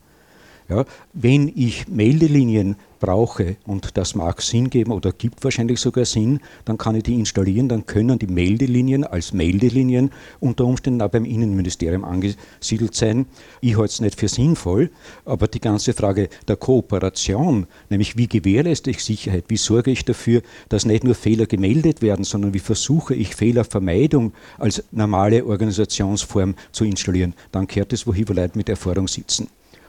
Ja, 0.70 0.84
wenn 1.14 1.50
ich 1.56 1.88
Meldelinien 1.88 2.76
brauche, 3.00 3.56
und 3.66 3.96
das 3.96 4.16
mag 4.16 4.42
Sinn 4.42 4.70
geben 4.70 4.92
oder 4.92 5.14
gibt 5.14 5.44
wahrscheinlich 5.46 5.80
sogar 5.80 6.04
Sinn, 6.04 6.42
dann 6.66 6.78
kann 6.78 6.96
ich 6.96 7.04
die 7.04 7.14
installieren, 7.14 7.70
dann 7.70 7.86
können 7.86 8.20
die 8.20 8.28
Meldelinien 8.28 9.06
als 9.06 9.32
Meldelinien 9.32 10.12
unter 10.42 10.66
Umständen 10.66 11.02
auch 11.02 11.10
beim 11.10 11.24
Innenministerium 11.24 12.04
angesiedelt 12.04 12.96
sein. 12.96 13.28
Ich 13.62 13.78
halte 13.78 13.94
es 13.94 14.02
nicht 14.02 14.20
für 14.20 14.28
sinnvoll, 14.28 14.92
aber 15.24 15.48
die 15.48 15.62
ganze 15.62 15.94
Frage 15.94 16.28
der 16.50 16.58
Kooperation, 16.58 17.68
nämlich 17.90 18.18
wie 18.18 18.28
gewährleiste 18.28 18.90
ich 18.90 19.02
Sicherheit, 19.04 19.46
wie 19.48 19.58
sorge 19.58 19.92
ich 19.92 20.04
dafür, 20.04 20.42
dass 20.68 20.86
nicht 20.86 21.06
nur 21.06 21.16
Fehler 21.16 21.46
gemeldet 21.46 22.02
werden, 22.02 22.26
sondern 22.26 22.54
wie 22.54 22.60
versuche 22.60 23.16
ich 23.16 23.36
Fehlervermeidung 23.36 24.34
als 24.58 24.84
normale 24.92 25.46
Organisationsform 25.46 26.56
zu 26.74 26.84
installieren, 26.84 27.36
dann 27.54 27.68
kehrt 27.68 27.94
es, 27.94 28.06
wo 28.06 28.12
Leute 28.12 28.58
mit 28.58 28.68
Erfahrung 28.68 29.08
sitzen 29.08 29.48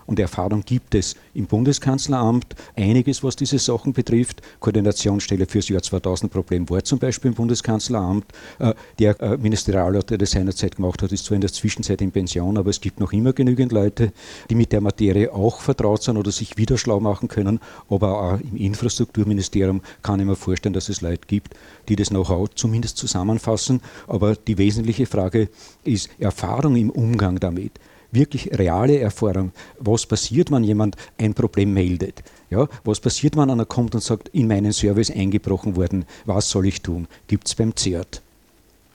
und 0.09 0.19
Erfahrung 0.19 0.63
gibt 0.65 0.95
es 0.95 1.17
im 1.35 1.45
Bundeskanzleramt 1.45 2.57
einiges, 2.75 3.23
was 3.23 3.37
diese 3.37 3.59
Sachen 3.59 3.93
betrifft. 3.93 4.41
Koordinationsstelle 4.59 5.45
fürs 5.45 5.69
Jahr 5.69 5.83
2000 5.83 6.33
Problem 6.33 6.69
war 6.71 6.83
zum 6.83 6.99
Beispiel 6.99 7.31
im 7.31 7.35
Bundeskanzleramt. 7.35 8.25
Äh, 8.59 8.73
der 8.99 9.21
äh, 9.21 9.37
Ministerialrat, 9.37 10.09
der 10.09 10.17
das 10.17 10.31
seinerzeit 10.31 10.77
gemacht 10.77 11.03
hat, 11.03 11.13
ist 11.13 11.27
zwar 11.27 11.35
in 11.35 11.43
der 11.43 11.53
Zwischenzeit 11.53 12.01
in 12.01 12.11
Pension, 12.11 12.57
aber 12.57 12.71
es 12.71 12.81
gibt 12.81 13.01
noch 13.01 13.13
immer 13.13 13.35
genügend 13.35 13.71
Leute, 13.71 14.13
die 14.49 14.55
mit 14.55 14.73
der 14.73 14.81
Materie 14.81 15.31
auch 15.31 15.61
vertraut 15.61 16.03
sind 16.03 16.17
oder 16.17 16.33
sich 16.33 16.57
wieder 16.57 16.79
schlau 16.79 17.01
machen 17.01 17.29
können. 17.29 17.61
Aber 17.91 18.23
auch 18.23 18.41
im 18.41 18.57
Infrastrukturministerium 18.57 19.83
kann 20.03 20.21
ich 20.21 20.27
mir 20.27 20.37
vorstellen, 20.37 20.73
dass 20.73 20.89
es 20.89 21.03
Leute 21.03 21.27
gibt, 21.27 21.55
die 21.91 21.97
das 21.97 22.09
Know-how 22.09 22.49
zumindest 22.55 22.97
zusammenfassen. 22.97 23.83
Aber 24.07 24.37
die 24.37 24.57
wesentliche 24.57 25.05
Frage 25.05 25.51
ist 25.85 26.09
Erfahrung 26.19 26.77
im 26.77 26.89
Umgang 26.89 27.39
damit 27.39 27.73
wirklich 28.13 28.51
reale 28.59 28.99
Erfahrung. 28.99 29.53
Was 29.79 30.07
passiert, 30.07 30.51
wenn 30.51 30.65
jemand 30.65 30.97
ein 31.19 31.35
Problem 31.35 31.75
meldet? 31.75 32.23
Ja, 32.51 32.69
was 32.85 33.01
passiert, 33.01 33.37
wenn 33.37 33.51
einer 33.51 33.67
kommt 33.67 33.95
und 33.95 34.03
sagt, 34.03 34.29
in 34.29 34.49
meinen 34.49 34.73
Service 34.73 35.11
eingebrochen 35.11 35.77
worden, 35.77 36.05
was 36.25 36.49
soll 36.51 36.67
ich 36.67 36.81
tun? 36.81 37.07
Gibt 37.27 37.47
es 37.47 37.55
beim 37.55 37.77
ZERT. 37.77 38.23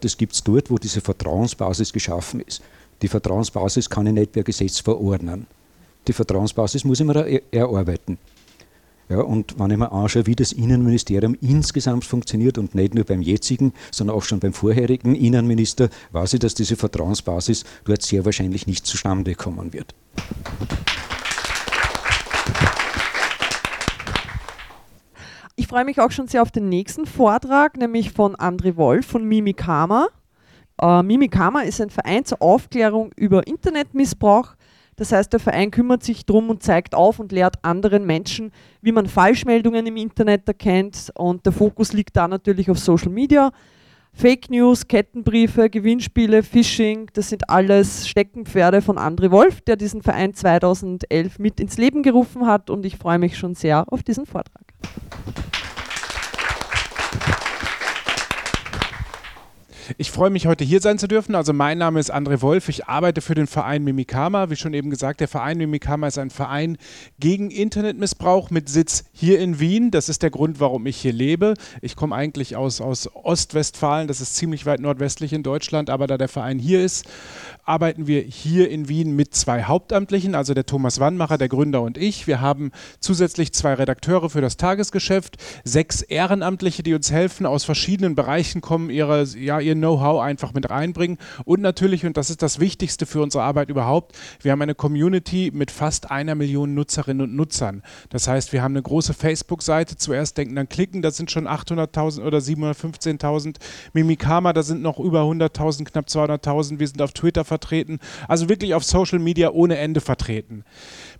Das 0.01 0.17
gibt 0.17 0.33
es 0.33 0.43
dort, 0.43 0.69
wo 0.69 0.77
diese 0.77 1.01
Vertrauensbasis 1.01 1.93
geschaffen 1.93 2.41
ist. 2.41 2.61
Die 3.01 3.07
Vertrauensbasis 3.07 3.89
kann 3.89 4.07
ich 4.07 4.13
nicht 4.13 4.31
per 4.31 4.43
Gesetz 4.43 4.79
verordnen. 4.79 5.47
Die 6.07 6.13
Vertrauensbasis 6.13 6.83
muss 6.83 6.99
ich 6.99 7.05
mir 7.05 7.41
erarbeiten. 7.51 8.17
Ja, 9.09 9.19
und 9.19 9.59
wenn 9.59 9.71
ich 9.71 9.77
mir 9.77 9.91
anschaue, 9.91 10.25
wie 10.25 10.35
das 10.35 10.53
Innenministerium 10.53 11.35
insgesamt 11.41 12.05
funktioniert 12.05 12.57
und 12.57 12.73
nicht 12.73 12.95
nur 12.95 13.03
beim 13.03 13.21
jetzigen, 13.21 13.73
sondern 13.91 14.15
auch 14.15 14.23
schon 14.23 14.39
beim 14.39 14.53
vorherigen 14.53 15.13
Innenminister, 15.13 15.89
weiß 16.11 16.33
ich, 16.33 16.39
dass 16.39 16.53
diese 16.53 16.75
Vertrauensbasis 16.75 17.65
dort 17.83 18.01
sehr 18.01 18.23
wahrscheinlich 18.25 18.65
nicht 18.65 18.85
zustande 18.85 19.35
kommen 19.35 19.73
wird. 19.73 19.93
Ich 25.55 25.67
freue 25.67 25.85
mich 25.85 25.99
auch 25.99 26.11
schon 26.11 26.27
sehr 26.27 26.41
auf 26.41 26.51
den 26.51 26.69
nächsten 26.69 27.05
Vortrag, 27.05 27.77
nämlich 27.77 28.11
von 28.11 28.35
André 28.35 28.75
Wolf 28.77 29.05
von 29.05 29.25
Mimikama. 29.25 30.07
Äh, 30.81 31.03
Mimikama 31.03 31.61
ist 31.61 31.79
ein 31.81 31.89
Verein 31.89 32.25
zur 32.25 32.41
Aufklärung 32.41 33.11
über 33.15 33.45
Internetmissbrauch. 33.45 34.55
Das 34.95 35.11
heißt, 35.11 35.31
der 35.33 35.39
Verein 35.39 35.71
kümmert 35.71 36.03
sich 36.03 36.25
darum 36.25 36.49
und 36.49 36.63
zeigt 36.63 36.95
auf 36.95 37.19
und 37.19 37.31
lehrt 37.31 37.63
anderen 37.63 38.05
Menschen, 38.05 38.51
wie 38.81 38.91
man 38.91 39.07
Falschmeldungen 39.07 39.85
im 39.87 39.97
Internet 39.97 40.47
erkennt. 40.47 41.11
Und 41.15 41.45
der 41.45 41.53
Fokus 41.53 41.93
liegt 41.93 42.15
da 42.15 42.27
natürlich 42.27 42.69
auf 42.69 42.79
Social 42.79 43.11
Media. 43.11 43.51
Fake 44.15 44.51
News, 44.51 44.87
Kettenbriefe, 44.87 45.71
Gewinnspiele, 45.71 46.43
Phishing, 46.43 47.09
das 47.13 47.29
sind 47.29 47.49
alles 47.49 48.07
Steckenpferde 48.07 48.83
von 48.83 48.97
André 48.97 49.31
Wolf, 49.31 49.61
der 49.61 49.75
diesen 49.75 50.03
Verein 50.03 50.35
2011 50.35 51.39
mit 51.39 51.59
ins 51.59 51.77
Leben 51.77 52.03
gerufen 52.03 52.45
hat. 52.45 52.69
Und 52.69 52.85
ich 52.85 52.97
freue 52.97 53.17
mich 53.17 53.37
schon 53.37 53.55
sehr 53.55 53.91
auf 53.91 54.03
diesen 54.03 54.27
Vortrag. 54.27 54.63
Ich 59.97 60.11
freue 60.11 60.29
mich, 60.29 60.47
heute 60.47 60.63
hier 60.63 60.81
sein 60.81 60.97
zu 60.97 61.07
dürfen. 61.07 61.35
Also 61.35 61.53
mein 61.53 61.77
Name 61.77 61.99
ist 61.99 62.13
André 62.13 62.41
Wolf. 62.41 62.69
Ich 62.69 62.87
arbeite 62.87 63.21
für 63.21 63.35
den 63.35 63.47
Verein 63.47 63.83
Mimikama. 63.83 64.49
Wie 64.49 64.55
schon 64.55 64.73
eben 64.73 64.89
gesagt, 64.89 65.19
der 65.19 65.27
Verein 65.27 65.57
Mimikama 65.57 66.07
ist 66.07 66.17
ein 66.17 66.29
Verein 66.29 66.77
gegen 67.19 67.51
Internetmissbrauch 67.51 68.49
mit 68.49 68.69
Sitz 68.69 69.05
hier 69.11 69.39
in 69.39 69.59
Wien. 69.59 69.91
Das 69.91 70.09
ist 70.09 70.23
der 70.23 70.29
Grund, 70.29 70.59
warum 70.59 70.85
ich 70.85 70.97
hier 70.97 71.13
lebe. 71.13 71.55
Ich 71.81 71.95
komme 71.95 72.15
eigentlich 72.15 72.55
aus, 72.55 72.81
aus 72.81 73.09
Ostwestfalen. 73.13 74.07
Das 74.07 74.21
ist 74.21 74.35
ziemlich 74.35 74.65
weit 74.65 74.79
nordwestlich 74.79 75.33
in 75.33 75.43
Deutschland. 75.43 75.89
Aber 75.89 76.07
da 76.07 76.17
der 76.17 76.29
Verein 76.29 76.59
hier 76.59 76.83
ist, 76.83 77.05
arbeiten 77.65 78.07
wir 78.07 78.21
hier 78.21 78.69
in 78.69 78.89
Wien 78.89 79.15
mit 79.15 79.33
zwei 79.33 79.63
Hauptamtlichen, 79.63 80.35
also 80.35 80.53
der 80.53 80.65
Thomas 80.65 80.99
Wannmacher, 80.99 81.37
der 81.37 81.47
Gründer 81.47 81.81
und 81.81 81.97
ich. 81.97 82.27
Wir 82.27 82.41
haben 82.41 82.71
zusätzlich 82.99 83.53
zwei 83.53 83.73
Redakteure 83.73 84.29
für 84.29 84.41
das 84.41 84.57
Tagesgeschäft, 84.57 85.37
sechs 85.63 86.01
Ehrenamtliche, 86.01 86.83
die 86.83 86.93
uns 86.93 87.11
helfen. 87.11 87.45
Aus 87.45 87.63
verschiedenen 87.63 88.15
Bereichen 88.15 88.61
kommen 88.61 88.89
ihre, 88.89 89.23
ja, 89.23 89.59
ihr 89.59 89.75
Know-how 89.75 90.21
einfach 90.21 90.53
mit 90.53 90.69
reinbringen. 90.69 91.17
Und 91.45 91.61
natürlich, 91.61 92.05
und 92.05 92.17
das 92.17 92.29
ist 92.29 92.41
das 92.41 92.59
Wichtigste 92.59 93.05
für 93.05 93.21
unsere 93.21 93.43
Arbeit 93.43 93.69
überhaupt, 93.69 94.17
wir 94.41 94.51
haben 94.51 94.61
eine 94.61 94.75
Community 94.75 95.51
mit 95.53 95.71
fast 95.71 96.11
einer 96.11 96.35
Million 96.35 96.73
Nutzerinnen 96.73 97.29
und 97.29 97.35
Nutzern. 97.35 97.81
Das 98.09 98.27
heißt, 98.27 98.51
wir 98.51 98.61
haben 98.61 98.73
eine 98.73 98.81
große 98.81 99.13
Facebook-Seite. 99.13 99.95
Zuerst 99.95 100.37
denken, 100.37 100.55
dann 100.55 100.67
klicken, 100.67 101.01
das 101.01 101.15
sind 101.15 101.31
schon 101.31 101.47
800.000 101.47 102.23
oder 102.23 102.39
715.000. 102.39 103.55
Mimikama, 103.93 104.51
da 104.51 104.63
sind 104.63 104.81
noch 104.81 104.99
über 104.99 105.21
100.000, 105.21 105.85
knapp 105.85 106.07
200.000. 106.07 106.79
Wir 106.79 106.87
sind 106.87 107.01
auf 107.01 107.13
Twitter 107.13 107.45
vertreten. 107.53 107.99
Also 108.27 108.49
wirklich 108.49 108.73
auf 108.73 108.83
Social 108.83 109.19
Media 109.19 109.51
ohne 109.51 109.77
Ende 109.77 110.01
vertreten. 110.01 110.63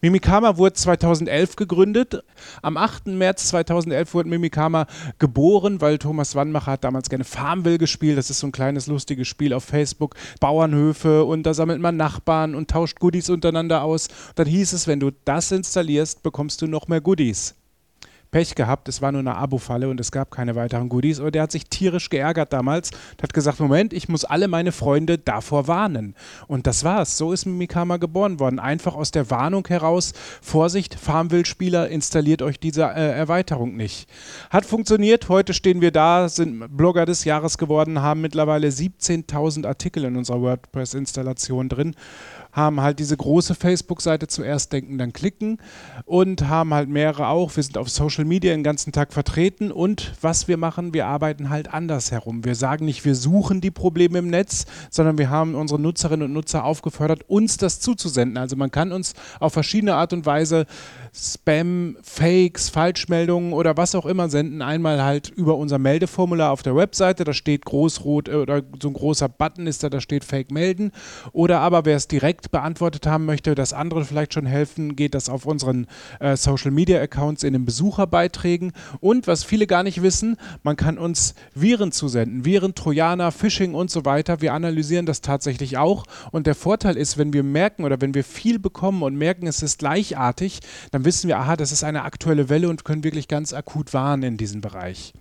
Mimikama 0.01 0.57
wurde 0.57 0.73
2011 0.73 1.55
gegründet. 1.55 2.23
Am 2.63 2.75
8. 2.75 3.07
März 3.07 3.49
2011 3.49 4.15
wurde 4.15 4.29
Mimikama 4.29 4.87
geboren, 5.19 5.79
weil 5.79 5.99
Thomas 5.99 6.33
Wannmacher 6.33 6.71
hat 6.71 6.83
damals 6.83 7.09
gerne 7.09 7.23
Farmville 7.23 7.77
gespielt. 7.77 8.17
Das 8.17 8.31
ist 8.31 8.39
so 8.39 8.47
ein 8.47 8.51
kleines 8.51 8.87
lustiges 8.87 9.27
Spiel 9.27 9.53
auf 9.53 9.63
Facebook. 9.63 10.15
Bauernhöfe 10.39 11.23
und 11.23 11.43
da 11.43 11.53
sammelt 11.53 11.79
man 11.79 11.97
Nachbarn 11.97 12.55
und 12.55 12.71
tauscht 12.71 12.99
Goodies 12.99 13.29
untereinander 13.29 13.84
aus. 13.84 14.07
Dann 14.34 14.47
hieß 14.47 14.73
es, 14.73 14.88
wenn 14.88 14.99
du 14.99 15.11
das 15.25 15.51
installierst, 15.51 16.23
bekommst 16.23 16.63
du 16.63 16.67
noch 16.67 16.88
mehr 16.88 17.01
Goodies. 17.01 17.55
Pech 18.34 18.55
gehabt, 18.55 18.89
es 18.89 18.99
war 18.99 19.11
nur 19.11 19.19
eine 19.19 19.36
Abo-Falle 19.36 19.88
und 19.88 19.99
es 19.99 20.11
gab 20.11 20.31
keine 20.31 20.55
weiteren 20.55 20.89
Goodies. 20.89 21.19
Und 21.19 21.36
der 21.36 21.43
hat 21.43 21.51
sich 21.51 21.67
tierisch 21.67 22.09
geärgert 22.09 22.51
damals 22.51 22.89
und 22.89 23.21
hat 23.21 23.31
gesagt, 23.31 23.59
Moment, 23.59 23.93
ich 23.93 24.09
muss 24.09 24.25
alle 24.25 24.47
meine 24.47 24.71
Freunde 24.71 25.19
davor 25.19 25.67
warnen. 25.67 26.15
Und 26.47 26.65
das 26.65 26.84
war's. 26.84 27.15
So 27.15 27.31
ist 27.31 27.45
Mimikama 27.45 27.97
geboren 27.97 28.39
worden. 28.39 28.57
Einfach 28.57 28.95
aus 28.95 29.11
der 29.11 29.29
Warnung 29.29 29.67
heraus, 29.67 30.13
Vorsicht, 30.41 30.95
Farmville-Spieler, 30.95 31.89
installiert 31.89 32.41
euch 32.41 32.59
diese 32.59 32.86
äh, 32.86 33.11
Erweiterung 33.11 33.77
nicht. 33.77 34.09
Hat 34.49 34.65
funktioniert. 34.65 35.29
Heute 35.29 35.53
stehen 35.53 35.81
wir 35.81 35.91
da, 35.91 36.27
sind 36.27 36.75
Blogger 36.75 37.05
des 37.05 37.25
Jahres 37.25 37.59
geworden, 37.59 38.01
haben 38.01 38.21
mittlerweile 38.21 38.69
17.000 38.69 39.67
Artikel 39.67 40.05
in 40.05 40.17
unserer 40.17 40.41
WordPress-Installation 40.41 41.69
drin 41.69 41.95
haben 42.54 42.82
halt 42.82 42.99
diese 42.99 43.18
große 43.18 43.56
Facebook-Seite 43.56 44.28
zuerst 44.28 44.72
denken, 44.72 44.97
dann 44.97 45.12
klicken 45.12 45.58
und 46.06 46.47
haben 46.47 46.74
halt 46.74 46.88
mehrere 46.88 47.28
auch. 47.28 47.56
Wir 47.56 47.64
sind 47.64 47.78
auf 47.78 47.89
Social 47.89 48.26
Media 48.26 48.54
den 48.54 48.64
ganzen 48.64 48.93
Tag 48.93 49.12
vertreten 49.12 49.72
und 49.72 50.14
was 50.22 50.47
wir 50.47 50.58
machen, 50.58 50.93
wir 50.93 51.08
arbeiten 51.08 51.49
halt 51.49 51.74
anders 51.74 52.12
herum. 52.12 52.45
Wir 52.45 52.56
sagen 52.56 52.86
nicht, 52.86 53.04
wir 53.04 53.16
suchen 53.16 53.60
die 53.60 53.72
Probleme 53.72 54.20
im 54.20 54.30
Netz, 54.30 54.66
sondern 54.89 55.18
wir 55.18 55.30
haben 55.30 55.56
unsere 55.56 55.80
Nutzerinnen 55.80 56.28
und 56.28 56.34
Nutzer 56.34 56.64
aufgefordert, 56.64 57.28
uns 57.28 57.58
das 57.58 57.80
zuzusenden. 57.80 58.38
Also 58.38 58.56
man 58.56 58.72
kann 58.72 58.91
uns 58.91 59.14
auf 59.39 59.54
verschiedene 59.54 59.95
Art 59.95 60.14
und 60.14 60.26
Weise 60.26 60.66
Spam, 61.16 61.95
Fakes, 62.01 62.70
Falschmeldungen 62.70 63.53
oder 63.53 63.78
was 63.78 63.93
auch 63.93 64.07
immer 64.07 64.30
senden. 64.30 64.64
Einmal 64.64 65.03
halt 65.03 65.30
über 65.30 65.57
unser 65.57 65.78
Meldeformular 65.78 66.51
auf 66.51 66.64
der 66.64 66.76
Webseite, 66.76 67.24
da 67.24 67.34
steht 67.34 67.66
großrot 67.66 68.30
äh, 68.30 68.36
oder 68.36 68.64
so 68.82 68.88
ein 68.88 68.95
großer 68.95 69.30
Button 69.30 69.68
ist 69.68 69.84
da, 69.84 69.89
da 69.89 70.01
steht 70.01 70.24
Fake 70.24 70.49
melden. 70.49 70.91
Oder 71.32 71.59
aber 71.59 71.86
wer 71.86 71.97
es 71.97 72.07
direkt 72.07 72.49
beantwortet 72.49 73.05
haben 73.05 73.26
möchte, 73.26 73.53
dass 73.53 73.74
andere 73.74 74.05
vielleicht 74.05 74.34
schon 74.34 74.47
helfen, 74.47 74.95
geht 74.95 75.14
das 75.14 75.30
auf 75.30 75.45
unseren 75.45 75.86
äh, 76.20 76.36
Social 76.36 76.72
Media 76.72 76.99
Accounts 76.99 77.43
in 77.43 77.53
den 77.53 77.66
Besucherbeiträgen. 77.66 78.72
Und 78.99 79.28
was 79.28 79.43
viele 79.43 79.68
gar 79.68 79.84
nicht 79.84 80.01
wissen, 80.01 80.38
man 80.64 80.78
kann 80.78 80.97
uns 80.97 81.36
Viren 81.53 81.91
zusenden, 81.91 82.43
Viren, 82.43 82.74
Trojaner, 82.74 83.32
Phishing 83.32 83.76
und 83.76 83.91
so 83.91 84.03
weiter. 84.03 84.41
Wir 84.41 84.53
analysieren 84.53 85.05
das 85.05 85.22
tatsächlich 85.22 85.78
auch. 85.78 86.05
Und 86.32 86.47
der 86.47 86.55
Vorteil 86.55 86.97
ist, 86.97 87.20
wenn 87.20 87.34
wir 87.34 87.43
merken 87.43 87.84
oder 87.84 88.01
wenn 88.01 88.16
wir 88.16 88.24
viel 88.24 88.57
bekommen 88.57 89.03
und 89.03 89.16
merken, 89.16 89.45
es 89.45 89.61
ist 89.61 89.78
gleichartig, 89.78 90.61
dann 90.89 91.03
wissen 91.06 91.28
wir, 91.28 91.38
aha, 91.38 91.56
das 91.56 91.72
ist 91.72 91.84
eine 91.84 92.04
aktuelle 92.04 92.49
Welle 92.49 92.70
und 92.70 92.86
können 92.86 93.04
wirklich 93.04 93.28
ganz 93.28 93.54
akut 93.54 93.93
warnen 93.93 94.24
in 94.24 94.38
diesem 94.38 94.62
Bereich. 94.62 95.14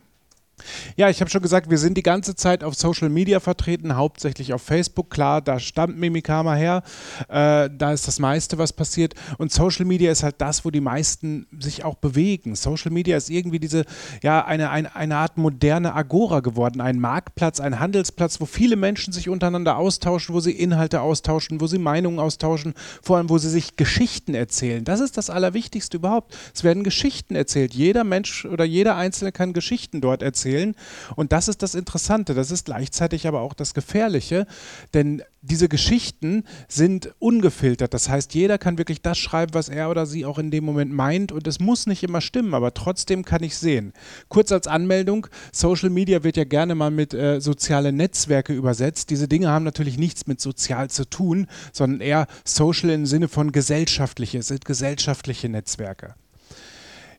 Ja, 0.97 1.09
ich 1.09 1.21
habe 1.21 1.31
schon 1.31 1.43
gesagt, 1.43 1.71
wir 1.71 1.79
sind 1.79 1.97
die 1.97 2.03
ganze 2.03 2.35
Zeit 2.35 2.65
auf 2.65 2.75
Social 2.75 3.09
Media 3.09 3.41
vertreten, 3.41 3.97
hauptsächlich 3.97 4.53
auf 4.53 4.63
Facebook. 4.63 5.11
Klar, 5.11 5.41
da 5.41 5.59
stammt 5.59 5.99
Mimikama 5.99 6.55
her. 6.55 6.83
Äh, 7.29 7.71
da 7.77 7.93
ist 7.93 8.07
das 8.07 8.19
meiste, 8.19 8.59
was 8.59 8.73
passiert. 8.73 9.15
Und 9.39 9.53
Social 9.53 9.85
Media 9.85 10.11
ist 10.11 10.23
halt 10.23 10.37
das, 10.39 10.65
wo 10.65 10.71
die 10.71 10.81
meisten 10.81 11.47
sich 11.59 11.85
auch 11.85 11.97
bewegen. 11.97 12.55
Social 12.55 12.91
Media 12.91 13.17
ist 13.17 13.31
irgendwie 13.31 13.59
diese, 13.59 13.85
ja, 14.23 14.45
eine, 14.45 14.71
eine, 14.71 14.95
eine 14.95 15.17
Art 15.17 15.39
moderne 15.39 15.95
Agora 15.95 16.41
geworden. 16.41 16.81
Ein 16.81 17.01
Marktplatz, 17.01 17.61
ein 17.61 17.81
Handelsplatz, 17.81 18.41
wo 18.41 18.47
viele 18.47 18.77
Menschen 18.77 19.13
sich 19.13 19.29
untereinander 19.29 19.77
austauschen, 19.77 20.35
wo 20.35 20.41
sie 20.41 20.53
Inhalte 20.53 21.01
austauschen, 21.01 21.61
wo 21.61 21.67
sie 21.67 21.79
Meinungen 21.79 22.19
austauschen, 22.19 22.75
vor 23.03 23.17
allem, 23.17 23.31
wo 23.31 23.39
sie 23.39 23.51
sich 23.51 23.77
Geschichten 23.77 24.35
erzählen. 24.35 24.85
Das 24.85 25.01
ist 25.01 25.17
das 25.17 25.31
Allerwichtigste 25.31 25.97
überhaupt. 25.97 26.37
Es 26.55 26.65
werden 26.65 26.85
Geschichten 26.85 27.35
erzählt. 27.35 27.75
Jeder 27.75 28.05
Mensch 28.05 28.45
oder 28.45 28.65
jeder 28.65 28.97
Einzelne 28.97 29.33
kann 29.33 29.53
Geschichten 29.53 30.01
dort 30.01 30.23
erzählen 30.23 30.52
erzählen. 30.53 30.75
Und 31.17 31.33
das 31.33 31.49
ist 31.49 31.63
das 31.63 31.75
Interessante, 31.75 32.35
das 32.35 32.51
ist 32.51 32.65
gleichzeitig 32.65 33.27
aber 33.27 33.41
auch 33.41 33.55
das 33.55 33.75
Gefährliche, 33.75 34.47
denn 34.95 35.23
diese 35.41 35.69
Geschichten 35.69 36.45
sind 36.69 37.13
ungefiltert. 37.19 37.93
Das 37.95 38.09
heißt, 38.09 38.35
jeder 38.35 38.59
kann 38.59 38.79
wirklich 38.79 39.03
das 39.03 39.19
schreiben, 39.19 39.55
was 39.55 39.69
er 39.69 39.91
oder 39.91 40.07
sie 40.07 40.25
auch 40.25 40.39
in 40.39 40.51
dem 40.51 40.65
Moment 40.65 40.93
meint 40.93 41.33
und 41.33 41.47
es 41.47 41.59
muss 41.59 41.87
nicht 41.87 42.05
immer 42.05 42.21
stimmen, 42.21 42.55
aber 42.55 42.75
trotzdem 42.75 43.25
kann 43.25 43.43
ich 43.43 43.57
sehen. 43.57 43.93
Kurz 44.29 44.53
als 44.53 44.69
Anmeldung, 44.69 45.27
Social 45.51 45.91
Media 45.91 46.23
wird 46.23 46.37
ja 46.37 46.45
gerne 46.45 46.75
mal 46.75 46.91
mit 46.91 47.13
äh, 47.13 47.41
soziale 47.41 47.93
Netzwerke 47.93 48.53
übersetzt. 48.53 49.11
Diese 49.11 49.27
Dinge 49.27 49.49
haben 49.49 49.65
natürlich 49.65 49.99
nichts 49.99 50.27
mit 50.27 50.41
sozial 50.41 50.91
zu 50.91 51.09
tun, 51.09 51.49
sondern 51.73 52.01
eher 52.01 52.27
Social 52.45 52.91
im 52.91 53.07
Sinne 53.07 53.29
von 53.29 53.51
gesellschaftliche, 53.51 54.39
es 54.39 54.49
sind 54.49 54.65
gesellschaftliche 54.65 55.49
Netzwerke. 55.49 56.15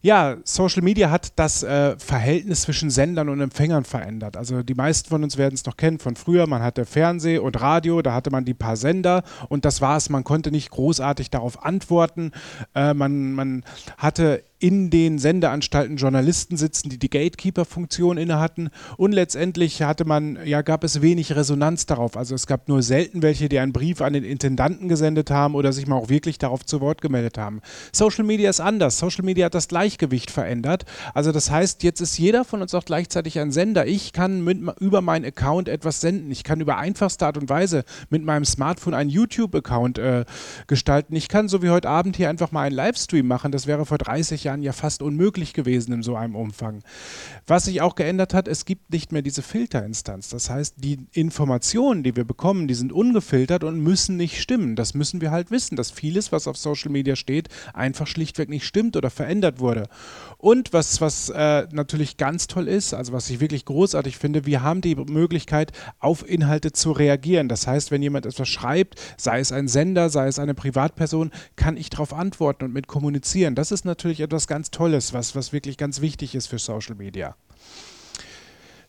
Ja, 0.05 0.35
Social 0.43 0.81
Media 0.81 1.09
hat 1.09 1.31
das 1.37 1.63
äh, 1.63 1.97
Verhältnis 1.97 2.63
zwischen 2.63 2.89
Sendern 2.89 3.29
und 3.29 3.39
Empfängern 3.39 3.85
verändert. 3.85 4.35
Also 4.35 4.61
die 4.61 4.73
meisten 4.73 5.07
von 5.07 5.23
uns 5.23 5.37
werden 5.37 5.53
es 5.53 5.65
noch 5.65 5.77
kennen 5.77 5.97
von 5.97 6.17
früher. 6.17 6.45
Man 6.45 6.61
hatte 6.61 6.83
Fernseh 6.83 7.37
und 7.37 7.61
Radio, 7.61 8.01
da 8.01 8.13
hatte 8.13 8.29
man 8.29 8.43
die 8.43 8.53
paar 8.53 8.75
Sender 8.75 9.23
und 9.47 9.63
das 9.63 9.79
war 9.79 9.95
es. 9.95 10.09
Man 10.09 10.25
konnte 10.25 10.51
nicht 10.51 10.71
großartig 10.71 11.29
darauf 11.29 11.63
antworten. 11.63 12.33
Äh, 12.75 12.93
man, 12.93 13.31
man 13.31 13.63
hatte 13.97 14.43
in 14.63 14.89
den 14.89 15.19
Sendeanstalten 15.19 15.97
Journalisten 15.97 16.55
sitzen, 16.55 16.87
die 16.87 16.97
die 16.97 17.09
Gatekeeper-Funktion 17.09 18.17
inne 18.17 18.39
hatten. 18.39 18.69
Und 18.95 19.11
letztendlich 19.11 19.81
hatte 19.81 20.05
man, 20.05 20.39
ja, 20.45 20.61
gab 20.61 20.85
es 20.85 21.01
wenig 21.01 21.35
Resonanz 21.35 21.85
darauf. 21.85 22.15
Also 22.15 22.33
es 22.33 22.47
gab 22.47 22.69
nur 22.69 22.81
selten 22.81 23.21
welche, 23.21 23.49
die 23.49 23.59
einen 23.59 23.73
Brief 23.73 23.99
an 23.99 24.13
den 24.13 24.23
Intendanten 24.23 24.87
gesendet 24.87 25.31
haben 25.31 25.55
oder 25.55 25.73
sich 25.73 25.85
mal 25.85 25.97
auch 25.97 26.07
wirklich 26.07 26.37
darauf 26.37 26.65
zu 26.65 26.79
Wort 26.79 27.01
gemeldet 27.01 27.37
haben. 27.37 27.59
Social 27.91 28.23
Media 28.23 28.49
ist 28.49 28.61
anders. 28.61 28.97
Social 28.97 29.25
Media 29.25 29.47
hat 29.47 29.53
das 29.53 29.67
Gleichgewicht 29.67 30.31
verändert. 30.31 30.85
Also 31.13 31.33
das 31.33 31.51
heißt, 31.51 31.83
jetzt 31.83 31.99
ist 31.99 32.17
jeder 32.17 32.45
von 32.45 32.61
uns 32.61 32.73
auch 32.73 32.85
gleichzeitig 32.85 33.39
ein 33.39 33.51
Sender. 33.51 33.85
Ich 33.85 34.13
kann 34.13 34.45
mit, 34.45 34.61
über 34.79 35.01
meinen 35.01 35.25
Account 35.25 35.67
etwas 35.67 35.99
senden. 35.99 36.31
Ich 36.31 36.45
kann 36.45 36.61
über 36.61 36.77
einfachste 36.77 37.25
Art 37.25 37.37
und 37.37 37.49
Weise 37.49 37.83
mit 38.09 38.23
meinem 38.23 38.45
Smartphone 38.45 38.93
einen 38.93 39.09
YouTube-Account 39.09 39.97
äh, 39.97 40.23
gestalten. 40.67 41.17
Ich 41.17 41.27
kann 41.27 41.49
so 41.49 41.61
wie 41.61 41.69
heute 41.69 41.89
Abend 41.89 42.15
hier 42.15 42.29
einfach 42.29 42.53
mal 42.53 42.61
einen 42.61 42.77
Livestream 42.77 43.27
machen. 43.27 43.51
Das 43.51 43.67
wäre 43.67 43.85
vor 43.85 43.97
30 43.97 44.45
Jahren 44.45 44.52
Jahren 44.53 44.61
ja 44.61 44.71
fast 44.71 45.01
unmöglich 45.01 45.53
gewesen 45.53 45.93
in 45.93 46.03
so 46.03 46.15
einem 46.15 46.35
Umfang. 46.35 46.83
Was 47.47 47.65
sich 47.65 47.81
auch 47.81 47.95
geändert 47.95 48.33
hat, 48.33 48.47
es 48.47 48.65
gibt 48.65 48.91
nicht 48.91 49.11
mehr 49.11 49.21
diese 49.21 49.41
Filterinstanz. 49.41 50.29
Das 50.29 50.49
heißt, 50.49 50.75
die 50.77 50.99
Informationen, 51.11 52.03
die 52.03 52.15
wir 52.15 52.23
bekommen, 52.23 52.67
die 52.67 52.73
sind 52.73 52.91
ungefiltert 52.91 53.63
und 53.63 53.79
müssen 53.79 54.17
nicht 54.17 54.41
stimmen. 54.41 54.75
Das 54.75 54.93
müssen 54.93 55.21
wir 55.21 55.31
halt 55.31 55.51
wissen, 55.51 55.75
dass 55.75 55.91
vieles, 55.91 56.31
was 56.31 56.47
auf 56.47 56.57
Social 56.57 56.91
Media 56.91 57.15
steht, 57.15 57.49
einfach 57.73 58.07
schlichtweg 58.07 58.49
nicht 58.49 58.65
stimmt 58.65 58.95
oder 58.95 59.09
verändert 59.09 59.59
wurde. 59.59 59.87
Und 60.37 60.73
was, 60.73 61.01
was 61.01 61.29
äh, 61.29 61.67
natürlich 61.71 62.17
ganz 62.17 62.47
toll 62.47 62.67
ist, 62.67 62.93
also 62.93 63.13
was 63.13 63.29
ich 63.29 63.39
wirklich 63.39 63.65
großartig 63.65 64.17
finde, 64.17 64.45
wir 64.45 64.61
haben 64.61 64.81
die 64.81 64.95
Möglichkeit, 64.95 65.71
auf 65.99 66.27
Inhalte 66.27 66.71
zu 66.71 66.91
reagieren. 66.91 67.47
Das 67.47 67.65
heißt, 67.65 67.91
wenn 67.91 68.01
jemand 68.01 68.25
etwas 68.25 68.47
schreibt, 68.47 68.99
sei 69.17 69.39
es 69.39 69.51
ein 69.51 69.67
Sender, 69.67 70.09
sei 70.09 70.27
es 70.27 70.39
eine 70.39 70.53
Privatperson, 70.53 71.31
kann 71.55 71.77
ich 71.77 71.89
darauf 71.89 72.13
antworten 72.13 72.65
und 72.65 72.73
mit 72.73 72.87
kommunizieren. 72.87 73.55
Das 73.55 73.71
ist 73.71 73.85
natürlich 73.85 74.19
etwas 74.19 74.42
was 74.43 74.47
ganz 74.47 74.71
Tolles, 74.71 75.13
was, 75.13 75.35
was 75.35 75.53
wirklich 75.53 75.77
ganz 75.77 76.01
wichtig 76.01 76.35
ist 76.35 76.47
für 76.47 76.59
Social 76.59 76.95
Media. 76.95 77.37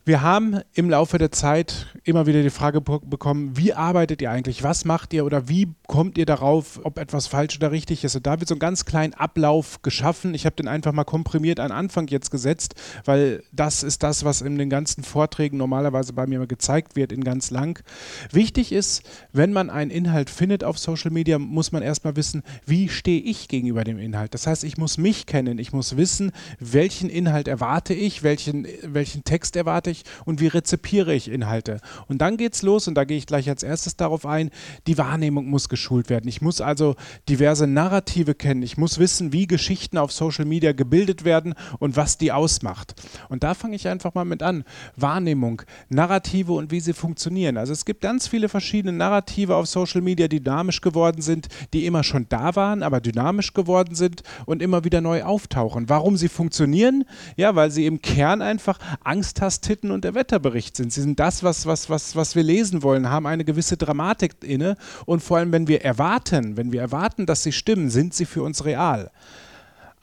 Wir 0.07 0.21
haben 0.21 0.61
im 0.75 0.91
Laufe 0.91 1.17
der 1.17 1.33
Zeit 1.33 1.87
immer 2.05 2.27
wieder 2.27 2.43
die 2.43 2.51
Frage 2.51 2.83
bekommen, 2.83 3.57
wie 3.57 3.73
arbeitet 3.73 4.21
ihr 4.21 4.31
eigentlich? 4.31 4.63
Was 4.63 4.85
macht 4.85 5.15
ihr 5.15 5.25
oder 5.25 5.49
wie 5.49 5.73
kommt 5.87 6.19
ihr 6.19 6.27
darauf, 6.27 6.79
ob 6.83 6.99
etwas 6.99 7.27
falsch 7.27 7.57
oder 7.57 7.73
richtig 7.73 8.05
ist? 8.05 8.15
Und 8.15 8.27
da 8.27 8.39
wird 8.39 8.47
so 8.47 8.55
ein 8.55 8.59
ganz 8.59 8.85
kleinen 8.85 9.15
Ablauf 9.15 9.81
geschaffen. 9.81 10.35
Ich 10.35 10.45
habe 10.45 10.57
den 10.57 10.69
einfach 10.69 10.93
mal 10.93 11.05
komprimiert 11.05 11.59
an 11.59 11.73
Anfang 11.73 12.07
jetzt 12.09 12.31
gesetzt, 12.31 12.75
weil 13.07 13.43
das 13.51 13.83
ist 13.83 14.03
das, 14.03 14.27
was 14.27 14.43
in 14.43 14.59
den 14.59 14.69
ganzen 14.69 15.05
Vorträgen 15.05 15.57
normalerweise 15.57 16.13
bei 16.13 16.27
mir 16.27 16.47
gezeigt 16.47 16.97
wird, 16.97 17.11
in 17.11 17.25
ganz 17.25 17.51
lang. 17.51 17.83
Wichtig 18.31 18.73
ist, 18.73 19.05
wenn 19.33 19.55
man 19.55 19.71
einen 19.71 19.91
Inhalt 19.91 20.29
findet 20.29 20.65
auf 20.65 20.79
Social 20.79 21.13
Media, 21.13 21.39
muss 21.39 21.73
man 21.73 21.83
erstmal 21.83 22.15
wissen, 22.15 22.43
wie 22.67 22.91
stehe 22.91 23.23
ich 23.23 23.49
gegenüber 23.49 23.85
dem 23.85 23.99
Inhalt. 23.99 24.35
Das 24.35 24.47
heißt, 24.47 24.65
ich 24.65 24.77
muss 24.77 24.99
mich 24.99 25.25
kennen, 25.25 25.59
ich 25.59 25.73
muss 25.73 25.97
wissen, 25.97 26.33
welchen 26.61 27.09
Inhalt 27.09 27.49
erwarte 27.49 27.95
ich, 27.95 28.23
welchen, 28.23 28.67
welchen 28.83 29.25
Text 29.25 29.57
erwarte 29.57 29.94
ich 29.94 29.94
ich 29.95 30.05
und 30.25 30.41
wie 30.41 30.47
rezipiere 30.47 31.15
ich 31.15 31.29
Inhalte. 31.29 31.81
Und 32.09 32.19
dann 32.19 32.37
geht 32.37 32.55
es 32.55 32.63
los 32.63 32.87
und 32.87 32.95
da 32.95 33.05
gehe 33.05 33.17
ich 33.17 33.27
gleich 33.27 33.49
als 33.49 33.63
erstes 33.63 33.97
darauf 33.97 34.27
ein, 34.27 34.51
die 34.87 34.99
Wahrnehmung 34.99 35.47
muss 35.47 35.69
geschult 35.69 36.11
werden. 36.11 36.29
Ich 36.29 36.41
muss 36.41 36.61
also 36.61 36.95
diverse 37.29 37.67
Narrative 37.67 38.35
kennen. 38.35 38.63
Ich 38.63 38.77
muss 38.77 38.99
wissen, 38.99 39.33
wie 39.33 39.47
Geschichten 39.47 39.99
auf 39.99 40.13
Social 40.13 40.45
Media 40.45 40.73
gebildet 40.73 41.25
werden 41.25 41.55
und 41.79 41.97
was 41.97 42.19
die 42.19 42.33
ausmacht. 42.33 42.95
Und 43.29 43.43
da 43.43 43.55
fange 43.55 43.77
ich 43.77 43.89
einfach 43.89 44.15
mal 44.15 44.25
mit 44.25 44.43
an. 44.43 44.65
Wahrnehmung, 44.97 45.63
Narrative 45.89 46.53
und 46.53 46.71
wie 46.71 46.81
sie 46.81 46.93
funktionieren. 46.93 47.57
Also 47.57 47.73
es 47.73 47.85
gibt 47.85 48.03
ganz 48.03 48.29
viele 48.29 48.49
verschiedene 48.49 48.97
Narrative 48.97 49.57
auf 49.57 49.67
Social 49.67 50.01
Media, 50.01 50.29
die 50.29 50.41
dynamisch 50.41 50.81
geworden 50.81 51.23
sind, 51.23 51.49
die 51.73 51.87
immer 51.87 52.03
schon 52.03 52.27
da 52.29 52.55
waren, 52.57 52.83
aber 52.83 53.01
dynamisch 53.01 53.53
geworden 53.53 53.95
sind 53.95 54.23
und 54.47 54.63
immer 54.63 54.85
wieder 54.85 55.01
neu 55.01 55.23
auftauchen. 55.23 55.89
Warum 55.89 56.17
sie 56.17 56.29
funktionieren? 56.29 57.05
Ja, 57.37 57.55
weil 57.55 57.71
sie 57.71 57.87
im 57.87 58.01
Kern 58.03 58.43
einfach 58.43 58.79
Angsthastitten 59.03 59.84
Nachrichten 59.85 59.91
und 59.91 60.05
der 60.05 60.15
Wetterbericht 60.15 60.77
sind. 60.77 60.93
Sie 60.93 61.03
sind 61.03 61.21
das, 61.21 61.43
was, 61.43 61.67
was, 61.67 61.91
was, 61.91 62.17
was 62.17 62.35
wir 62.35 62.43
lesen 62.43 62.83
wollen, 62.83 63.11
haben 63.11 63.27
eine 63.27 63.45
gewisse 63.45 63.77
Dramatik 63.77 64.37
inne 64.43 64.77
und 65.07 65.23
vor 65.23 65.39
allem, 65.39 65.53
wenn 65.53 65.69
wir 65.69 65.83
erwarten, 65.83 66.57
wenn 66.57 66.73
wir 66.73 66.81
erwarten, 66.81 67.27
dass 67.27 67.43
sie 67.43 67.53
stimmen, 67.53 67.91
sind 67.91 68.15
sie 68.15 68.25
für 68.25 68.43
uns 68.43 68.65
real. 68.65 69.11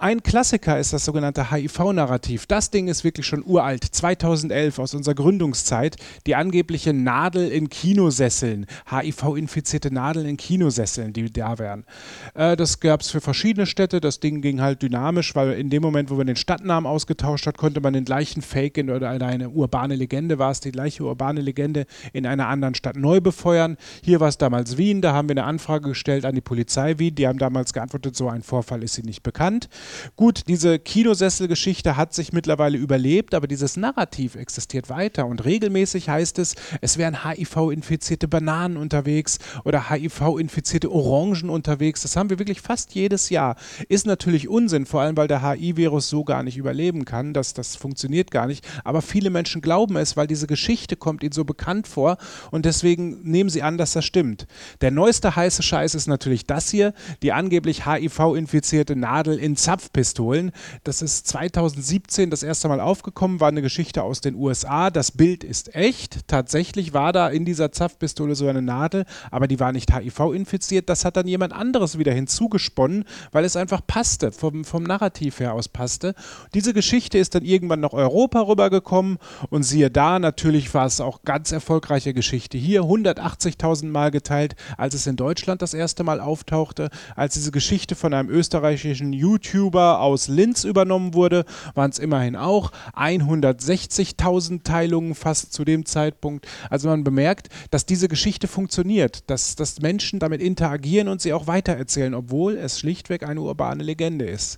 Ein 0.01 0.23
Klassiker 0.23 0.79
ist 0.79 0.93
das 0.93 1.05
sogenannte 1.05 1.51
HIV-Narrativ. 1.51 2.47
Das 2.47 2.71
Ding 2.71 2.87
ist 2.87 3.03
wirklich 3.03 3.27
schon 3.27 3.43
uralt, 3.45 3.83
2011 3.83 4.79
aus 4.79 4.95
unserer 4.95 5.13
Gründungszeit. 5.13 5.95
Die 6.25 6.33
angebliche 6.33 6.91
Nadel 6.91 7.51
in 7.51 7.69
Kinosesseln, 7.69 8.65
HIV-infizierte 8.89 9.93
Nadeln 9.93 10.25
in 10.25 10.37
Kinosesseln, 10.37 11.13
die 11.13 11.31
da 11.31 11.59
wären. 11.59 11.85
Äh, 12.33 12.55
das 12.55 12.79
gab 12.79 13.01
es 13.01 13.11
für 13.11 13.21
verschiedene 13.21 13.67
Städte. 13.67 14.01
Das 14.01 14.19
Ding 14.19 14.41
ging 14.41 14.59
halt 14.59 14.81
dynamisch, 14.81 15.35
weil 15.35 15.51
in 15.51 15.69
dem 15.69 15.83
Moment, 15.83 16.09
wo 16.09 16.15
man 16.15 16.25
den 16.25 16.35
Stadtnamen 16.35 16.89
ausgetauscht 16.89 17.45
hat, 17.45 17.59
konnte 17.59 17.79
man 17.79 17.93
den 17.93 18.03
gleichen 18.03 18.41
Fake 18.41 18.79
in, 18.79 18.89
oder 18.89 19.07
eine 19.07 19.51
urbane 19.51 19.95
Legende 19.95 20.39
war 20.39 20.49
es, 20.49 20.61
die 20.61 20.71
gleiche 20.71 21.03
urbane 21.03 21.41
Legende 21.41 21.85
in 22.11 22.25
einer 22.25 22.47
anderen 22.47 22.73
Stadt 22.73 22.95
neu 22.95 23.21
befeuern. 23.21 23.77
Hier 24.03 24.19
war 24.19 24.29
es 24.29 24.39
damals 24.39 24.77
Wien, 24.77 25.03
da 25.03 25.13
haben 25.13 25.29
wir 25.29 25.33
eine 25.33 25.43
Anfrage 25.43 25.89
gestellt 25.89 26.25
an 26.25 26.33
die 26.33 26.41
Polizei 26.41 26.97
Wien. 26.97 27.13
Die 27.13 27.27
haben 27.27 27.37
damals 27.37 27.71
geantwortet, 27.71 28.15
so 28.15 28.29
ein 28.29 28.41
Vorfall 28.41 28.81
ist 28.81 28.97
ihnen 28.97 29.05
nicht 29.05 29.21
bekannt. 29.21 29.69
Gut, 30.15 30.43
diese 30.47 30.79
Kinosesselgeschichte 30.79 31.97
hat 31.97 32.13
sich 32.13 32.33
mittlerweile 32.33 32.77
überlebt, 32.77 33.33
aber 33.33 33.47
dieses 33.47 33.77
Narrativ 33.77 34.35
existiert 34.35 34.89
weiter 34.89 35.25
und 35.25 35.45
regelmäßig 35.45 36.09
heißt 36.09 36.39
es, 36.39 36.55
es 36.81 36.97
wären 36.97 37.23
HIV-infizierte 37.23 38.27
Bananen 38.27 38.77
unterwegs 38.77 39.39
oder 39.63 39.89
HIV-infizierte 39.89 40.91
Orangen 40.91 41.49
unterwegs. 41.49 42.01
Das 42.01 42.15
haben 42.15 42.29
wir 42.29 42.39
wirklich 42.39 42.61
fast 42.61 42.93
jedes 42.93 43.29
Jahr. 43.29 43.55
Ist 43.89 44.05
natürlich 44.05 44.47
Unsinn, 44.47 44.85
vor 44.85 45.01
allem 45.01 45.17
weil 45.17 45.27
der 45.27 45.41
HIV-Virus 45.41 46.09
so 46.09 46.23
gar 46.23 46.43
nicht 46.43 46.57
überleben 46.57 47.05
kann. 47.05 47.33
Das, 47.33 47.53
das 47.53 47.75
funktioniert 47.75 48.31
gar 48.31 48.47
nicht. 48.47 48.67
Aber 48.83 49.01
viele 49.01 49.29
Menschen 49.29 49.61
glauben 49.61 49.95
es, 49.97 50.17
weil 50.17 50.27
diese 50.27 50.47
Geschichte 50.47 50.95
kommt 50.95 51.23
ihnen 51.23 51.31
so 51.31 51.45
bekannt 51.45 51.87
vor 51.87 52.17
und 52.51 52.65
deswegen 52.65 53.21
nehmen 53.23 53.49
sie 53.49 53.61
an, 53.61 53.77
dass 53.77 53.93
das 53.93 54.05
stimmt. 54.05 54.47
Der 54.81 54.91
neueste 54.91 55.35
heiße 55.35 55.63
Scheiß 55.63 55.95
ist 55.95 56.07
natürlich 56.07 56.45
das 56.45 56.69
hier, 56.69 56.93
die 57.21 57.31
angeblich 57.31 57.85
HIV-infizierte 57.85 58.95
Nadel 58.95 59.37
in 59.37 59.55
Zapf 59.55 59.80
Zapfpistolen. 59.81 60.51
Das 60.83 61.01
ist 61.01 61.27
2017 61.27 62.29
das 62.29 62.43
erste 62.43 62.67
Mal 62.67 62.79
aufgekommen, 62.79 63.39
war 63.39 63.47
eine 63.47 63.61
Geschichte 63.61 64.03
aus 64.03 64.21
den 64.21 64.35
USA. 64.35 64.89
Das 64.89 65.11
Bild 65.11 65.43
ist 65.43 65.75
echt. 65.75 66.27
Tatsächlich 66.27 66.93
war 66.93 67.13
da 67.13 67.29
in 67.29 67.45
dieser 67.45 67.71
Zapfpistole 67.71 68.35
so 68.35 68.47
eine 68.47 68.61
Nadel, 68.61 69.05
aber 69.31 69.47
die 69.47 69.59
war 69.59 69.71
nicht 69.71 69.93
HIV-infiziert. 69.93 70.89
Das 70.89 71.03
hat 71.03 71.17
dann 71.17 71.27
jemand 71.27 71.53
anderes 71.53 71.97
wieder 71.97 72.13
hinzugesponnen, 72.13 73.05
weil 73.31 73.45
es 73.45 73.55
einfach 73.55 73.81
passte, 73.85 74.31
vom, 74.31 74.63
vom 74.63 74.83
Narrativ 74.83 75.39
her 75.39 75.53
aus 75.53 75.67
passte. 75.67 76.13
Diese 76.53 76.73
Geschichte 76.73 77.17
ist 77.17 77.33
dann 77.35 77.43
irgendwann 77.43 77.79
nach 77.79 77.93
Europa 77.93 78.41
rübergekommen 78.41 79.17
und 79.49 79.63
siehe 79.63 79.89
da, 79.89 80.19
natürlich 80.19 80.73
war 80.73 80.85
es 80.85 81.01
auch 81.01 81.23
ganz 81.23 81.51
erfolgreiche 81.51 82.13
Geschichte 82.13 82.57
hier. 82.57 82.83
180.000 82.83 83.87
Mal 83.87 84.11
geteilt, 84.11 84.55
als 84.77 84.93
es 84.93 85.07
in 85.07 85.15
Deutschland 85.15 85.61
das 85.61 85.73
erste 85.73 86.03
Mal 86.03 86.19
auftauchte, 86.19 86.89
als 87.15 87.33
diese 87.33 87.51
Geschichte 87.51 87.95
von 87.95 88.13
einem 88.13 88.29
österreichischen 88.29 89.13
YouTuber 89.13 89.70
YouTuber 89.71 90.01
aus 90.01 90.27
Linz 90.27 90.63
übernommen 90.63 91.13
wurde, 91.13 91.45
waren 91.75 91.91
es 91.91 91.99
immerhin 91.99 92.35
auch 92.35 92.71
160.000 92.95 94.63
Teilungen 94.63 95.15
fast 95.15 95.53
zu 95.53 95.63
dem 95.63 95.85
Zeitpunkt. 95.85 96.47
Also 96.69 96.89
man 96.89 97.03
bemerkt, 97.03 97.49
dass 97.69 97.85
diese 97.85 98.07
Geschichte 98.07 98.47
funktioniert, 98.47 99.29
dass, 99.29 99.55
dass 99.55 99.81
Menschen 99.81 100.19
damit 100.19 100.41
interagieren 100.41 101.07
und 101.07 101.21
sie 101.21 101.33
auch 101.33 101.47
weitererzählen, 101.47 102.13
obwohl 102.13 102.57
es 102.57 102.79
schlichtweg 102.79 103.23
eine 103.23 103.41
urbane 103.41 103.83
Legende 103.83 104.25
ist. 104.25 104.57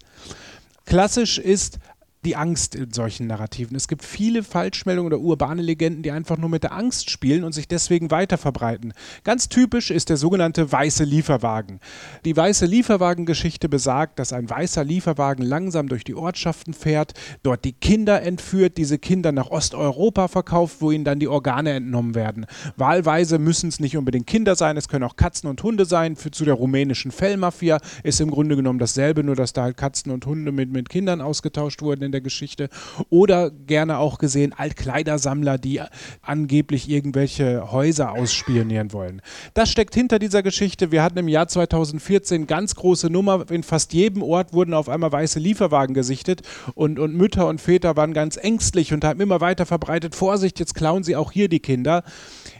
Klassisch 0.86 1.38
ist 1.38 1.80
die 2.26 2.36
Angst 2.36 2.76
in 2.76 2.91
solchen 2.91 3.28
Narrativen. 3.28 3.76
Es 3.76 3.88
gibt 3.88 4.03
viele 4.03 4.43
Falschmeldungen 4.43 5.11
oder 5.11 5.21
urbane 5.21 5.61
Legenden, 5.61 6.03
die 6.03 6.11
einfach 6.11 6.38
nur 6.38 6.49
mit 6.49 6.63
der 6.63 6.74
Angst 6.74 7.09
spielen 7.09 7.43
und 7.43 7.53
sich 7.53 7.67
deswegen 7.67 8.11
weiter 8.11 8.38
verbreiten. 8.38 8.93
Ganz 9.24 9.49
typisch 9.49 9.91
ist 9.91 10.09
der 10.09 10.17
sogenannte 10.17 10.71
weiße 10.71 11.03
Lieferwagen. 11.03 11.80
Die 12.26 12.36
weiße 12.36 12.65
Lieferwagen-Geschichte 12.65 13.67
besagt, 13.67 14.19
dass 14.19 14.34
ein 14.34 14.49
weißer 14.49 14.84
Lieferwagen 14.84 15.43
langsam 15.43 15.89
durch 15.89 16.03
die 16.03 16.15
Ortschaften 16.15 16.74
fährt, 16.74 17.13
dort 17.43 17.65
die 17.65 17.74
Kinder 17.74 18.21
entführt, 18.21 18.78
diese 18.78 18.97
Kinder 18.97 19.32
nach 19.32 19.49
Osteuropa 19.49 20.28
verkauft, 20.28 20.78
wo 20.80 20.91
ihnen 20.91 21.03
dann 21.03 21.19
die 21.19 21.28
Organe 21.28 21.71
entnommen 21.71 22.15
werden. 22.15 22.45
Wahlweise 22.78 23.39
müssen 23.39 23.69
es 23.69 23.80
nicht 23.80 23.97
unbedingt 23.97 24.28
Kinder 24.28 24.55
sein, 24.55 24.78
es 24.78 24.88
können 24.88 25.03
auch 25.03 25.17
Katzen 25.17 25.49
und 25.49 25.61
Hunde 25.61 25.86
sein. 25.86 26.15
Für, 26.15 26.32
zu 26.32 26.45
der 26.45 26.53
rumänischen 26.53 27.11
Fellmafia 27.11 27.80
ist 28.03 28.21
im 28.21 28.32
Grunde 28.32 28.55
genommen 28.55 28.80
dasselbe, 28.80 29.24
nur 29.24 29.36
dass 29.36 29.53
da 29.53 29.63
halt 29.63 29.78
Katzen 29.78 30.11
und 30.11 30.26
Hunde 30.26 30.51
mit, 30.51 30.71
mit 30.71 30.89
Kindern 30.89 31.19
ausgetauscht 31.21 31.82
wurden 31.82 32.12
der 32.14 32.22
Geschichte. 32.22 32.70
Oder 33.09 33.51
gerne 33.51 33.97
auch 33.97 34.18
gesehen 34.18 34.53
Altkleidersammler, 34.53 35.57
die 35.57 35.82
angeblich 36.22 36.89
irgendwelche 36.89 37.72
Häuser 37.72 38.11
ausspionieren 38.11 38.93
wollen. 38.93 39.22
Das 39.53 39.70
steckt 39.70 39.95
hinter 39.95 40.20
dieser 40.20 40.43
Geschichte. 40.43 40.91
Wir 40.91 41.03
hatten 41.03 41.18
im 41.18 41.28
Jahr 41.28 41.47
2014 41.47 42.47
ganz 42.47 42.76
große 42.76 43.09
Nummer. 43.09 43.49
In 43.49 43.64
fast 43.64 43.93
jedem 43.93 44.22
Ort 44.22 44.53
wurden 44.53 44.74
auf 44.74 44.89
einmal 44.89 45.11
weiße 45.11 45.39
Lieferwagen 45.39 45.93
gesichtet 45.93 46.41
und, 46.76 46.99
und 46.99 47.16
Mütter 47.16 47.47
und 47.47 47.59
Väter 47.59 47.95
waren 47.97 48.14
ganz 48.14 48.38
ängstlich 48.38 48.93
und 48.93 49.03
haben 49.03 49.20
immer 49.20 49.41
weiter 49.41 49.66
verbreitet, 49.66 50.16
Vorsicht, 50.16 50.59
jetzt 50.59 50.76
klauen 50.76 51.03
sie 51.03 51.16
auch 51.16 51.32
hier 51.32 51.49
die 51.49 51.59
Kinder. 51.59 52.03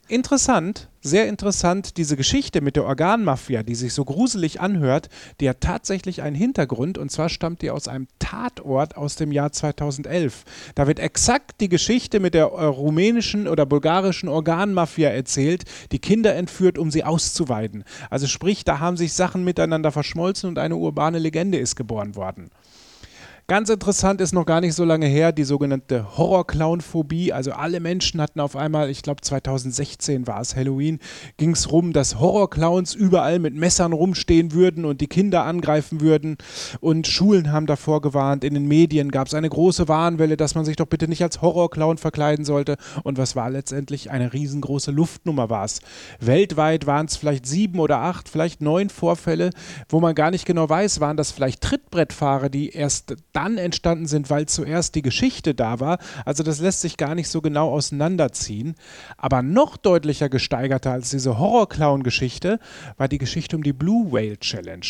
Interessant, 0.10 0.90
sehr 1.02 1.30
interessant, 1.30 1.96
diese 1.96 2.18
Geschichte 2.18 2.60
mit 2.60 2.76
der 2.76 2.84
Organmafia, 2.84 3.64
die 3.64 3.74
sich 3.74 3.94
so 3.94 4.04
gruselig 4.04 4.60
anhört, 4.60 5.08
die 5.40 5.50
hat 5.50 5.62
tatsächlich 5.62 6.22
einen 6.22 6.36
Hintergrund 6.36 6.98
und 6.98 7.10
zwar 7.10 7.30
stammt 7.30 7.62
die 7.62 7.70
aus 7.70 7.88
einem 7.88 8.08
Tatort 8.20 8.98
aus 8.98 9.16
dem 9.16 9.32
Jahr 9.32 9.54
2011. 9.54 10.44
Da 10.76 10.88
wird 10.88 11.00
exakt 11.00 11.62
die 11.62 11.70
Geschichte 11.70 12.20
mit 12.20 12.34
der 12.34 12.48
äh, 12.48 12.66
rumänischen 12.66 13.48
oder 13.48 13.66
bulgarischen 13.66 14.28
Organmafia 14.28 15.10
erzählt, 15.10 15.64
die 15.94 16.00
Kinder 16.00 16.36
entführt, 16.36 16.78
um 16.78 16.92
sie 16.92 17.06
auszuweiden. 17.06 17.86
Also 18.10 18.28
sprich, 18.28 18.66
da 18.66 18.80
haben 18.80 18.98
sich 18.98 19.14
Sachen 19.14 19.46
miteinander 19.46 19.94
verschmolzen 19.94 20.50
und 20.50 20.60
eine 20.60 20.76
urbane 20.76 21.18
Legende 21.18 21.58
ist 21.58 21.78
geboren 21.78 22.18
worden. 22.18 22.50
Ganz 23.48 23.70
interessant 23.70 24.22
ist 24.22 24.32
noch 24.32 24.46
gar 24.46 24.62
nicht 24.62 24.74
so 24.74 24.86
lange 24.86 25.06
her 25.06 25.34
die 25.34 25.44
sogenannte 25.44 26.18
Horror-Clown-Phobie. 26.18 27.34
Also 27.34 27.52
alle 27.52 27.82
Menschen 27.82 28.22
hatten 28.22 28.40
auf 28.40 28.56
einmal, 28.56 28.90
ich 28.90 29.02
glaube 29.02 29.20
2016 29.20 30.28
war 30.28 30.40
es 30.40 30.56
Halloween, 30.56 31.00
ging 31.36 31.52
es 31.52 31.70
rum, 31.70 31.92
dass 31.92 32.22
Horror-Clowns 32.22 32.96
überall 32.96 33.40
mit 33.40 33.54
Messern 33.54 33.92
rumstehen 33.92 34.54
würden 34.54 34.86
und 34.86 35.02
die 35.02 35.08
Kinder 35.08 35.44
angreifen 35.44 36.00
würden. 36.00 36.38
Und 36.80 37.06
Schulen 37.06 37.52
haben 37.52 37.66
davor 37.66 38.00
gewarnt. 38.00 38.46
In 38.46 38.54
den 38.54 38.66
Medien 38.66 39.12
gab 39.12 39.28
es 39.28 39.34
eine 39.34 39.50
große 39.50 39.90
Warnwelle, 39.90 40.38
dass 40.38 40.56
man 40.56 40.64
sich 40.64 40.78
doch 40.78 40.88
bitte 40.88 41.10
nicht 41.10 41.22
als 41.22 41.42
Horror-Clown 41.42 41.98
verkleiden 41.98 42.46
sollte. 42.46 42.78
Und 43.04 43.18
was 43.18 43.36
war 43.36 43.50
letztendlich? 43.50 44.10
Eine 44.10 44.32
riesengroße 44.32 44.92
Luftnummer 44.92 45.50
war 45.50 45.66
es. 45.66 45.82
Weltweit 46.22 46.86
waren 46.86 47.08
es 47.08 47.18
vielleicht 47.18 47.46
sieben 47.46 47.82
oder 47.82 47.98
acht, 47.98 48.30
vielleicht 48.30 48.62
neun 48.62 48.90
Vorfälle, 48.90 49.50
wo 49.90 50.00
man 50.00 50.16
gar 50.16 50.32
nicht 50.32 50.46
genau 50.46 50.70
weiß, 50.70 51.02
waren 51.02 51.18
das 51.18 51.32
vielleicht 51.32 51.60
Trittbrettfahrer, 51.60 52.48
die 52.48 52.70
erst 52.70 53.16
dann 53.34 53.58
entstanden 53.58 54.08
sind, 54.08 54.30
weil 54.30 54.46
zuerst 54.46 54.96
die 54.96 55.02
Geschichte 55.02 55.54
da 55.54 55.80
war. 55.80 55.98
Also 56.26 56.44
das 56.44 56.60
lässt 56.60 56.82
sich 56.82 56.98
gar 56.98 57.16
nicht 57.16 57.30
so 57.30 57.42
genau 57.42 57.72
auseinanderziehen. 57.72 58.76
Aber 59.18 59.42
noch 59.42 59.78
deutlicher 59.78 60.30
gesteigerter 60.30 60.92
als 60.92 61.10
diese 61.10 61.38
Horror-Clown-Geschichte 61.38 62.60
war 62.98 63.08
die 63.08 63.18
Geschichte 63.18 63.56
um 63.56 63.64
die 63.64 63.74
Blue 63.74 64.12
Whale 64.12 64.38
Challenge. 64.38 64.86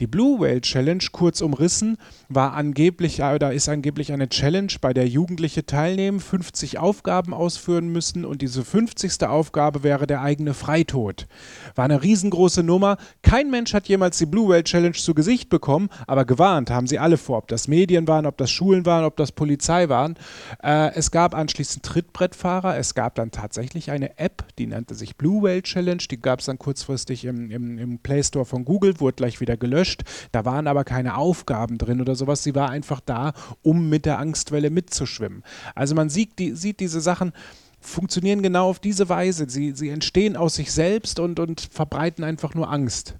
Die 0.00 0.06
Blue 0.06 0.38
Whale 0.40 0.60
Challenge, 0.60 1.02
kurz 1.12 1.40
umrissen, 1.40 1.96
war 2.28 2.52
angeblich, 2.54 3.22
oder 3.22 3.52
ist 3.52 3.68
angeblich 3.68 4.12
eine 4.12 4.28
Challenge, 4.28 4.72
bei 4.80 4.92
der 4.92 5.08
Jugendliche 5.08 5.66
teilnehmen, 5.66 6.20
50 6.20 6.78
Aufgaben 6.78 7.34
ausführen 7.34 7.88
müssen 7.88 8.24
und 8.24 8.42
diese 8.42 8.64
50. 8.64 9.24
Aufgabe 9.24 9.82
wäre 9.82 10.06
der 10.06 10.22
eigene 10.22 10.54
Freitod. 10.54 11.26
War 11.74 11.86
eine 11.86 12.02
riesengroße 12.02 12.62
Nummer. 12.62 12.98
Kein 13.22 13.50
Mensch 13.50 13.74
hat 13.74 13.88
jemals 13.88 14.18
die 14.18 14.26
Blue 14.26 14.48
Whale 14.48 14.64
Challenge 14.64 14.92
zu 14.94 15.14
Gesicht 15.14 15.48
bekommen, 15.48 15.88
aber 16.06 16.24
gewarnt 16.24 16.70
haben 16.70 16.86
sie 16.86 16.98
alle 16.98 17.16
vor, 17.16 17.38
ob 17.38 17.48
das 17.48 17.66
Medien 17.78 18.08
waren, 18.08 18.26
ob 18.26 18.36
das 18.36 18.50
Schulen 18.50 18.86
waren, 18.86 19.04
ob 19.04 19.16
das 19.16 19.30
Polizei 19.30 19.88
waren. 19.88 20.16
Äh, 20.62 20.92
es 20.94 21.12
gab 21.12 21.34
anschließend 21.34 21.84
Trittbrettfahrer, 21.84 22.76
es 22.76 22.94
gab 22.94 23.14
dann 23.14 23.30
tatsächlich 23.30 23.92
eine 23.92 24.18
App, 24.18 24.44
die 24.58 24.66
nannte 24.66 24.96
sich 24.96 25.16
Blue 25.16 25.42
Whale 25.44 25.62
Challenge, 25.62 26.02
die 26.10 26.20
gab 26.20 26.40
es 26.40 26.46
dann 26.46 26.58
kurzfristig 26.58 27.24
im, 27.24 27.52
im, 27.52 27.78
im 27.78 27.98
Play 28.00 28.24
Store 28.24 28.44
von 28.44 28.64
Google, 28.64 28.98
wurde 28.98 29.14
gleich 29.14 29.40
wieder 29.40 29.56
gelöscht. 29.56 30.02
Da 30.32 30.44
waren 30.44 30.66
aber 30.66 30.82
keine 30.82 31.16
Aufgaben 31.16 31.78
drin 31.78 32.00
oder 32.00 32.16
sowas. 32.16 32.42
Sie 32.42 32.56
war 32.56 32.70
einfach 32.70 33.00
da, 33.00 33.32
um 33.62 33.88
mit 33.88 34.06
der 34.06 34.18
Angstwelle 34.18 34.70
mitzuschwimmen. 34.70 35.44
Also 35.76 35.94
man 35.94 36.08
sieht, 36.08 36.40
die, 36.40 36.52
sieht 36.56 36.80
diese 36.80 37.00
Sachen 37.00 37.32
funktionieren 37.80 38.42
genau 38.42 38.68
auf 38.68 38.80
diese 38.80 39.08
Weise. 39.08 39.46
Sie, 39.48 39.70
sie 39.70 39.90
entstehen 39.90 40.36
aus 40.36 40.56
sich 40.56 40.72
selbst 40.72 41.20
und, 41.20 41.38
und 41.38 41.60
verbreiten 41.60 42.24
einfach 42.24 42.54
nur 42.54 42.70
Angst. 42.70 43.14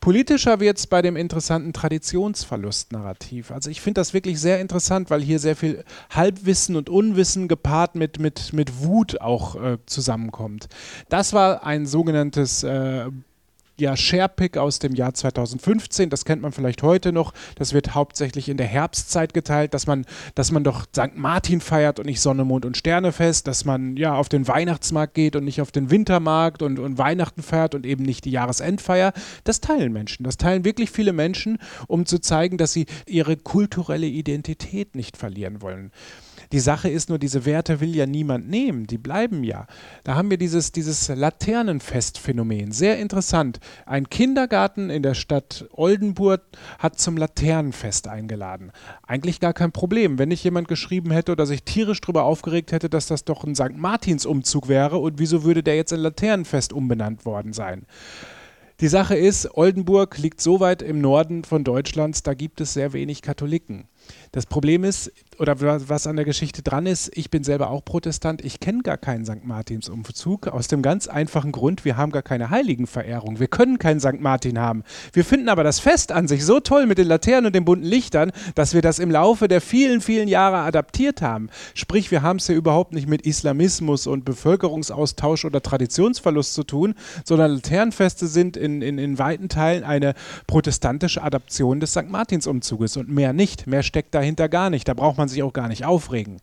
Politischer 0.00 0.60
wird 0.60 0.78
es 0.78 0.86
bei 0.86 1.02
dem 1.02 1.16
interessanten 1.16 1.72
Traditionsverlust-Narrativ. 1.72 3.50
Also 3.50 3.68
ich 3.70 3.80
finde 3.80 4.00
das 4.00 4.14
wirklich 4.14 4.40
sehr 4.40 4.60
interessant, 4.60 5.10
weil 5.10 5.22
hier 5.22 5.38
sehr 5.38 5.56
viel 5.56 5.84
Halbwissen 6.10 6.76
und 6.76 6.88
Unwissen 6.88 7.48
gepaart 7.48 7.94
mit, 7.94 8.18
mit, 8.18 8.52
mit 8.52 8.82
Wut 8.82 9.20
auch 9.20 9.56
äh, 9.56 9.78
zusammenkommt. 9.86 10.68
Das 11.08 11.32
war 11.32 11.64
ein 11.64 11.86
sogenanntes 11.86 12.62
äh, 12.62 13.06
ja, 13.80 13.96
Sharepick 13.96 14.56
aus 14.56 14.78
dem 14.78 14.94
Jahr 14.94 15.14
2015, 15.14 16.10
das 16.10 16.24
kennt 16.24 16.42
man 16.42 16.52
vielleicht 16.52 16.82
heute 16.82 17.12
noch. 17.12 17.32
Das 17.56 17.72
wird 17.72 17.94
hauptsächlich 17.94 18.48
in 18.48 18.56
der 18.56 18.66
Herbstzeit 18.66 19.34
geteilt, 19.34 19.74
dass 19.74 19.86
man, 19.86 20.04
dass 20.34 20.50
man 20.50 20.64
doch 20.64 20.82
St. 20.84 21.16
Martin 21.16 21.60
feiert 21.60 21.98
und 21.98 22.06
nicht 22.06 22.20
Sonne, 22.20 22.44
Mond 22.44 22.64
und 22.64 22.76
Sterne 22.76 23.12
fest, 23.12 23.46
dass 23.46 23.64
man 23.64 23.96
ja 23.96 24.14
auf 24.14 24.28
den 24.28 24.48
Weihnachtsmarkt 24.48 25.14
geht 25.14 25.36
und 25.36 25.44
nicht 25.44 25.60
auf 25.60 25.70
den 25.70 25.90
Wintermarkt 25.90 26.62
und, 26.62 26.78
und 26.78 26.98
Weihnachten 26.98 27.42
feiert 27.42 27.74
und 27.74 27.86
eben 27.86 28.04
nicht 28.04 28.24
die 28.24 28.30
Jahresendfeier. 28.30 29.12
Das 29.44 29.60
teilen 29.60 29.92
Menschen. 29.92 30.24
Das 30.24 30.36
teilen 30.36 30.64
wirklich 30.64 30.90
viele 30.90 31.12
Menschen, 31.12 31.58
um 31.86 32.06
zu 32.06 32.20
zeigen, 32.20 32.58
dass 32.58 32.72
sie 32.72 32.86
ihre 33.06 33.36
kulturelle 33.36 34.06
Identität 34.06 34.96
nicht 34.96 35.16
verlieren 35.16 35.62
wollen. 35.62 35.92
Die 36.52 36.60
Sache 36.60 36.88
ist 36.88 37.10
nur, 37.10 37.18
diese 37.18 37.44
Werte 37.44 37.80
will 37.80 37.94
ja 37.94 38.06
niemand 38.06 38.48
nehmen, 38.48 38.86
die 38.86 38.96
bleiben 38.96 39.44
ja. 39.44 39.66
Da 40.04 40.14
haben 40.14 40.30
wir 40.30 40.38
dieses, 40.38 40.72
dieses 40.72 41.08
Laternenfest-Phänomen. 41.08 42.72
Sehr 42.72 42.98
interessant. 42.98 43.60
Ein 43.84 44.08
Kindergarten 44.08 44.88
in 44.88 45.02
der 45.02 45.14
Stadt 45.14 45.68
Oldenburg 45.72 46.42
hat 46.78 46.98
zum 46.98 47.18
Laternenfest 47.18 48.08
eingeladen. 48.08 48.72
Eigentlich 49.06 49.40
gar 49.40 49.52
kein 49.52 49.72
Problem. 49.72 50.18
Wenn 50.18 50.30
nicht 50.30 50.44
jemand 50.44 50.68
geschrieben 50.68 51.10
hätte 51.10 51.32
oder 51.32 51.44
sich 51.44 51.64
tierisch 51.64 52.00
darüber 52.00 52.24
aufgeregt 52.24 52.72
hätte, 52.72 52.88
dass 52.88 53.06
das 53.06 53.24
doch 53.24 53.44
ein 53.44 53.54
St. 53.54 53.76
Martins-Umzug 53.76 54.68
wäre 54.68 54.96
und 54.98 55.18
wieso 55.18 55.44
würde 55.44 55.62
der 55.62 55.76
jetzt 55.76 55.92
in 55.92 56.00
Laternenfest 56.00 56.72
umbenannt 56.72 57.26
worden 57.26 57.52
sein? 57.52 57.86
Die 58.80 58.88
Sache 58.88 59.16
ist, 59.16 59.56
Oldenburg 59.56 60.18
liegt 60.18 60.40
so 60.40 60.60
weit 60.60 60.82
im 60.82 61.00
Norden 61.00 61.42
von 61.42 61.64
Deutschlands, 61.64 62.22
da 62.22 62.34
gibt 62.34 62.60
es 62.60 62.74
sehr 62.74 62.92
wenig 62.92 63.22
Katholiken. 63.22 63.88
Das 64.32 64.46
Problem 64.46 64.84
ist, 64.84 65.12
oder 65.38 65.56
was 65.88 66.06
an 66.06 66.16
der 66.16 66.24
Geschichte 66.24 66.62
dran 66.62 66.86
ist, 66.86 67.10
ich 67.16 67.30
bin 67.30 67.44
selber 67.44 67.70
auch 67.70 67.84
Protestant, 67.84 68.44
ich 68.44 68.60
kenne 68.60 68.82
gar 68.82 68.96
keinen 68.98 69.24
St. 69.24 69.44
Martins-Umzug, 69.44 70.48
aus 70.48 70.68
dem 70.68 70.82
ganz 70.82 71.06
einfachen 71.06 71.52
Grund, 71.52 71.84
wir 71.84 71.96
haben 71.96 72.12
gar 72.12 72.22
keine 72.22 72.50
Heiligenverehrung. 72.50 73.38
Wir 73.38 73.46
können 73.46 73.78
keinen 73.78 74.00
St. 74.00 74.20
Martin 74.20 74.58
haben. 74.58 74.82
Wir 75.12 75.24
finden 75.24 75.48
aber 75.48 75.64
das 75.64 75.80
Fest 75.80 76.12
an 76.12 76.28
sich 76.28 76.44
so 76.44 76.60
toll 76.60 76.86
mit 76.86 76.98
den 76.98 77.06
Laternen 77.06 77.46
und 77.46 77.54
den 77.54 77.64
bunten 77.64 77.86
Lichtern, 77.86 78.32
dass 78.54 78.74
wir 78.74 78.82
das 78.82 78.98
im 78.98 79.10
Laufe 79.10 79.48
der 79.48 79.60
vielen, 79.60 80.00
vielen 80.00 80.28
Jahre 80.28 80.58
adaptiert 80.58 81.22
haben. 81.22 81.48
Sprich, 81.74 82.10
wir 82.10 82.22
haben 82.22 82.38
es 82.38 82.48
ja 82.48 82.54
überhaupt 82.54 82.92
nicht 82.92 83.08
mit 83.08 83.22
Islamismus 83.22 84.06
und 84.06 84.24
Bevölkerungsaustausch 84.24 85.44
oder 85.44 85.62
Traditionsverlust 85.62 86.54
zu 86.54 86.64
tun, 86.64 86.94
sondern 87.24 87.52
Laternenfeste 87.52 88.26
sind 88.26 88.56
in, 88.56 88.82
in, 88.82 88.98
in 88.98 89.18
weiten 89.18 89.48
Teilen 89.48 89.84
eine 89.84 90.14
protestantische 90.46 91.22
Adaption 91.22 91.80
des 91.80 91.92
St. 91.92 92.08
Martins-Umzuges 92.08 92.96
und 92.96 93.08
mehr 93.08 93.32
nicht. 93.32 93.66
Mehr 93.66 93.82
steckt 93.82 94.14
dahinter 94.18 94.48
gar 94.48 94.70
nicht. 94.70 94.88
Da 94.88 94.94
braucht 94.94 95.18
man 95.18 95.28
sich 95.28 95.42
auch 95.42 95.52
gar 95.52 95.68
nicht 95.68 95.84
aufregen. 95.84 96.40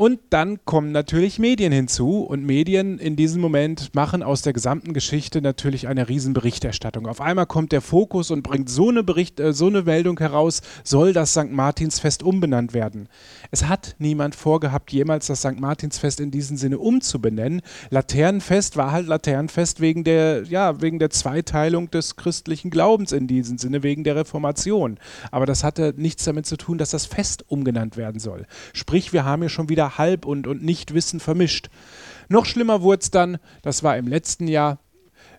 Und 0.00 0.18
dann 0.30 0.64
kommen 0.64 0.92
natürlich 0.92 1.38
Medien 1.38 1.74
hinzu 1.74 2.20
und 2.22 2.42
Medien 2.42 2.98
in 2.98 3.16
diesem 3.16 3.42
Moment 3.42 3.94
machen 3.94 4.22
aus 4.22 4.40
der 4.40 4.54
gesamten 4.54 4.94
Geschichte 4.94 5.42
natürlich 5.42 5.88
eine 5.88 6.08
Riesenberichterstattung. 6.08 7.06
Auf 7.06 7.20
einmal 7.20 7.44
kommt 7.44 7.70
der 7.70 7.82
Fokus 7.82 8.30
und 8.30 8.40
bringt 8.40 8.70
so 8.70 8.88
eine, 8.88 9.02
Bericht, 9.02 9.38
äh, 9.40 9.52
so 9.52 9.66
eine 9.66 9.82
Meldung 9.82 10.18
heraus, 10.18 10.62
soll 10.84 11.12
das 11.12 11.32
St. 11.32 11.50
Martinsfest 11.50 12.22
umbenannt 12.22 12.72
werden. 12.72 13.10
Es 13.50 13.68
hat 13.68 13.96
niemand 13.98 14.34
vorgehabt, 14.34 14.90
jemals 14.90 15.26
das 15.26 15.40
St. 15.40 15.60
Martinsfest 15.60 16.18
in 16.20 16.30
diesem 16.30 16.56
Sinne 16.56 16.78
umzubenennen. 16.78 17.60
Laternenfest 17.90 18.78
war 18.78 18.92
halt 18.92 19.06
Laternenfest 19.06 19.82
wegen 19.82 20.02
der, 20.02 20.44
ja, 20.44 20.80
wegen 20.80 20.98
der 20.98 21.10
Zweiteilung 21.10 21.90
des 21.90 22.16
christlichen 22.16 22.70
Glaubens 22.70 23.12
in 23.12 23.26
diesem 23.26 23.58
Sinne, 23.58 23.82
wegen 23.82 24.02
der 24.04 24.16
Reformation. 24.16 24.96
Aber 25.30 25.44
das 25.44 25.62
hatte 25.62 25.92
nichts 25.98 26.24
damit 26.24 26.46
zu 26.46 26.56
tun, 26.56 26.78
dass 26.78 26.88
das 26.88 27.04
Fest 27.04 27.44
umgenannt 27.48 27.98
werden 27.98 28.18
soll. 28.18 28.46
Sprich, 28.72 29.12
wir 29.12 29.26
haben 29.26 29.42
hier 29.42 29.50
schon 29.50 29.68
wieder 29.68 29.89
Halb- 29.98 30.26
und, 30.26 30.46
und 30.46 30.62
Nichtwissen 30.62 31.20
vermischt. 31.20 31.68
Noch 32.28 32.46
schlimmer 32.46 32.82
wurde 32.82 33.00
es 33.02 33.10
dann, 33.10 33.38
das 33.62 33.82
war 33.82 33.96
im 33.96 34.06
letzten 34.06 34.48
Jahr, 34.48 34.78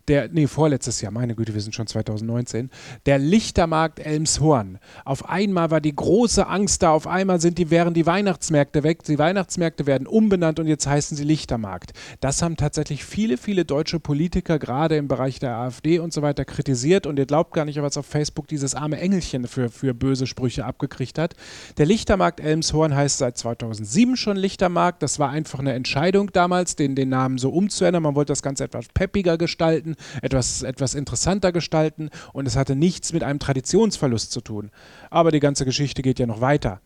der, 0.08 0.30
nee, 0.30 0.48
vorletztes 0.48 1.02
Jahr, 1.02 1.12
meine 1.12 1.36
Güte, 1.36 1.54
wir 1.54 1.62
sind 1.62 1.76
schon 1.76 1.88
2019, 1.88 2.70
der 3.06 3.20
Lichtermarkt 3.20 4.00
Elmshorn. 4.00 4.80
Auf 5.06 5.30
einmal 5.30 5.72
war 5.72 5.82
die 5.82 5.96
große 5.96 6.48
Angst 6.48 6.84
da, 6.84 6.92
auf 6.92 7.08
einmal 7.08 7.40
sind 7.40 7.58
die, 7.58 7.70
wären 7.70 7.94
die 7.94 8.06
Weihnachtsmärkte 8.06 8.84
weg, 8.84 9.04
die 9.04 9.20
Weihnachtsmärkte 9.20 9.86
werden 9.86 10.08
umbenannt 10.08 10.60
und 10.60 10.68
jetzt 10.68 10.88
heißen 10.88 11.16
sie 11.16 11.24
Lichtermarkt. 11.24 11.92
Das 12.20 12.42
haben 12.42 12.58
tatsächlich 12.58 13.06
viele, 13.06 13.38
viele 13.38 13.66
deutsche 13.66 14.00
Politiker, 14.00 14.60
gerade 14.60 14.98
im 14.98 15.08
Bereich 15.08 15.40
der 15.40 15.56
AfD 15.56 16.00
und 16.00 16.14
so 16.14 16.22
weiter, 16.22 16.46
kritisiert 16.46 17.06
und 17.08 17.18
ihr 17.20 17.26
glaubt 17.26 17.54
gar 17.54 17.66
nicht, 17.66 17.82
was 17.82 17.98
auf 17.98 18.06
Facebook 18.06 18.48
dieses 18.48 18.76
arme 18.76 19.00
Engelchen 19.00 19.48
für, 19.48 19.70
für 19.70 19.94
böse 19.94 20.28
Sprüche 20.28 20.66
abgekriegt 20.66 21.18
hat. 21.18 21.36
Der 21.78 21.86
Lichtermarkt 21.86 22.40
Elmshorn 22.40 22.96
heißt 22.96 23.20
seit 23.20 23.38
2007 23.38 24.18
schon 24.18 24.38
Lichtermarkt. 24.38 25.04
Das 25.04 25.20
war 25.20 25.30
einfach 25.30 25.60
eine 25.60 25.74
Entscheidung 25.74 26.32
damals, 26.32 26.76
den, 26.76 26.96
den 26.96 27.10
Namen 27.10 27.38
so 27.38 27.50
umzuändern. 27.50 28.04
Man 28.04 28.16
wollte 28.16 28.32
das 28.32 28.42
Ganze 28.42 28.64
etwas 28.64 28.88
peppiger 28.94 29.38
gestalten 29.38 29.91
gestalten, 29.92 30.22
etwas, 30.22 30.64
etwas 30.64 30.96
interessanter 30.96 31.52
gestalten 31.52 32.10
und 32.34 32.48
es 32.48 32.56
hatte 32.56 32.76
nichts 32.76 33.14
mit 33.14 33.24
einem 33.24 33.40
Traditionsverlust 33.40 34.32
zu 34.32 34.42
tun. 34.42 34.72
Aber 35.10 35.32
die 35.32 35.40
ganze 35.40 35.66
Geschichte 35.66 36.02
geht 36.02 36.20
ja 36.20 36.26
noch 36.26 36.42
weiter. 36.42 36.82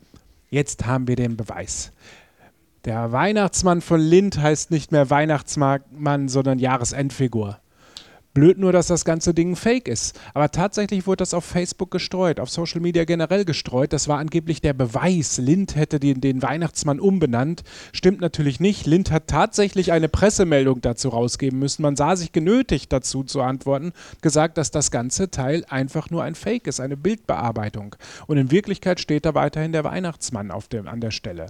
Jetzt 0.48 0.86
haben 0.86 1.08
wir 1.08 1.16
den 1.16 1.36
Beweis. 1.36 1.92
Der 2.84 3.10
Weihnachtsmann 3.10 3.80
von 3.80 4.00
Lind 4.00 4.40
heißt 4.40 4.70
nicht 4.70 4.92
mehr 4.92 5.10
Weihnachtsmann, 5.10 6.28
sondern 6.28 6.58
Jahresendfigur. 6.58 7.58
Blöd 8.36 8.58
nur, 8.58 8.70
dass 8.70 8.88
das 8.88 9.06
ganze 9.06 9.32
Ding 9.32 9.56
fake 9.56 9.88
ist. 9.88 10.20
Aber 10.34 10.50
tatsächlich 10.50 11.06
wurde 11.06 11.20
das 11.20 11.32
auf 11.32 11.42
Facebook 11.42 11.90
gestreut, 11.90 12.38
auf 12.38 12.50
Social 12.50 12.82
Media 12.82 13.06
generell 13.06 13.46
gestreut. 13.46 13.94
Das 13.94 14.08
war 14.08 14.18
angeblich 14.18 14.60
der 14.60 14.74
Beweis. 14.74 15.38
Lind 15.38 15.74
hätte 15.74 15.98
den, 15.98 16.20
den 16.20 16.42
Weihnachtsmann 16.42 17.00
umbenannt. 17.00 17.62
Stimmt 17.94 18.20
natürlich 18.20 18.60
nicht. 18.60 18.84
Lind 18.84 19.10
hat 19.10 19.28
tatsächlich 19.28 19.90
eine 19.90 20.10
Pressemeldung 20.10 20.82
dazu 20.82 21.08
rausgeben 21.08 21.58
müssen. 21.58 21.80
Man 21.80 21.96
sah 21.96 22.14
sich 22.14 22.30
genötigt 22.30 22.92
dazu 22.92 23.24
zu 23.24 23.40
antworten, 23.40 23.94
gesagt, 24.20 24.58
dass 24.58 24.70
das 24.70 24.90
ganze 24.90 25.30
Teil 25.30 25.64
einfach 25.70 26.10
nur 26.10 26.22
ein 26.22 26.34
Fake 26.34 26.66
ist, 26.66 26.78
eine 26.78 26.98
Bildbearbeitung. 26.98 27.96
Und 28.26 28.36
in 28.36 28.50
Wirklichkeit 28.50 29.00
steht 29.00 29.24
da 29.24 29.32
weiterhin 29.32 29.72
der 29.72 29.84
Weihnachtsmann 29.84 30.50
auf 30.50 30.68
dem, 30.68 30.88
an 30.88 31.00
der 31.00 31.10
Stelle. 31.10 31.46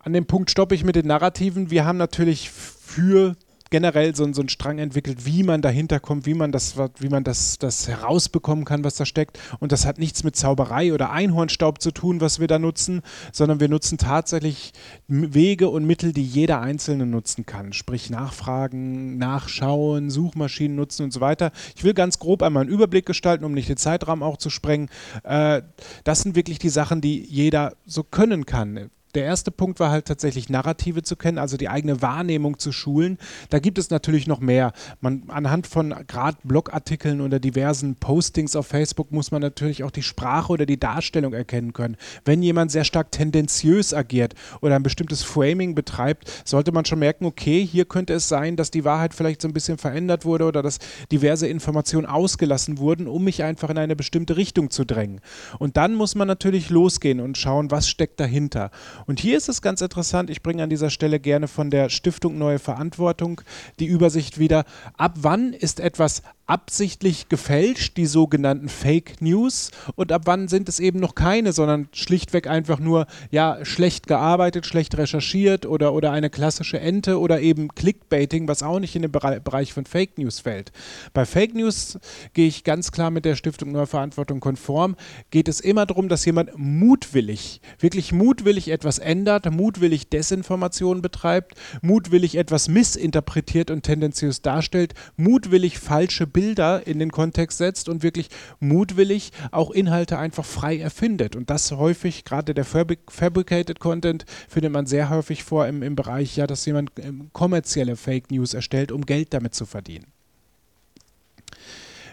An 0.00 0.12
dem 0.12 0.26
Punkt 0.26 0.50
stoppe 0.50 0.74
ich 0.74 0.82
mit 0.82 0.96
den 0.96 1.06
Narrativen. 1.06 1.70
Wir 1.70 1.84
haben 1.84 1.98
natürlich 1.98 2.50
für 2.50 3.36
generell 3.72 4.14
so, 4.14 4.30
so 4.32 4.42
einen 4.42 4.50
Strang 4.50 4.78
entwickelt, 4.78 5.26
wie 5.26 5.42
man 5.42 5.62
dahinter 5.62 5.98
kommt, 5.98 6.26
wie 6.26 6.34
man 6.34 6.52
das, 6.52 6.76
wie 7.00 7.08
man 7.08 7.24
das, 7.24 7.58
das 7.58 7.88
herausbekommen 7.88 8.64
kann, 8.64 8.84
was 8.84 8.96
da 8.96 9.06
steckt. 9.06 9.40
Und 9.58 9.72
das 9.72 9.86
hat 9.86 9.98
nichts 9.98 10.22
mit 10.22 10.36
Zauberei 10.36 10.92
oder 10.92 11.10
Einhornstaub 11.10 11.80
zu 11.80 11.90
tun, 11.90 12.20
was 12.20 12.38
wir 12.38 12.46
da 12.46 12.58
nutzen, 12.58 13.00
sondern 13.32 13.58
wir 13.58 13.68
nutzen 13.68 13.98
tatsächlich 13.98 14.72
Wege 15.08 15.70
und 15.70 15.86
Mittel, 15.86 16.12
die 16.12 16.24
jeder 16.24 16.60
Einzelne 16.60 17.06
nutzen 17.06 17.46
kann. 17.46 17.72
Sprich 17.72 18.10
Nachfragen, 18.10 19.16
Nachschauen, 19.16 20.10
Suchmaschinen 20.10 20.76
nutzen 20.76 21.04
und 21.04 21.12
so 21.12 21.20
weiter. 21.20 21.50
Ich 21.74 21.82
will 21.82 21.94
ganz 21.94 22.18
grob 22.18 22.42
einmal 22.42 22.62
einen 22.62 22.70
Überblick 22.70 23.06
gestalten, 23.06 23.44
um 23.44 23.52
nicht 23.52 23.70
den 23.70 23.78
Zeitrahmen 23.78 24.22
auch 24.22 24.36
zu 24.36 24.50
sprengen. 24.50 24.90
Äh, 25.24 25.62
das 26.04 26.20
sind 26.20 26.36
wirklich 26.36 26.58
die 26.58 26.68
Sachen, 26.68 27.00
die 27.00 27.24
jeder 27.24 27.72
so 27.86 28.04
können 28.04 28.44
kann 28.44 28.90
der 29.14 29.24
erste 29.24 29.50
Punkt 29.50 29.78
war 29.80 29.90
halt 29.90 30.06
tatsächlich 30.06 30.48
Narrative 30.48 31.02
zu 31.02 31.16
kennen, 31.16 31.38
also 31.38 31.56
die 31.56 31.68
eigene 31.68 32.00
Wahrnehmung 32.00 32.58
zu 32.58 32.72
schulen. 32.72 33.18
Da 33.50 33.58
gibt 33.58 33.78
es 33.78 33.90
natürlich 33.90 34.26
noch 34.26 34.40
mehr. 34.40 34.72
Man, 35.00 35.24
anhand 35.28 35.66
von 35.66 35.94
gerade 36.06 36.38
Blogartikeln 36.44 37.20
oder 37.20 37.38
diversen 37.38 37.96
Postings 37.96 38.56
auf 38.56 38.66
Facebook 38.66 39.12
muss 39.12 39.30
man 39.30 39.42
natürlich 39.42 39.84
auch 39.84 39.90
die 39.90 40.02
Sprache 40.02 40.52
oder 40.52 40.66
die 40.66 40.80
Darstellung 40.80 41.34
erkennen 41.34 41.72
können. 41.72 41.96
Wenn 42.24 42.42
jemand 42.42 42.70
sehr 42.70 42.84
stark 42.84 43.10
tendenziös 43.12 43.92
agiert 43.92 44.34
oder 44.60 44.76
ein 44.76 44.82
bestimmtes 44.82 45.22
Framing 45.22 45.74
betreibt, 45.74 46.30
sollte 46.44 46.72
man 46.72 46.84
schon 46.84 46.98
merken, 46.98 47.26
okay, 47.26 47.66
hier 47.66 47.84
könnte 47.84 48.14
es 48.14 48.28
sein, 48.28 48.56
dass 48.56 48.70
die 48.70 48.84
Wahrheit 48.84 49.14
vielleicht 49.14 49.42
so 49.42 49.48
ein 49.48 49.54
bisschen 49.54 49.78
verändert 49.78 50.24
wurde 50.24 50.46
oder 50.46 50.62
dass 50.62 50.78
diverse 51.10 51.46
Informationen 51.46 52.06
ausgelassen 52.06 52.78
wurden, 52.78 53.06
um 53.06 53.24
mich 53.24 53.42
einfach 53.42 53.68
in 53.68 53.78
eine 53.78 53.96
bestimmte 53.96 54.36
Richtung 54.36 54.70
zu 54.70 54.84
drängen. 54.84 55.20
Und 55.58 55.76
dann 55.76 55.94
muss 55.94 56.14
man 56.14 56.28
natürlich 56.28 56.70
losgehen 56.70 57.20
und 57.20 57.36
schauen, 57.36 57.70
was 57.70 57.88
steckt 57.88 58.18
dahinter. 58.20 58.70
Und 59.06 59.20
hier 59.20 59.36
ist 59.36 59.48
es 59.48 59.62
ganz 59.62 59.80
interessant, 59.80 60.30
ich 60.30 60.42
bringe 60.42 60.62
an 60.62 60.70
dieser 60.70 60.90
Stelle 60.90 61.20
gerne 61.20 61.48
von 61.48 61.70
der 61.70 61.88
Stiftung 61.88 62.38
Neue 62.38 62.58
Verantwortung 62.58 63.40
die 63.80 63.86
Übersicht 63.86 64.38
wieder, 64.38 64.64
ab 64.96 65.14
wann 65.20 65.52
ist 65.52 65.80
etwas 65.80 66.22
absichtlich 66.46 67.28
gefälscht, 67.28 67.96
die 67.96 68.04
sogenannten 68.04 68.68
Fake 68.68 69.22
News, 69.22 69.70
und 69.94 70.12
ab 70.12 70.22
wann 70.26 70.48
sind 70.48 70.68
es 70.68 70.80
eben 70.80 71.00
noch 71.00 71.14
keine, 71.14 71.52
sondern 71.52 71.88
schlichtweg 71.92 72.46
einfach 72.46 72.78
nur, 72.78 73.06
ja, 73.30 73.64
schlecht 73.64 74.06
gearbeitet, 74.06 74.66
schlecht 74.66 74.98
recherchiert 74.98 75.64
oder, 75.64 75.94
oder 75.94 76.10
eine 76.12 76.30
klassische 76.30 76.78
Ente 76.78 77.18
oder 77.18 77.40
eben 77.40 77.68
Clickbaiting, 77.68 78.48
was 78.48 78.62
auch 78.62 78.80
nicht 78.80 78.94
in 78.96 79.02
den 79.02 79.12
Bereich 79.12 79.72
von 79.72 79.86
Fake 79.86 80.18
News 80.18 80.40
fällt. 80.40 80.72
Bei 81.14 81.24
Fake 81.24 81.54
News 81.54 81.98
gehe 82.34 82.48
ich 82.48 82.64
ganz 82.64 82.92
klar 82.92 83.10
mit 83.10 83.24
der 83.24 83.36
Stiftung 83.36 83.72
Neue 83.72 83.86
Verantwortung 83.86 84.40
konform, 84.40 84.96
geht 85.30 85.48
es 85.48 85.60
immer 85.60 85.86
darum, 85.86 86.08
dass 86.10 86.24
jemand 86.24 86.50
mutwillig, 86.58 87.62
wirklich 87.78 88.12
mutwillig 88.12 88.68
etwas 88.68 88.91
ändert, 88.98 89.50
mutwillig 89.50 90.08
Desinformation 90.08 91.02
betreibt, 91.02 91.54
mutwillig 91.80 92.36
etwas 92.36 92.68
missinterpretiert 92.68 93.70
und 93.70 93.82
tendenziös 93.82 94.42
darstellt, 94.42 94.94
mutwillig 95.16 95.78
falsche 95.78 96.26
Bilder 96.26 96.86
in 96.86 96.98
den 96.98 97.12
Kontext 97.12 97.58
setzt 97.58 97.88
und 97.88 98.02
wirklich 98.02 98.28
mutwillig 98.60 99.32
auch 99.50 99.70
Inhalte 99.70 100.18
einfach 100.18 100.44
frei 100.44 100.78
erfindet. 100.78 101.36
Und 101.36 101.50
das 101.50 101.72
häufig, 101.72 102.24
gerade 102.24 102.54
der 102.54 102.64
Fabricated 102.64 103.80
Content, 103.80 104.24
findet 104.48 104.72
man 104.72 104.86
sehr 104.86 105.10
häufig 105.10 105.44
vor 105.44 105.66
im, 105.66 105.82
im 105.82 105.96
Bereich, 105.96 106.36
ja, 106.36 106.46
dass 106.46 106.66
jemand 106.66 106.92
ähm, 107.00 107.30
kommerzielle 107.32 107.96
Fake 107.96 108.30
News 108.30 108.54
erstellt, 108.54 108.92
um 108.92 109.06
Geld 109.06 109.34
damit 109.34 109.54
zu 109.54 109.66
verdienen. 109.66 110.06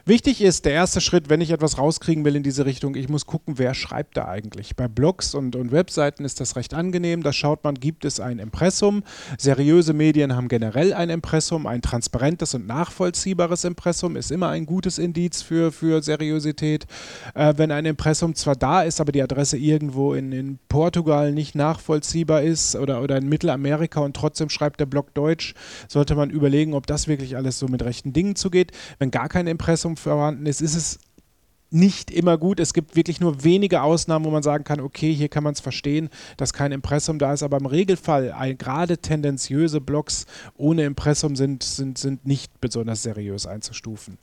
Wichtig 0.09 0.41
ist, 0.41 0.65
der 0.65 0.73
erste 0.73 1.01
Schritt, 1.01 1.29
wenn 1.29 1.39
ich 1.39 1.51
etwas 1.51 1.77
rauskriegen 1.77 2.25
will 2.25 2.35
in 2.35 2.41
diese 2.41 2.65
Richtung, 2.65 2.95
ich 2.95 3.09
muss 3.09 3.27
gucken, 3.27 3.59
wer 3.59 3.75
schreibt 3.75 4.17
da 4.17 4.27
eigentlich. 4.27 4.75
Bei 4.75 4.87
Blogs 4.87 5.35
und, 5.35 5.55
und 5.55 5.71
Webseiten 5.71 6.25
ist 6.25 6.39
das 6.39 6.55
recht 6.55 6.73
angenehm. 6.73 7.21
Da 7.21 7.31
schaut 7.31 7.63
man, 7.63 7.75
gibt 7.75 8.05
es 8.05 8.19
ein 8.19 8.39
Impressum. 8.39 9.03
Seriöse 9.37 9.93
Medien 9.93 10.35
haben 10.35 10.47
generell 10.47 10.95
ein 10.95 11.11
Impressum. 11.11 11.67
Ein 11.67 11.83
transparentes 11.83 12.55
und 12.55 12.65
nachvollziehbares 12.65 13.65
Impressum 13.65 14.15
ist 14.15 14.31
immer 14.31 14.49
ein 14.49 14.65
gutes 14.65 14.97
Indiz 14.97 15.43
für, 15.43 15.71
für 15.71 16.01
Seriosität. 16.01 16.87
Äh, 17.35 17.53
wenn 17.57 17.69
ein 17.71 17.85
Impressum 17.85 18.33
zwar 18.33 18.55
da 18.55 18.81
ist, 18.81 18.99
aber 18.99 19.11
die 19.11 19.21
Adresse 19.21 19.59
irgendwo 19.59 20.15
in, 20.15 20.31
in 20.31 20.57
Portugal 20.69 21.33
nicht 21.33 21.53
nachvollziehbar 21.53 22.41
ist 22.41 22.75
oder, 22.75 23.03
oder 23.03 23.17
in 23.17 23.29
Mittelamerika 23.29 23.99
und 23.99 24.15
trotzdem 24.15 24.49
schreibt 24.49 24.79
der 24.79 24.87
Blog 24.87 25.13
Deutsch, 25.13 25.53
sollte 25.87 26.15
man 26.15 26.31
überlegen, 26.31 26.73
ob 26.73 26.87
das 26.87 27.07
wirklich 27.07 27.37
alles 27.37 27.59
so 27.59 27.67
mit 27.67 27.83
rechten 27.83 28.11
Dingen 28.11 28.35
zugeht. 28.35 28.71
Wenn 28.97 29.11
gar 29.11 29.29
kein 29.29 29.45
Impressum 29.45 29.97
vorhanden 29.99 30.45
ist, 30.45 30.61
ist 30.61 30.75
es 30.75 30.99
nicht 31.71 32.11
immer 32.11 32.37
gut. 32.37 32.59
Es 32.59 32.73
gibt 32.73 32.95
wirklich 32.95 33.19
nur 33.19 33.43
wenige 33.43 33.81
Ausnahmen, 33.81 34.25
wo 34.25 34.31
man 34.31 34.43
sagen 34.43 34.63
kann, 34.63 34.79
okay, 34.79 35.13
hier 35.13 35.29
kann 35.29 35.43
man 35.43 35.53
es 35.53 35.59
verstehen, 35.59 36.09
dass 36.37 36.53
kein 36.53 36.71
Impressum 36.71 37.19
da 37.19 37.33
ist, 37.33 37.43
aber 37.43 37.57
im 37.57 37.65
Regelfall 37.65 38.33
gerade 38.57 38.97
tendenziöse 38.97 39.81
Blogs 39.81 40.25
ohne 40.57 40.85
Impressum 40.85 41.35
sind, 41.35 41.63
sind, 41.63 41.97
sind 41.97 42.25
nicht 42.25 42.59
besonders 42.59 43.03
seriös 43.03 43.45
einzustufen. 43.45 44.17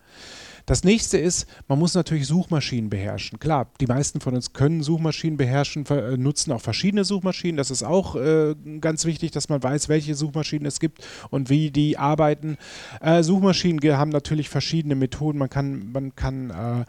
Das 0.66 0.82
nächste 0.82 1.16
ist, 1.16 1.46
man 1.68 1.78
muss 1.78 1.94
natürlich 1.94 2.26
Suchmaschinen 2.26 2.90
beherrschen. 2.90 3.38
Klar, 3.38 3.70
die 3.80 3.86
meisten 3.86 4.20
von 4.20 4.34
uns 4.34 4.52
können 4.52 4.82
Suchmaschinen 4.82 5.36
beherrschen, 5.36 5.86
äh, 5.86 6.16
nutzen 6.16 6.50
auch 6.50 6.60
verschiedene 6.60 7.04
Suchmaschinen. 7.04 7.56
Das 7.56 7.70
ist 7.70 7.84
auch 7.84 8.16
äh, 8.16 8.56
ganz 8.80 9.04
wichtig, 9.04 9.30
dass 9.30 9.48
man 9.48 9.62
weiß, 9.62 9.88
welche 9.88 10.16
Suchmaschinen 10.16 10.66
es 10.66 10.80
gibt 10.80 11.06
und 11.30 11.50
wie 11.50 11.70
die 11.70 11.98
arbeiten. 11.98 12.58
Äh, 13.00 13.22
Suchmaschinen 13.22 13.80
haben 13.96 14.10
natürlich 14.10 14.48
verschiedene 14.48 14.96
Methoden. 14.96 15.38
Man 15.38 15.50
kann, 15.50 15.92
man 15.92 16.16
kann 16.16 16.50
äh, 16.50 16.84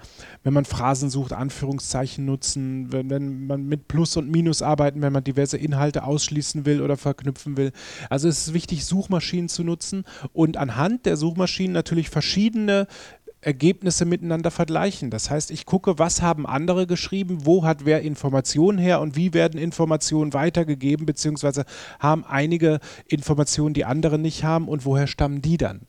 wenn 0.48 0.54
man 0.54 0.66
Phrasen 0.66 1.10
sucht, 1.10 1.34
Anführungszeichen 1.34 2.26
nutzen, 2.26 2.92
wenn, 2.92 3.10
wenn 3.10 3.48
man 3.48 3.68
mit 3.68 3.88
Plus 3.88 4.18
und 4.18 4.32
Minus 4.32 4.62
arbeiten, 4.62 5.02
wenn 5.02 5.14
man 5.14 5.24
diverse 5.24 5.58
Inhalte 5.58 6.04
ausschließen 6.04 6.66
will 6.66 6.82
oder 6.82 6.98
verknüpfen 6.98 7.58
will. 7.58 7.72
Also 8.10 8.28
es 8.28 8.48
ist 8.48 8.54
wichtig, 8.54 8.86
Suchmaschinen 8.86 9.50
zu 9.50 9.64
nutzen 9.64 10.06
und 10.34 10.58
anhand 10.58 11.06
der 11.06 11.18
Suchmaschinen 11.18 11.74
natürlich 11.74 12.10
verschiedene 12.10 12.88
Ergebnisse 13.48 14.04
miteinander 14.04 14.52
vergleichen. 14.52 15.10
Das 15.10 15.30
heißt, 15.30 15.52
ich 15.52 15.66
gucke, 15.66 15.98
was 15.98 16.22
haben 16.22 16.46
andere 16.46 16.86
geschrieben, 16.86 17.46
wo 17.46 17.64
hat 17.64 17.86
wer 17.86 18.02
Informationen 18.02 18.78
her 18.78 19.00
und 19.00 19.16
wie 19.16 19.34
werden 19.34 19.58
Informationen 19.58 20.34
weitergegeben, 20.34 21.06
beziehungsweise 21.06 21.64
haben 21.98 22.26
einige 22.26 22.82
Informationen, 23.08 23.74
die 23.74 23.86
andere 23.86 24.20
nicht 24.20 24.44
haben 24.44 24.68
und 24.68 24.84
woher 24.84 25.08
stammen 25.08 25.42
die 25.42 25.56
dann. 25.56 25.88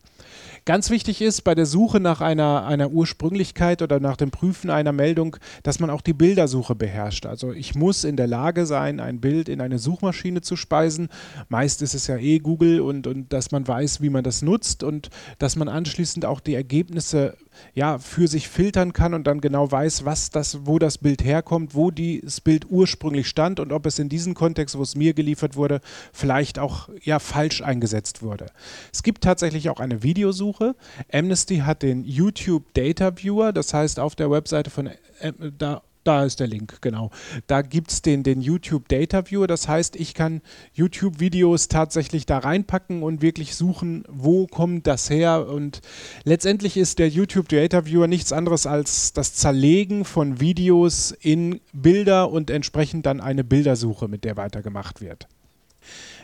Ganz 0.65 0.91
wichtig 0.91 1.23
ist 1.23 1.43
bei 1.43 1.55
der 1.55 1.67
Suche 1.67 1.99
nach 1.99 2.21
einer, 2.21 2.67
einer 2.67 2.91
Ursprünglichkeit 2.91 3.81
oder 3.81 4.01
nach 4.01 4.17
dem 4.17 4.31
Prüfen 4.31 4.71
einer 4.71 4.93
Meldung, 4.93 5.37
dass 5.63 5.81
man 5.81 5.89
auch 5.89 6.03
die 6.03 6.13
Bildersuche 6.13 6.75
beherrscht. 6.75 7.27
Also 7.27 7.53
ich 7.53 7.75
muss 7.75 8.05
in 8.05 8.17
der 8.17 8.27
Lage 8.27 8.67
sein, 8.67 9.01
ein 9.01 9.21
Bild 9.21 9.49
in 9.49 9.61
eine 9.61 9.79
Suchmaschine 9.79 10.43
zu 10.43 10.57
speisen. 10.57 11.09
Meist 11.49 11.81
ist 11.81 11.95
es 11.95 12.07
ja 12.07 12.19
eh 12.19 12.39
Google 12.39 12.81
und, 12.83 13.07
und 13.07 13.33
dass 13.33 13.51
man 13.51 13.67
weiß, 13.67 14.03
wie 14.03 14.11
man 14.11 14.25
das 14.25 14.43
nutzt 14.43 14.83
und 14.83 15.09
dass 15.39 15.57
man 15.57 15.69
anschließend 15.69 16.27
auch 16.27 16.41
die 16.41 16.55
Ergebnisse 16.55 17.37
ja, 17.75 17.99
für 17.99 18.29
sich 18.29 18.49
filtern 18.49 18.93
kann 18.93 19.15
und 19.15 19.27
dann 19.27 19.41
genau 19.41 19.71
weiß, 19.71 20.05
was 20.05 20.31
das, 20.31 20.67
wo 20.67 20.79
das 20.79 20.99
Bild 20.99 21.25
herkommt, 21.25 21.75
wo 21.75 21.91
das 21.91 22.41
Bild 22.41 22.67
ursprünglich 22.71 23.29
stand 23.29 23.61
und 23.61 23.73
ob 23.73 23.87
es 23.87 23.99
in 23.99 24.09
diesem 24.09 24.35
Kontext, 24.35 24.77
wo 24.77 24.83
es 24.83 24.95
mir 24.95 25.15
geliefert 25.15 25.57
wurde, 25.57 25.81
vielleicht 26.13 26.59
auch 26.59 26.89
ja, 27.03 27.19
falsch 27.19 27.63
eingesetzt 27.63 28.23
wurde. 28.23 28.47
Es 28.93 29.03
gibt 29.03 29.25
tatsächlich 29.25 29.71
auch 29.71 29.81
eine 29.81 30.03
Videosuche. 30.03 30.75
Amnesty 31.13 31.59
hat 31.59 31.83
den 31.83 32.05
YouTube 32.05 32.73
Data 32.75 33.17
Viewer, 33.17 33.53
das 33.53 33.75
heißt 33.75 34.01
auf 34.01 34.15
der 34.15 34.31
Webseite 34.31 34.71
von 34.71 34.89
äh, 35.21 35.33
da 35.57 35.83
da 36.09 36.25
ist 36.25 36.41
der 36.41 36.47
Link, 36.47 36.79
genau. 36.81 37.11
Da 37.47 37.61
gibt 37.61 37.91
es 37.91 38.01
den, 38.01 38.23
den 38.23 38.41
YouTube 38.41 38.89
Data 38.89 39.31
Viewer. 39.31 39.47
Das 39.47 39.69
heißt, 39.69 39.95
ich 39.95 40.15
kann 40.15 40.41
YouTube-Videos 40.73 41.69
tatsächlich 41.69 42.25
da 42.25 42.39
reinpacken 42.39 43.03
und 43.03 43.21
wirklich 43.21 43.55
suchen, 43.55 44.05
wo 44.09 44.47
kommt 44.47 44.87
das 44.87 45.11
her. 45.11 45.47
Und 45.49 45.83
letztendlich 46.25 46.79
ist 46.79 46.99
der 46.99 47.11
YouTube 47.11 47.51
Data 47.51 47.85
Viewer 47.85 48.07
nichts 48.07 48.33
anderes 48.33 48.67
als 48.67 49.13
das 49.13 49.35
Zerlegen 49.35 50.07
von 50.07 50.41
Videos 50.41 51.15
in 51.21 51.61
Bilder 51.75 52.31
und 52.31 52.49
entsprechend 52.49 53.05
dann 53.05 53.21
eine 53.21 53.45
Bildersuche, 53.45 54.09
mit 54.09 54.25
der 54.25 54.39
weitergemacht 54.39 55.03
wird. 55.03 55.29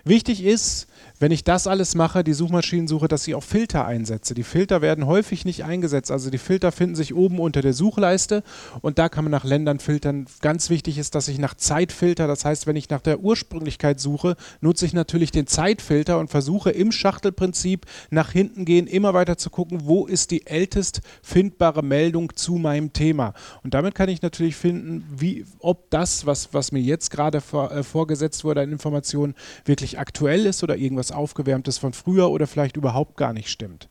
Wichtig 0.05 0.43
ist, 0.43 0.87
wenn 1.21 1.33
ich 1.33 1.45
das 1.45 1.67
alles 1.67 1.95
mache, 1.95 2.25
die 2.25 2.33
Suchmaschinensuche, 2.33 3.09
dass 3.09 3.27
ich 3.27 3.35
auch 3.35 3.43
Filter 3.43 3.87
einsetze. 3.87 4.35
Die 4.35 4.43
Filter 4.43 4.83
werden 4.83 5.07
häufig 5.07 5.45
nicht 5.45 5.65
eingesetzt. 5.65 6.11
Also 6.11 6.29
die 6.29 6.39
Filter 6.39 6.73
finden 6.73 6.97
sich 6.97 7.15
oben 7.15 7.39
unter 7.39 7.63
der 7.63 7.73
Suchleiste 7.73 8.43
und 8.83 8.99
da 8.99 9.09
kann 9.09 9.25
man 9.25 9.31
nach 9.31 9.45
Ländern 9.45 9.79
filtern. 9.79 10.27
Ganz 10.41 10.71
wichtig 10.71 10.99
ist, 10.99 11.15
dass 11.15 11.29
ich 11.29 11.39
nach 11.39 11.55
Zeit 11.55 11.93
filter. 11.93 12.27
Das 12.27 12.45
heißt, 12.45 12.67
wenn 12.67 12.77
ich 12.77 12.91
nach 12.91 13.01
der 13.01 13.21
Ursprünglichkeit 13.21 14.01
suche, 14.01 14.37
nutze 14.61 14.87
ich 14.87 14.93
natürlich 14.93 15.31
den 15.31 15.47
Zeitfilter 15.47 16.19
und 16.19 16.31
versuche 16.31 16.71
im 16.71 16.93
Schachtelprinzip 16.93 17.87
nach 18.11 18.33
hinten 18.33 18.65
gehen, 18.65 18.87
immer 18.87 19.15
weiter 19.15 19.39
zu 19.39 19.51
gucken, 19.51 19.83
wo 19.85 20.07
ist 20.07 20.31
die 20.31 20.47
ältest 20.47 21.01
findbare 21.23 21.83
Meldung 21.83 22.35
zu 22.35 22.57
meinem 22.57 22.93
Thema. 22.93 23.35
Und 23.63 23.75
damit 23.75 23.95
kann 23.95 24.09
ich 24.09 24.21
natürlich 24.21 24.57
finden, 24.57 25.05
wie, 25.17 25.47
ob 25.61 25.91
das, 25.91 26.27
was, 26.27 26.53
was 26.53 26.73
mir 26.73 26.83
jetzt 26.83 27.11
gerade 27.11 27.41
vor, 27.41 27.73
äh, 27.73 27.83
vorgesetzt 27.83 28.45
wurde 28.45 28.63
an 28.63 28.73
Informationen, 28.73 29.35
wirklich 29.65 29.99
aktuell 29.99 30.47
ist 30.47 30.63
oder 30.63 30.77
irgendwas 30.77 31.14
Aufgewärmtes 31.15 31.79
von 31.79 31.93
früher 31.93 32.31
oder 32.31 32.47
vielleicht 32.47 32.77
überhaupt 32.77 33.17
gar 33.17 33.33
nicht 33.33 33.49
stimmt. 33.49 33.89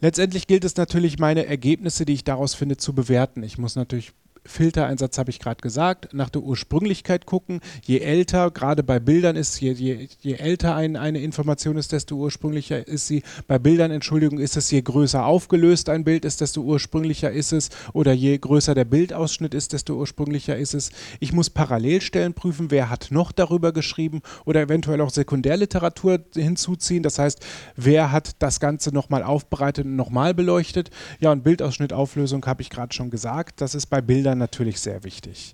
Letztendlich 0.00 0.46
gilt 0.46 0.64
es 0.64 0.76
natürlich, 0.76 1.18
meine 1.18 1.46
Ergebnisse, 1.46 2.04
die 2.04 2.14
ich 2.14 2.24
daraus 2.24 2.54
finde, 2.54 2.76
zu 2.76 2.94
bewerten. 2.94 3.42
Ich 3.42 3.58
muss 3.58 3.74
natürlich 3.74 4.12
Filtereinsatz 4.48 5.18
habe 5.18 5.30
ich 5.30 5.38
gerade 5.38 5.60
gesagt, 5.60 6.12
nach 6.12 6.30
der 6.30 6.42
Ursprünglichkeit 6.42 7.26
gucken. 7.26 7.60
Je 7.84 7.98
älter, 7.98 8.50
gerade 8.50 8.82
bei 8.82 8.98
Bildern 8.98 9.36
ist, 9.36 9.60
je, 9.60 9.72
je, 9.72 10.08
je 10.20 10.34
älter 10.34 10.74
ein, 10.74 10.96
eine 10.96 11.20
Information 11.20 11.76
ist, 11.76 11.92
desto 11.92 12.16
ursprünglicher 12.16 12.88
ist 12.88 13.06
sie. 13.06 13.22
Bei 13.46 13.58
Bildern, 13.58 13.90
Entschuldigung, 13.90 14.38
ist 14.38 14.56
es, 14.56 14.70
je 14.70 14.80
größer 14.80 15.24
aufgelöst 15.24 15.88
ein 15.88 16.04
Bild 16.04 16.24
ist, 16.24 16.40
desto 16.40 16.62
ursprünglicher 16.62 17.30
ist 17.30 17.52
es. 17.52 17.68
Oder 17.92 18.12
je 18.12 18.36
größer 18.38 18.74
der 18.74 18.84
Bildausschnitt 18.84 19.54
ist, 19.54 19.72
desto 19.72 19.94
ursprünglicher 19.94 20.56
ist 20.56 20.74
es. 20.74 20.90
Ich 21.20 21.32
muss 21.32 21.50
Parallelstellen 21.50 22.34
prüfen, 22.34 22.70
wer 22.70 22.90
hat 22.90 23.08
noch 23.10 23.32
darüber 23.32 23.72
geschrieben 23.72 24.22
oder 24.44 24.62
eventuell 24.62 25.00
auch 25.00 25.10
Sekundärliteratur 25.10 26.20
hinzuziehen. 26.34 27.02
Das 27.02 27.18
heißt, 27.18 27.44
wer 27.76 28.12
hat 28.12 28.36
das 28.38 28.60
Ganze 28.60 28.94
nochmal 28.94 29.22
aufbereitet 29.22 29.84
und 29.84 29.96
nochmal 29.96 30.34
beleuchtet. 30.34 30.90
Ja, 31.20 31.32
und 31.32 31.44
Bildausschnittauflösung 31.44 32.44
habe 32.46 32.62
ich 32.62 32.70
gerade 32.70 32.94
schon 32.94 33.10
gesagt. 33.10 33.60
Das 33.60 33.74
ist 33.74 33.86
bei 33.86 34.00
Bildern 34.00 34.37
natürlich 34.38 34.80
sehr 34.80 35.04
wichtig. 35.04 35.52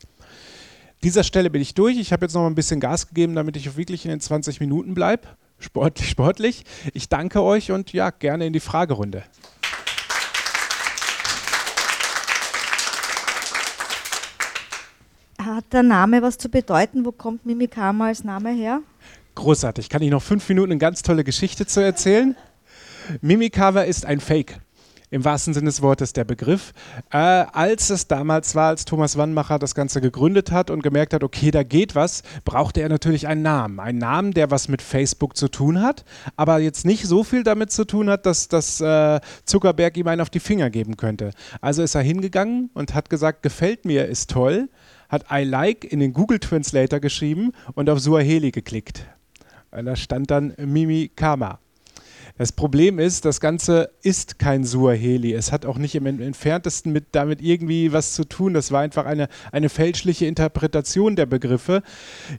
Dieser 1.03 1.24
Stelle 1.24 1.51
bin 1.51 1.61
ich 1.61 1.74
durch. 1.74 1.99
Ich 1.99 2.12
habe 2.12 2.24
jetzt 2.24 2.35
noch 2.35 2.41
mal 2.41 2.47
ein 2.47 2.55
bisschen 2.55 2.80
Gas 2.80 3.09
gegeben, 3.09 3.35
damit 3.35 3.57
ich 3.57 3.76
wirklich 3.76 4.05
in 4.05 4.11
den 4.11 4.20
20 4.20 4.61
Minuten 4.61 4.95
bleibe. 4.95 5.28
Sportlich, 5.59 6.09
sportlich. 6.09 6.64
Ich 6.93 7.09
danke 7.09 7.43
euch 7.43 7.72
und 7.72 7.93
ja, 7.93 8.11
gerne 8.11 8.47
in 8.47 8.53
die 8.53 8.61
Fragerunde. 8.61 9.24
Hat 15.39 15.72
der 15.72 15.82
Name 15.82 16.22
was 16.22 16.39
zu 16.39 16.49
bedeuten? 16.49 17.05
Wo 17.05 17.12
kommt 17.12 17.45
Mimikama 17.45 18.07
als 18.07 18.24
Name 18.24 18.51
her? 18.51 18.80
Großartig. 19.35 19.89
Kann 19.91 20.01
ich 20.01 20.11
noch 20.11 20.22
fünf 20.22 20.49
Minuten 20.49 20.72
eine 20.72 20.78
ganz 20.78 21.03
tolle 21.03 21.22
Geschichte 21.22 21.66
zu 21.66 21.80
erzählen? 21.80 22.35
Mimikama 23.20 23.82
ist 23.82 24.07
ein 24.07 24.20
Fake 24.20 24.59
im 25.14 25.24
wahrsten 25.24 25.54
Sinne 25.54 25.66
des 25.66 25.80
Wortes 25.80 26.12
der 26.12 26.24
Begriff. 26.24 26.72
Äh, 27.12 27.18
als 27.18 27.88
es 27.90 28.08
damals 28.08 28.56
war, 28.56 28.70
als 28.70 28.84
Thomas 28.84 29.16
Wannmacher 29.16 29.60
das 29.60 29.76
Ganze 29.76 30.00
gegründet 30.00 30.50
hat 30.50 30.70
und 30.70 30.82
gemerkt 30.82 31.14
hat, 31.14 31.22
okay, 31.22 31.52
da 31.52 31.62
geht 31.62 31.94
was, 31.94 32.24
brauchte 32.44 32.80
er 32.82 32.88
natürlich 32.88 33.28
einen 33.28 33.42
Namen. 33.42 33.78
Einen 33.78 33.98
Namen, 33.98 34.32
der 34.32 34.50
was 34.50 34.66
mit 34.66 34.82
Facebook 34.82 35.36
zu 35.36 35.46
tun 35.46 35.80
hat, 35.80 36.04
aber 36.34 36.58
jetzt 36.58 36.84
nicht 36.84 37.06
so 37.06 37.22
viel 37.22 37.44
damit 37.44 37.70
zu 37.70 37.84
tun 37.84 38.10
hat, 38.10 38.26
dass, 38.26 38.48
dass 38.48 38.80
äh, 38.80 39.20
Zuckerberg 39.44 39.96
ihm 39.96 40.08
einen 40.08 40.20
auf 40.20 40.30
die 40.30 40.40
Finger 40.40 40.68
geben 40.68 40.96
könnte. 40.96 41.30
Also 41.60 41.84
ist 41.84 41.94
er 41.94 42.02
hingegangen 42.02 42.70
und 42.74 42.92
hat 42.92 43.08
gesagt, 43.08 43.44
gefällt 43.44 43.84
mir, 43.84 44.06
ist 44.06 44.30
toll, 44.30 44.68
hat 45.08 45.26
I 45.30 45.44
like 45.44 45.84
in 45.84 46.00
den 46.00 46.12
Google 46.12 46.40
Translator 46.40 46.98
geschrieben 46.98 47.52
und 47.74 47.88
auf 47.88 48.00
Suaheli 48.00 48.50
geklickt. 48.50 49.06
Da 49.70 49.94
stand 49.94 50.32
dann 50.32 50.54
Mimi 50.58 51.08
Kama. 51.14 51.60
Das 52.37 52.51
Problem 52.51 52.99
ist, 52.99 53.24
das 53.24 53.39
Ganze 53.39 53.91
ist 54.03 54.41
kein 54.41 54.64
Suaheli. 54.64 55.32
Es 55.32 55.53
hat 55.53 55.64
auch 55.64 55.78
nicht 55.78 55.95
im 55.95 56.05
entferntesten 56.07 56.93
mit, 56.93 57.07
damit 57.12 57.41
irgendwie 57.41 57.93
was 57.93 58.12
zu 58.12 58.24
tun. 58.24 58.55
Das 58.55 58.72
war 58.72 58.80
einfach 58.80 59.07
eine, 59.07 59.28
eine 59.53 59.68
fälschliche 59.68 60.26
Interpretation 60.26 61.14
der 61.14 61.26
Begriffe. 61.26 61.82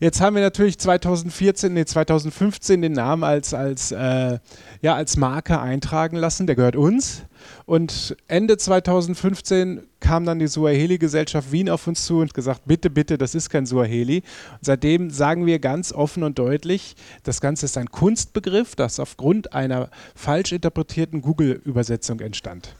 Jetzt 0.01 0.19
haben 0.19 0.35
wir 0.35 0.43
natürlich 0.43 0.77
2014, 0.79 1.73
nee, 1.73 1.85
2015 1.85 2.81
den 2.81 2.91
Namen 2.91 3.23
als, 3.23 3.53
als, 3.53 3.93
äh, 3.93 4.39
ja, 4.81 4.95
als 4.95 5.15
Marke 5.15 5.61
eintragen 5.61 6.17
lassen. 6.17 6.45
Der 6.45 6.57
gehört 6.57 6.75
uns. 6.75 7.23
Und 7.65 8.15
Ende 8.27 8.57
2015 8.57 9.83
kam 9.99 10.25
dann 10.25 10.39
die 10.39 10.47
Suaheli-Gesellschaft 10.47 11.51
Wien 11.51 11.69
auf 11.69 11.87
uns 11.87 12.05
zu 12.05 12.19
und 12.19 12.33
gesagt, 12.33 12.61
bitte, 12.65 12.89
bitte, 12.89 13.17
das 13.17 13.33
ist 13.33 13.49
kein 13.49 13.65
Suaheli. 13.65 14.17
Und 14.51 14.59
seitdem 14.61 15.09
sagen 15.09 15.45
wir 15.45 15.59
ganz 15.59 15.91
offen 15.91 16.23
und 16.23 16.37
deutlich, 16.37 16.95
das 17.23 17.41
Ganze 17.41 17.65
ist 17.65 17.77
ein 17.77 17.89
Kunstbegriff, 17.89 18.75
das 18.75 18.99
aufgrund 18.99 19.53
einer 19.53 19.89
falsch 20.13 20.51
interpretierten 20.51 21.21
Google-Übersetzung 21.21 22.19
entstand. 22.19 22.75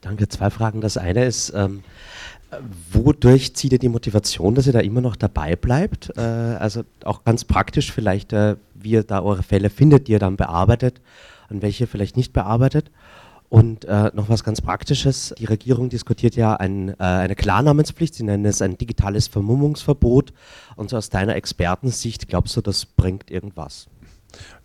Danke, 0.00 0.28
zwei 0.28 0.50
Fragen. 0.50 0.80
Das 0.80 0.96
eine 0.96 1.24
ist, 1.24 1.52
ähm, 1.54 1.82
wodurch 2.92 3.54
zieht 3.54 3.72
ihr 3.72 3.78
die 3.78 3.88
Motivation, 3.88 4.54
dass 4.54 4.66
ihr 4.66 4.72
da 4.72 4.80
immer 4.80 5.00
noch 5.00 5.16
dabei 5.16 5.56
bleibt? 5.56 6.12
Äh, 6.16 6.20
also 6.20 6.82
auch 7.04 7.24
ganz 7.24 7.44
praktisch 7.44 7.92
vielleicht, 7.92 8.32
äh, 8.32 8.56
wie 8.74 8.90
ihr 8.90 9.04
da 9.04 9.22
eure 9.22 9.42
Fälle 9.42 9.70
findet, 9.70 10.08
die 10.08 10.12
ihr 10.12 10.18
dann 10.18 10.36
bearbeitet 10.36 11.00
und 11.50 11.62
welche 11.62 11.86
vielleicht 11.86 12.16
nicht 12.16 12.32
bearbeitet. 12.32 12.90
Und 13.48 13.86
äh, 13.86 14.10
noch 14.12 14.28
was 14.28 14.44
ganz 14.44 14.60
Praktisches. 14.60 15.34
Die 15.38 15.46
Regierung 15.46 15.88
diskutiert 15.88 16.36
ja 16.36 16.54
ein, 16.54 16.90
äh, 16.90 16.94
eine 16.98 17.34
Klarnamenspflicht. 17.34 18.14
Sie 18.14 18.22
nennen 18.22 18.44
es 18.44 18.60
ein 18.60 18.76
digitales 18.76 19.26
Vermummungsverbot. 19.26 20.34
Und 20.76 20.90
so 20.90 20.98
aus 20.98 21.08
deiner 21.08 21.34
Expertensicht, 21.34 22.28
glaubst 22.28 22.56
du, 22.56 22.60
das 22.60 22.84
bringt 22.84 23.30
irgendwas? 23.30 23.88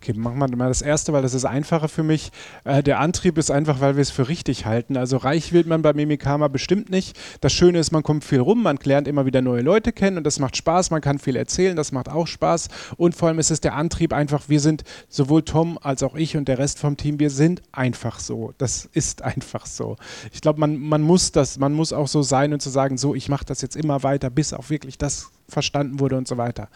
Okay, 0.01 0.13
machen 0.13 0.37
wir 0.37 0.53
mal 0.57 0.67
das 0.67 0.81
erste, 0.81 1.13
weil 1.13 1.21
das 1.21 1.33
ist 1.33 1.45
einfacher 1.45 1.87
für 1.87 2.03
mich. 2.03 2.31
Äh, 2.65 2.83
der 2.83 2.99
Antrieb 2.99 3.37
ist 3.37 3.49
einfach, 3.49 3.79
weil 3.79 3.95
wir 3.95 4.01
es 4.01 4.11
für 4.11 4.27
richtig 4.27 4.65
halten. 4.65 4.97
Also 4.97 5.15
reich 5.15 5.53
wird 5.53 5.65
man 5.65 5.81
bei 5.81 5.93
Mimikama 5.93 6.49
bestimmt 6.49 6.89
nicht. 6.89 7.17
Das 7.39 7.53
Schöne 7.53 7.79
ist, 7.79 7.91
man 7.91 8.03
kommt 8.03 8.25
viel 8.25 8.41
rum, 8.41 8.63
man 8.63 8.77
lernt 8.83 9.07
immer 9.07 9.25
wieder 9.25 9.41
neue 9.41 9.61
Leute 9.61 9.93
kennen 9.93 10.17
und 10.17 10.25
das 10.25 10.39
macht 10.39 10.57
Spaß. 10.57 10.91
Man 10.91 10.99
kann 10.99 11.19
viel 11.19 11.37
erzählen, 11.37 11.77
das 11.77 11.93
macht 11.93 12.09
auch 12.09 12.27
Spaß. 12.27 12.67
Und 12.97 13.15
vor 13.15 13.29
allem 13.29 13.39
ist 13.39 13.49
es 13.49 13.61
der 13.61 13.75
Antrieb 13.75 14.11
einfach, 14.11 14.49
wir 14.49 14.59
sind 14.59 14.83
sowohl 15.07 15.43
Tom 15.43 15.79
als 15.81 16.03
auch 16.03 16.15
ich 16.15 16.35
und 16.35 16.49
der 16.49 16.57
Rest 16.57 16.79
vom 16.79 16.97
Team, 16.97 17.19
wir 17.19 17.29
sind 17.29 17.61
einfach 17.71 18.19
so. 18.19 18.53
Das 18.57 18.89
ist 18.91 19.21
einfach 19.23 19.65
so. 19.65 19.95
Ich 20.33 20.41
glaube, 20.41 20.59
man, 20.59 20.77
man 20.77 21.01
muss 21.01 21.31
das, 21.31 21.57
man 21.57 21.71
muss 21.71 21.93
auch 21.93 22.09
so 22.09 22.23
sein 22.23 22.51
und 22.51 22.61
zu 22.61 22.69
sagen, 22.69 22.97
so, 22.97 23.15
ich 23.15 23.29
mache 23.29 23.45
das 23.45 23.61
jetzt 23.61 23.77
immer 23.77 24.03
weiter, 24.03 24.29
bis 24.29 24.51
auch 24.51 24.69
wirklich 24.69 24.97
das 24.97 25.31
verstanden 25.47 26.01
wurde 26.01 26.17
und 26.17 26.27
so 26.27 26.37
weiter. 26.37 26.67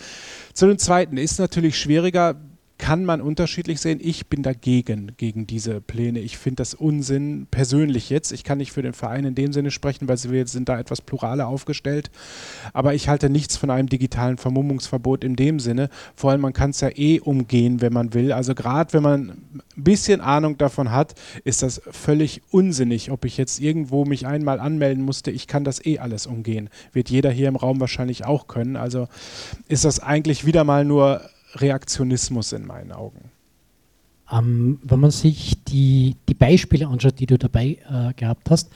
Zu 0.54 0.68
dem 0.68 0.78
zweiten 0.78 1.18
ist 1.18 1.40
natürlich 1.40 1.78
schwieriger 1.78 2.36
kann 2.78 3.06
man 3.06 3.22
unterschiedlich 3.22 3.82
sehen. 3.82 4.00
Ich 4.02 4.28
bin 4.28 4.44
dagegen, 4.44 5.14
gegen 5.18 5.48
diese 5.48 5.82
Pläne. 5.82 6.20
Ich 6.20 6.38
finde 6.38 6.58
das 6.58 6.74
Unsinn 6.74 7.48
persönlich 7.50 8.10
jetzt. 8.10 8.32
Ich 8.32 8.44
kann 8.44 8.60
nicht 8.60 8.72
für 8.72 8.84
den 8.84 8.94
Verein 8.94 9.26
in 9.26 9.36
dem 9.36 9.52
Sinne 9.52 9.72
sprechen, 9.72 10.08
weil 10.08 10.18
wir 10.24 10.48
sind 10.48 10.70
da 10.70 10.80
etwas 10.80 11.02
pluraler 11.02 11.48
aufgestellt. 11.48 12.12
Aber 12.74 12.94
ich 12.94 13.10
halte 13.10 13.30
nichts 13.30 13.58
von 13.58 13.72
einem 13.72 13.90
digitalen 13.90 14.38
Vermummungsverbot 14.38 15.24
in 15.24 15.36
dem 15.36 15.60
Sinne. 15.60 15.90
Vor 16.16 16.32
allem, 16.32 16.42
man 16.42 16.54
kann 16.54 16.70
es 16.70 16.82
ja 16.82 16.90
eh 16.96 17.20
umgehen, 17.20 17.82
wenn 17.82 17.94
man 17.94 18.14
will. 18.14 18.32
Also 18.32 18.54
gerade 18.54 18.94
wenn 18.94 19.04
man 19.04 19.30
ein 19.30 19.62
bisschen 19.76 20.22
Ahnung 20.22 20.58
davon 20.58 20.92
hat, 20.92 21.16
ist 21.44 21.64
das 21.64 21.82
völlig 21.90 22.42
unsinnig, 22.52 23.10
ob 23.10 23.26
ich 23.26 23.38
jetzt 23.38 23.60
irgendwo 23.60 24.06
mich 24.06 24.28
einmal 24.28 24.60
anmelden 24.60 25.04
musste. 25.04 25.32
Ich 25.32 25.48
kann 25.48 25.64
das 25.64 25.84
eh 25.84 25.98
alles 25.98 26.28
umgehen. 26.28 26.70
Wird 26.94 27.10
jeder 27.10 27.32
hier 27.32 27.48
im 27.48 27.56
Raum 27.56 27.80
wahrscheinlich 27.80 28.26
auch 28.26 28.48
können. 28.48 28.76
Also 28.76 29.08
ist 29.68 29.84
das 29.84 30.00
eigentlich 30.00 30.46
wieder 30.46 30.64
mal 30.64 30.86
nur 30.86 31.22
Reaktionismus 31.56 32.52
in 32.54 32.66
meinen 32.66 32.92
Augen. 32.92 33.32
Ähm, 34.32 34.80
wenn 34.84 35.00
man 35.00 35.12
sich 35.12 35.64
die, 35.66 36.16
die 36.28 36.34
Beispiele 36.34 36.88
anschaut, 36.88 37.20
die 37.20 37.26
du 37.26 37.38
dabei 37.38 37.78
äh, 37.90 38.14
gehabt 38.14 38.50
hast, 38.50 38.70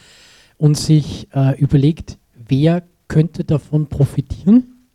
und 0.62 0.78
sich 0.78 1.28
äh, 1.34 1.60
überlegt, 1.60 2.20
wer 2.36 2.84
könnte 3.08 3.44
davon 3.44 3.88
profitieren, 3.88 4.86